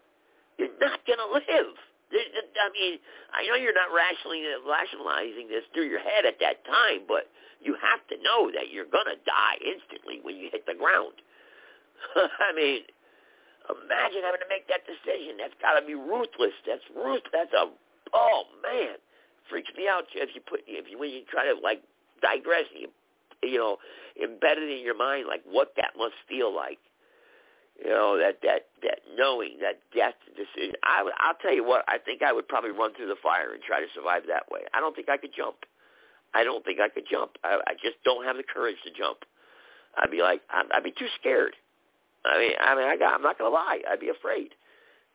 You're 0.59 0.77
not 0.81 1.01
gonna 1.07 1.31
live. 1.35 1.75
I 2.14 2.71
mean, 2.71 3.03
I 3.35 3.43
know 3.47 3.59
you're 3.59 3.75
not 3.75 3.90
rationalizing 3.90 5.51
this 5.51 5.67
through 5.75 5.90
your 5.90 5.99
head 5.99 6.23
at 6.27 6.38
that 6.38 6.62
time, 6.62 7.03
but 7.09 7.27
you 7.59 7.75
have 7.81 8.05
to 8.12 8.17
know 8.23 8.53
that 8.55 8.71
you're 8.71 8.87
going 8.87 9.09
to 9.11 9.19
die 9.27 9.59
instantly 9.64 10.21
when 10.23 10.37
you 10.37 10.53
hit 10.53 10.62
the 10.69 10.79
ground. 10.79 11.19
I 12.14 12.55
mean, 12.55 12.87
imagine 13.67 14.23
having 14.23 14.45
to 14.45 14.51
make 14.53 14.69
that 14.69 14.85
decision. 14.87 15.40
That's 15.40 15.57
got 15.59 15.81
to 15.81 15.83
be 15.83 15.97
ruthless. 15.97 16.55
That's 16.69 16.85
ruth. 16.93 17.25
That's 17.33 17.53
a 17.57 17.73
oh 18.12 18.43
man, 18.62 19.01
freaks 19.49 19.73
me 19.77 19.88
out 19.88 20.05
if 20.14 20.31
you 20.35 20.40
put 20.45 20.61
if 20.69 20.87
you 20.87 20.99
when 21.01 21.11
you 21.11 21.25
try 21.27 21.49
to 21.49 21.57
like 21.59 21.83
digress, 22.21 22.69
you 22.77 22.93
you 23.43 23.59
know, 23.59 23.77
embed 24.21 24.57
it 24.61 24.71
in 24.71 24.85
your 24.85 24.97
mind 24.97 25.27
like 25.27 25.43
what 25.49 25.73
that 25.77 25.97
must 25.97 26.14
feel 26.29 26.55
like. 26.55 26.79
You 27.82 27.90
know 27.90 28.18
that 28.18 28.38
that 28.42 28.70
that 28.82 29.00
knowing 29.16 29.58
that 29.60 29.80
death 29.94 30.14
decision. 30.37 30.76
I 30.84 31.02
I'll 31.18 31.38
tell 31.42 31.54
you 31.54 31.64
what. 31.64 31.84
I 31.88 31.98
think 31.98 32.22
I 32.22 32.32
would 32.32 32.46
probably 32.46 32.70
run 32.70 32.94
through 32.94 33.08
the 33.08 33.18
fire 33.22 33.52
and 33.52 33.62
try 33.62 33.80
to 33.80 33.87
survive 33.94 34.22
that 34.28 34.50
way. 34.50 34.62
I 34.72 34.80
don't 34.80 34.94
think 34.94 35.08
I 35.08 35.16
could 35.16 35.34
jump. 35.34 35.66
I 36.34 36.44
don't 36.44 36.64
think 36.64 36.80
I 36.80 36.88
could 36.88 37.04
jump. 37.10 37.32
I, 37.42 37.58
I 37.66 37.74
just 37.74 37.98
don't 38.04 38.24
have 38.24 38.37
the 38.37 38.42
courage 38.46 38.78
to 38.84 38.90
jump. 38.90 39.26
I'd 39.98 40.10
be 40.10 40.22
like 40.22 40.42
I'd, 40.50 40.70
I'd 40.70 40.84
be 40.84 40.92
too 40.92 41.10
scared. 41.18 41.54
I 42.24 42.38
mean, 42.38 42.52
I 42.58 42.74
mean, 42.74 42.88
I 42.88 42.96
got, 42.96 43.14
I'm 43.14 43.22
not 43.22 43.38
gonna 43.38 43.50
lie. 43.54 43.80
I'd 43.90 44.00
be 44.00 44.08
afraid 44.08 44.54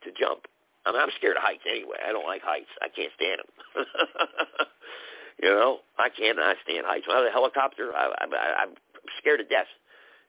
to 0.04 0.10
jump. 0.12 0.46
I 0.86 0.92
mean, 0.92 1.00
I'm 1.00 1.10
scared 1.16 1.36
of 1.36 1.42
heights 1.42 1.64
anyway. 1.68 1.96
I 2.06 2.12
don't 2.12 2.26
like 2.26 2.42
heights. 2.42 2.70
I 2.80 2.88
can't 2.88 3.12
stand 3.16 3.40
them. 3.40 3.84
you 5.42 5.50
know, 5.50 5.80
I 5.98 6.08
cannot 6.08 6.56
stand 6.64 6.86
heights. 6.86 7.06
When 7.06 7.16
I 7.16 7.20
was 7.20 7.28
a 7.28 7.32
helicopter, 7.32 7.92
I, 7.94 8.12
I, 8.16 8.24
I, 8.24 8.62
I'm 8.64 8.74
scared 9.18 9.40
to 9.40 9.44
death. 9.44 9.68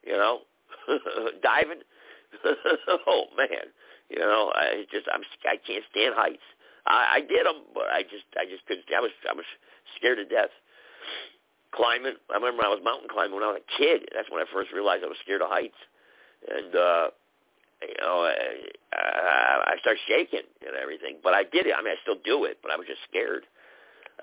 You 0.04 0.14
know, 0.14 0.40
diving. 1.44 1.84
oh 3.08 3.26
man, 3.38 3.72
you 4.10 4.20
know, 4.20 4.52
I 4.56 4.86
just 4.92 5.08
I'm 5.14 5.22
I 5.46 5.58
can't 5.58 5.84
stand 5.92 6.16
heights. 6.16 6.46
I, 6.86 7.18
I 7.18 7.22
did 7.22 7.46
them, 7.46 7.64
but 7.74 7.88
I 7.92 8.04
just 8.04 8.26
I 8.38 8.46
just 8.46 8.66
couldn't. 8.66 8.86
I 8.96 9.02
was 9.02 9.12
I 9.30 9.34
was 9.34 9.46
scared 9.98 10.18
to 10.18 10.26
death. 10.26 10.52
Climbing. 11.72 12.20
I 12.30 12.36
remember 12.36 12.66
I 12.66 12.70
was 12.70 12.84
mountain 12.84 13.08
climbing 13.08 13.36
when 13.36 13.44
I 13.44 13.56
was 13.56 13.62
a 13.64 13.70
kid. 13.78 14.10
That's 14.14 14.30
when 14.30 14.42
I 14.42 14.46
first 14.52 14.74
realized 14.74 15.04
I 15.04 15.08
was 15.08 15.22
scared 15.24 15.42
of 15.42 15.50
heights. 15.50 15.80
And 16.44 16.76
uh, 16.76 17.08
you 17.82 17.96
know, 18.02 18.28
I, 18.28 18.68
I, 18.94 19.74
I 19.74 19.76
started 19.80 20.02
shaking 20.08 20.46
and 20.66 20.76
everything. 20.76 21.18
But 21.24 21.34
I 21.34 21.44
did 21.44 21.68
it. 21.68 21.74
I 21.78 21.82
mean, 21.82 21.94
I 21.94 22.02
still 22.02 22.20
do 22.24 22.44
it, 22.46 22.60
but 22.62 22.72
I 22.72 22.78
was 22.78 22.88
just 22.88 23.02
scared. 23.10 23.46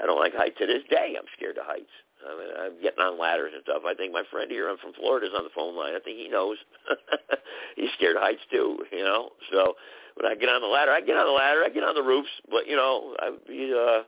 I 0.00 0.06
don't 0.06 0.18
like 0.20 0.34
heights 0.34 0.58
to 0.60 0.66
this 0.66 0.84
day. 0.90 1.16
I'm 1.18 1.26
scared 1.36 1.58
of 1.58 1.66
heights. 1.66 1.90
I 2.26 2.33
mean, 2.38 2.50
I'm 2.59 2.83
getting 2.83 3.00
on 3.00 3.18
ladders 3.18 3.52
and 3.54 3.62
stuff. 3.62 3.83
I 3.87 3.94
think 3.94 4.12
my 4.12 4.24
friend 4.31 4.50
here, 4.50 4.68
I'm 4.68 4.78
from 4.78 4.92
Florida, 4.92 5.26
is 5.26 5.33
on 5.37 5.44
the 5.44 5.54
phone 5.54 5.76
line. 5.76 5.94
I 5.94 6.00
think 6.00 6.18
he 6.18 6.28
knows. 6.28 6.59
He's 7.76 7.90
scared 7.96 8.16
of 8.16 8.22
heights 8.22 8.42
too, 8.50 8.78
you 8.92 9.04
know. 9.04 9.31
So 9.52 9.74
when 10.16 10.31
I 10.31 10.35
get 10.35 10.48
on 10.48 10.61
the 10.61 10.66
ladder, 10.66 10.92
I 10.92 11.00
get 11.00 11.16
on 11.16 11.26
the 11.26 11.33
ladder, 11.33 11.62
I 11.64 11.68
get 11.68 11.85
on 11.85 11.94
the 11.94 12.02
roofs, 12.02 12.31
but 12.50 12.66
you 12.66 12.76
know, 12.76 13.14
I 13.20 13.31
be, 13.46 13.72
uh, 13.72 14.02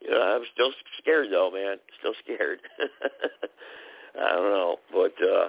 you 0.00 0.10
know, 0.10 0.20
I'm 0.20 0.44
still 0.52 0.72
scared 0.98 1.28
though, 1.30 1.50
man. 1.50 1.76
Still 1.98 2.14
scared. 2.22 2.60
I 4.20 4.32
don't 4.32 4.50
know, 4.50 4.76
but 4.92 5.14
uh, 5.22 5.48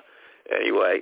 anyway, 0.54 1.02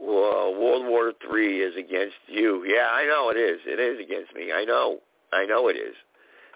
well, 0.00 0.54
World 0.54 0.86
War 0.86 1.12
Three 1.26 1.62
is 1.62 1.74
against 1.76 2.16
you. 2.26 2.64
Yeah, 2.66 2.88
I 2.92 3.04
know 3.06 3.30
it 3.30 3.36
is. 3.36 3.60
It 3.66 3.80
is 3.80 3.98
against 4.04 4.34
me. 4.34 4.52
I 4.52 4.64
know. 4.64 4.98
I 5.32 5.46
know 5.46 5.68
it 5.68 5.76
is. 5.76 5.94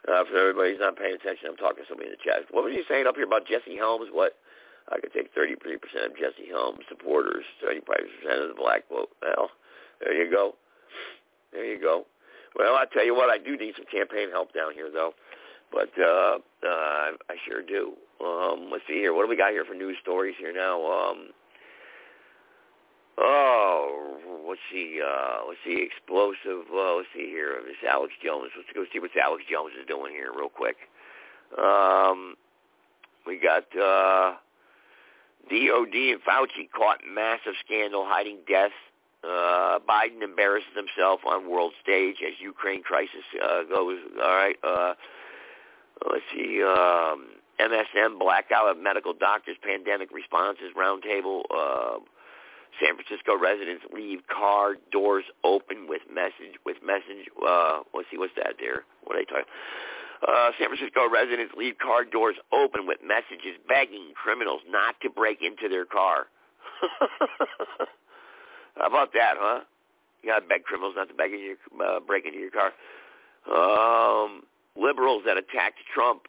Uh, 0.06 0.22
for 0.24 0.38
everybody 0.38 0.70
who's 0.70 0.80
not 0.80 0.96
paying 0.96 1.14
attention, 1.14 1.50
I'm 1.50 1.56
talking 1.56 1.82
to 1.82 1.88
somebody 1.88 2.10
in 2.10 2.14
the 2.14 2.22
chat. 2.22 2.46
What 2.50 2.64
was 2.64 2.74
you 2.74 2.84
saying 2.88 3.06
up 3.06 3.16
here 3.16 3.26
about 3.26 3.46
Jesse 3.46 3.76
Helms? 3.76 4.08
What? 4.12 4.38
I 4.88 5.00
could 5.00 5.12
take 5.12 5.34
33% 5.34 5.82
of 6.06 6.14
Jesse 6.14 6.46
Helms 6.48 6.86
supporters, 6.88 7.44
35% 7.58 8.06
of 8.42 8.48
the 8.48 8.54
black 8.54 8.88
vote. 8.88 9.10
Well, 9.20 9.50
there 9.98 10.14
you 10.14 10.30
go. 10.30 10.54
There 11.52 11.64
you 11.64 11.80
go. 11.80 12.06
Well, 12.56 12.74
I 12.74 12.84
tell 12.92 13.04
you 13.04 13.14
what, 13.14 13.28
I 13.28 13.38
do 13.38 13.56
need 13.56 13.74
some 13.76 13.86
campaign 13.90 14.30
help 14.30 14.54
down 14.54 14.72
here, 14.74 14.90
though. 14.90 15.12
But 15.72 15.90
uh, 15.98 16.38
uh, 16.62 17.18
I 17.28 17.34
sure 17.46 17.62
do. 17.62 17.94
Um, 18.24 18.70
let's 18.70 18.84
see 18.86 18.94
here. 18.94 19.12
What 19.12 19.24
do 19.24 19.28
we 19.28 19.36
got 19.36 19.50
here 19.50 19.64
for 19.64 19.74
news 19.74 19.96
stories 20.00 20.36
here 20.38 20.52
now? 20.52 20.80
Um, 20.86 21.30
Oh, 23.18 24.44
let's 24.48 24.60
see. 24.70 25.00
Uh, 25.04 25.38
let's 25.48 25.60
see. 25.64 25.82
Explosive. 25.82 26.66
Uh, 26.72 26.96
let's 26.96 27.08
see 27.14 27.26
here. 27.26 27.60
This 27.64 27.76
Alex 27.88 28.12
Jones. 28.22 28.50
Let's 28.56 28.68
go 28.74 28.84
see 28.92 29.00
what 29.00 29.10
Alex 29.16 29.44
Jones 29.50 29.72
is 29.80 29.86
doing 29.86 30.12
here, 30.12 30.32
real 30.36 30.48
quick. 30.48 30.76
Um, 31.58 32.36
we 33.26 33.38
got 33.38 33.64
uh, 33.76 34.34
DOD 35.48 35.94
and 35.94 36.20
Fauci 36.22 36.70
caught 36.70 37.00
massive 37.08 37.54
scandal 37.64 38.04
hiding 38.06 38.38
death. 38.48 38.72
Uh, 39.24 39.78
Biden 39.88 40.22
embarrasses 40.22 40.70
himself 40.76 41.20
on 41.26 41.50
world 41.50 41.72
stage 41.82 42.16
as 42.24 42.34
Ukraine 42.40 42.82
crisis 42.82 43.24
uh, 43.42 43.62
goes. 43.64 43.98
All 44.22 44.36
right. 44.36 44.56
Uh, 44.62 44.94
let's 46.10 46.24
see. 46.34 46.62
Um, 46.62 47.28
MSM 47.58 48.18
blackout 48.18 48.68
of 48.68 48.78
medical 48.78 49.14
doctors 49.14 49.56
pandemic 49.62 50.12
responses 50.12 50.72
roundtable. 50.76 51.42
Uh, 51.50 51.98
San 52.80 52.94
Francisco 52.96 53.38
residents 53.38 53.84
leave 53.92 54.20
car 54.28 54.74
doors 54.92 55.24
open 55.44 55.88
with 55.88 56.02
message 56.12 56.58
with 56.64 56.76
message. 56.84 57.28
Uh, 57.36 57.80
let's 57.94 58.08
see, 58.10 58.18
what's 58.18 58.34
that 58.36 58.54
there? 58.60 58.84
What 59.04 59.16
are 59.16 59.20
they 59.20 59.24
talking? 59.24 59.50
Uh, 60.26 60.50
San 60.58 60.68
Francisco 60.68 61.08
residents 61.08 61.52
leave 61.56 61.78
car 61.78 62.04
doors 62.04 62.36
open 62.52 62.86
with 62.86 62.98
messages 63.04 63.58
begging 63.68 64.12
criminals 64.14 64.60
not 64.68 64.96
to 65.02 65.10
break 65.10 65.42
into 65.42 65.68
their 65.68 65.84
car. 65.84 66.26
How 68.76 68.86
about 68.86 69.12
that, 69.12 69.34
huh? 69.36 69.60
You 70.22 70.30
gotta 70.30 70.46
beg 70.46 70.64
criminals 70.64 70.94
not 70.96 71.08
to 71.08 71.14
beg 71.14 71.32
in 71.32 71.40
your, 71.40 71.56
uh, 71.86 72.00
break 72.00 72.26
into 72.26 72.38
your 72.38 72.50
car. 72.50 72.72
Um, 73.46 74.42
liberals 74.76 75.22
that 75.26 75.36
attacked 75.36 75.78
Trump. 75.94 76.22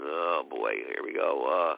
Oh 0.00 0.44
boy, 0.48 0.72
here 0.86 1.02
we 1.04 1.12
go. 1.12 1.74
Uh, 1.74 1.76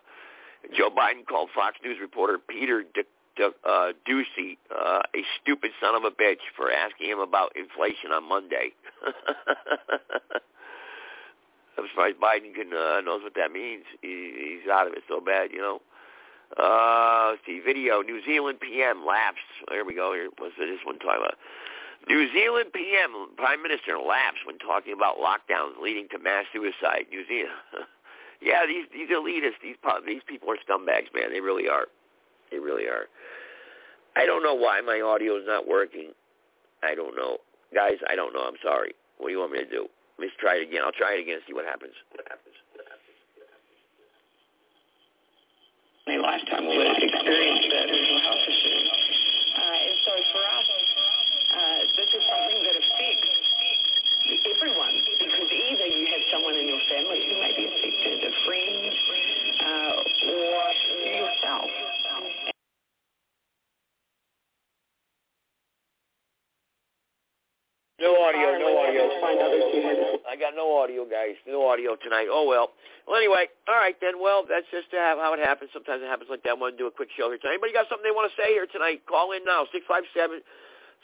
Joe 0.76 0.90
Biden 0.90 1.24
called 1.26 1.48
Fox 1.55 1.76
News 1.83 1.98
reporter 2.00 2.38
Peter 2.38 2.83
De- 2.83 3.05
uh, 3.38 3.92
Doocy 4.08 4.58
uh, 4.70 5.02
a 5.14 5.24
stupid 5.40 5.70
son 5.80 5.94
of 5.94 6.04
a 6.04 6.10
bitch 6.10 6.42
for 6.56 6.70
asking 6.70 7.08
him 7.10 7.18
about 7.18 7.56
inflation 7.56 8.12
on 8.12 8.28
Monday. 8.28 8.72
I'm 11.78 11.86
surprised 11.88 12.18
Biden 12.20 12.54
can 12.54 12.72
uh, 12.74 13.00
knows 13.00 13.22
what 13.22 13.34
that 13.36 13.52
means. 13.52 13.84
He, 14.02 14.58
he's 14.62 14.70
out 14.70 14.86
of 14.86 14.92
it 14.92 15.02
so 15.08 15.20
bad, 15.20 15.50
you 15.52 15.58
know. 15.58 15.80
Uh, 16.58 17.30
let's 17.30 17.42
see, 17.46 17.60
video. 17.64 18.02
New 18.02 18.20
Zealand 18.24 18.58
PM 18.60 19.06
laughs. 19.06 19.38
Here 19.70 19.84
we 19.84 19.94
go. 19.94 20.12
Here, 20.12 20.28
what's 20.38 20.56
this 20.58 20.80
one 20.84 20.98
talking 20.98 21.22
about? 21.22 21.38
New 22.08 22.32
Zealand 22.32 22.72
PM 22.72 23.28
Prime 23.36 23.62
Minister 23.62 23.98
laughs 23.98 24.38
when 24.44 24.58
talking 24.58 24.92
about 24.92 25.18
lockdowns 25.18 25.80
leading 25.80 26.08
to 26.08 26.18
mass 26.18 26.44
suicide. 26.52 27.06
New 27.10 27.24
Zealand. 27.28 27.54
yeah, 28.42 28.66
these 28.66 28.86
these 28.92 29.08
elitists, 29.08 29.60
these 29.62 29.76
these 30.06 30.22
people 30.26 30.50
are 30.50 30.58
scumbags, 30.58 31.12
man. 31.14 31.32
They 31.32 31.40
really 31.40 31.68
are. 31.68 31.86
They 32.50 32.58
really 32.58 32.86
are. 32.86 33.06
I 34.16 34.26
don't 34.26 34.42
know 34.42 34.54
why 34.54 34.80
my 34.80 35.00
audio 35.00 35.36
is 35.36 35.46
not 35.46 35.68
working. 35.68 36.10
I 36.82 36.94
don't 36.94 37.14
know. 37.16 37.38
Guys, 37.74 37.98
I 38.10 38.16
don't 38.16 38.34
know. 38.34 38.42
I'm 38.42 38.58
sorry. 38.62 38.94
What 39.18 39.28
do 39.28 39.32
you 39.32 39.38
want 39.38 39.52
me 39.52 39.62
to 39.62 39.70
do? 39.70 39.86
Let's 40.18 40.34
try 40.40 40.56
it 40.58 40.66
again. 40.66 40.82
I'll 40.84 40.96
try 40.96 41.14
it 41.14 41.20
again 41.22 41.38
and 41.38 41.44
see 41.46 41.54
what 41.54 41.64
happens. 41.64 41.94
What 42.12 42.26
happens? 42.26 42.56
My 46.08 46.16
lifetime 46.18 46.66
will 46.66 46.80
experience 46.82 47.64
that 47.70 47.86
mental 47.86 48.18
health 48.26 48.44
issue. 48.50 48.80
Uh, 49.54 49.86
and 49.86 49.96
so 50.02 50.12
for 50.34 50.42
us, 50.42 50.68
uh, 51.54 51.80
this 51.94 52.10
is 52.10 52.22
something 52.26 52.60
that 52.66 52.76
affects 52.82 53.30
everyone 54.50 54.96
because 55.22 55.48
either 55.52 55.86
you 55.86 56.04
have 56.10 56.24
someone 56.32 56.56
in 56.56 56.66
your 56.66 56.82
family 56.88 57.20
who 57.30 57.34
may 57.40 57.52
be 57.54 57.64
affected, 57.68 58.26
a 58.26 58.32
friend, 58.42 58.79
No 68.00 68.16
audio, 68.16 68.56
no 68.56 68.80
audio. 68.80 69.04
I 70.24 70.32
got 70.40 70.56
no 70.56 70.72
audio, 70.80 71.04
guys. 71.04 71.36
No 71.46 71.68
audio 71.68 71.96
tonight. 72.00 72.28
Oh 72.32 72.48
well. 72.48 72.72
Well, 73.06 73.20
anyway, 73.20 73.52
all 73.68 73.76
right 73.76 73.96
then. 74.00 74.16
Well, 74.16 74.48
that's 74.48 74.64
just 74.72 74.88
how 74.90 75.34
it 75.36 75.44
happens. 75.44 75.68
Sometimes 75.76 76.00
it 76.00 76.08
happens 76.08 76.32
like 76.32 76.42
that. 76.44 76.50
I 76.50 76.54
want 76.54 76.74
to 76.76 76.80
do 76.80 76.88
a 76.88 76.90
quick 76.90 77.10
show 77.12 77.28
here 77.28 77.36
tonight. 77.36 77.60
Anybody 77.60 77.76
got 77.76 77.92
something 77.92 78.08
they 78.08 78.16
want 78.16 78.32
to 78.32 78.36
say 78.40 78.56
here 78.56 78.64
tonight? 78.64 79.04
Call 79.04 79.36
in 79.36 79.44
now. 79.44 79.68
Six 79.68 79.84
five 79.84 80.08
seven 80.16 80.40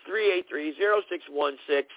three 0.08 0.32
eight 0.32 0.48
three 0.48 0.72
zero 0.80 1.04
six 1.12 1.20
one 1.28 1.60
six. 1.68 1.92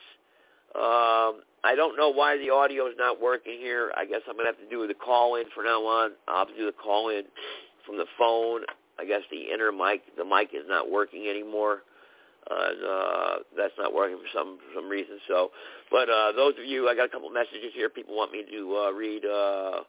Um, 0.75 1.47
I 1.63 1.79
don't 1.79 1.95
know 1.95 2.11
why 2.11 2.35
the 2.35 2.51
audio 2.51 2.91
is 2.91 2.99
not 2.99 3.23
working 3.23 3.55
here. 3.55 3.95
I 3.95 4.03
guess 4.03 4.27
I'm 4.27 4.35
gonna 4.35 4.51
have 4.51 4.59
to 4.59 4.67
do 4.67 4.83
the 4.83 4.99
call 4.99 5.39
in 5.39 5.47
from 5.55 5.63
now 5.63 5.79
on. 5.79 6.11
I'll 6.27 6.45
to 6.45 6.55
do 6.55 6.67
the 6.67 6.75
call 6.75 7.07
in 7.07 7.23
from 7.87 7.95
the 7.95 8.07
phone. 8.19 8.67
I 8.99 9.05
guess 9.07 9.23
the 9.31 9.47
inner 9.47 9.71
mic, 9.71 10.03
the 10.19 10.27
mic 10.27 10.51
is 10.51 10.67
not 10.67 10.91
working 10.91 11.31
anymore 11.31 11.87
and 12.49 12.79
uh, 12.83 13.33
that's 13.57 13.73
not 13.77 13.93
working 13.93 14.17
for 14.17 14.29
some 14.33 14.57
for 14.57 14.81
some 14.81 14.89
reason. 14.89 15.19
So, 15.27 15.51
but 15.91 16.09
uh, 16.09 16.31
those 16.33 16.53
of 16.57 16.65
you, 16.65 16.87
I 16.87 16.95
got 16.95 17.05
a 17.05 17.09
couple 17.09 17.29
messages 17.29 17.73
here. 17.73 17.89
People 17.89 18.15
want 18.15 18.31
me 18.31 18.43
to 18.49 18.61
uh, 18.77 18.91
read. 18.91 19.25
Uh, 19.25 19.83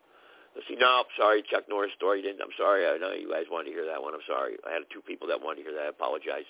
let's 0.55 0.67
see. 0.69 0.77
No, 0.79 1.05
sorry, 1.17 1.43
Chuck 1.51 1.65
Norris 1.69 1.93
story 1.97 2.23
didn't. 2.23 2.41
I'm 2.41 2.55
sorry. 2.59 2.87
I 2.87 2.99
know 2.99 3.13
you 3.13 3.31
guys 3.31 3.45
wanted 3.51 3.71
to 3.71 3.75
hear 3.77 3.87
that 3.87 4.01
one. 4.01 4.15
I'm 4.15 4.27
sorry. 4.27 4.57
I 4.69 4.73
had 4.73 4.83
two 4.93 5.01
people 5.01 5.29
that 5.29 5.41
wanted 5.41 5.65
to 5.65 5.71
hear 5.71 5.75
that. 5.75 5.87
I 5.87 5.89
apologize. 5.89 6.49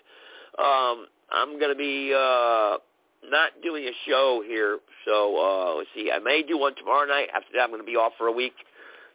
Um, 0.58 1.06
I'm 1.30 1.60
gonna 1.60 1.78
be 1.78 2.12
uh, 2.14 2.78
not 3.30 3.52
doing 3.62 3.84
a 3.84 3.94
show 4.08 4.42
here. 4.46 4.78
So 5.04 5.36
uh, 5.38 5.74
let's 5.76 5.90
see. 5.94 6.10
I 6.10 6.18
may 6.18 6.42
do 6.42 6.58
one 6.58 6.74
tomorrow 6.74 7.06
night. 7.06 7.28
After 7.34 7.52
that, 7.54 7.62
I'm 7.62 7.70
gonna 7.70 7.84
be 7.84 7.96
off 7.96 8.12
for 8.18 8.26
a 8.26 8.32
week. 8.32 8.54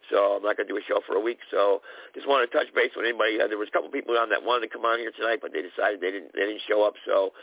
So 0.10 0.38
I'm 0.38 0.44
not 0.44 0.58
going 0.58 0.68
to 0.68 0.74
do 0.74 0.78
a 0.78 0.86
show 0.86 1.02
for 1.06 1.16
a 1.16 1.24
week. 1.24 1.40
So 1.52 1.82
just 2.14 2.28
wanted 2.28 2.52
to 2.52 2.54
touch 2.54 2.70
base 2.74 2.92
with 2.96 3.06
anybody. 3.06 3.42
Uh, 3.42 3.48
there 3.48 3.58
was 3.58 3.70
a 3.70 3.76
couple 3.76 3.90
people 3.90 4.18
on 4.18 4.30
that 4.30 4.44
wanted 4.44 4.68
to 4.68 4.72
come 4.72 4.86
on 4.86 5.00
here 5.00 5.12
tonight, 5.12 5.40
but 5.42 5.54
they 5.54 5.62
decided 5.62 6.02
they 6.02 6.12
didn't 6.12 6.34
they 6.34 6.46
didn't 6.46 6.62
show 6.68 6.84
up. 6.84 6.94
So 7.06 7.34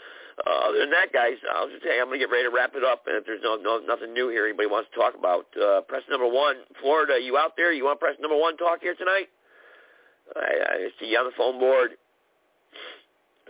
uh, 0.46 0.72
other 0.72 0.80
than 0.80 0.90
that, 0.90 1.12
guys, 1.12 1.36
I'll 1.52 1.68
just 1.68 1.84
say 1.84 2.00
I'm 2.00 2.08
going 2.08 2.18
to 2.18 2.24
get 2.24 2.32
ready 2.32 2.48
to 2.48 2.54
wrap 2.54 2.72
it 2.74 2.84
up. 2.84 3.04
And 3.06 3.16
if 3.16 3.26
there's 3.26 3.42
no, 3.44 3.56
no 3.56 3.78
nothing 3.84 4.14
new 4.14 4.28
here, 4.30 4.46
anybody 4.46 4.68
wants 4.68 4.88
to 4.90 4.96
talk 4.96 5.14
about, 5.18 5.46
uh, 5.58 5.82
press 5.84 6.02
number 6.08 6.26
one, 6.26 6.64
Florida. 6.80 7.20
You 7.20 7.36
out 7.36 7.52
there? 7.56 7.72
You 7.72 7.84
want 7.84 8.00
press 8.00 8.16
number 8.20 8.36
one 8.36 8.56
talk 8.56 8.80
here 8.80 8.94
tonight? 8.94 9.28
I, 10.36 10.88
I 10.88 10.88
see 10.98 11.12
you 11.12 11.18
on 11.18 11.26
the 11.26 11.36
phone 11.36 11.60
board. 11.60 11.98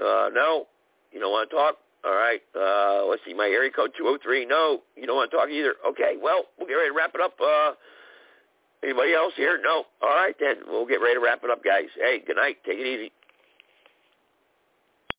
Uh, 0.00 0.30
no. 0.34 0.66
You 1.12 1.20
don't 1.20 1.30
want 1.30 1.50
to 1.50 1.56
talk? 1.56 1.76
All 2.04 2.14
right. 2.14 2.42
Uh, 2.56 3.06
let's 3.06 3.22
see. 3.24 3.34
My 3.34 3.46
area 3.46 3.70
code 3.70 3.92
203. 3.96 4.46
No, 4.46 4.82
you 4.96 5.06
don't 5.06 5.16
want 5.16 5.30
to 5.30 5.36
talk 5.36 5.48
either. 5.50 5.74
Okay. 5.86 6.18
Well, 6.20 6.50
we'll 6.58 6.66
get 6.66 6.74
ready 6.74 6.90
to 6.90 6.96
wrap 6.96 7.14
it 7.14 7.20
up. 7.20 7.38
Uh, 7.38 7.78
anybody 8.82 9.14
else 9.14 9.32
here? 9.36 9.60
No. 9.62 9.84
All 10.02 10.14
right, 10.14 10.34
then. 10.38 10.56
We'll 10.66 10.86
get 10.86 11.00
ready 11.00 11.14
to 11.14 11.20
wrap 11.20 11.44
it 11.44 11.50
up, 11.50 11.64
guys. 11.64 11.88
Hey, 11.96 12.22
good 12.26 12.36
night. 12.36 12.58
Take 12.64 12.78
it 12.78 12.86
easy. 12.86 13.12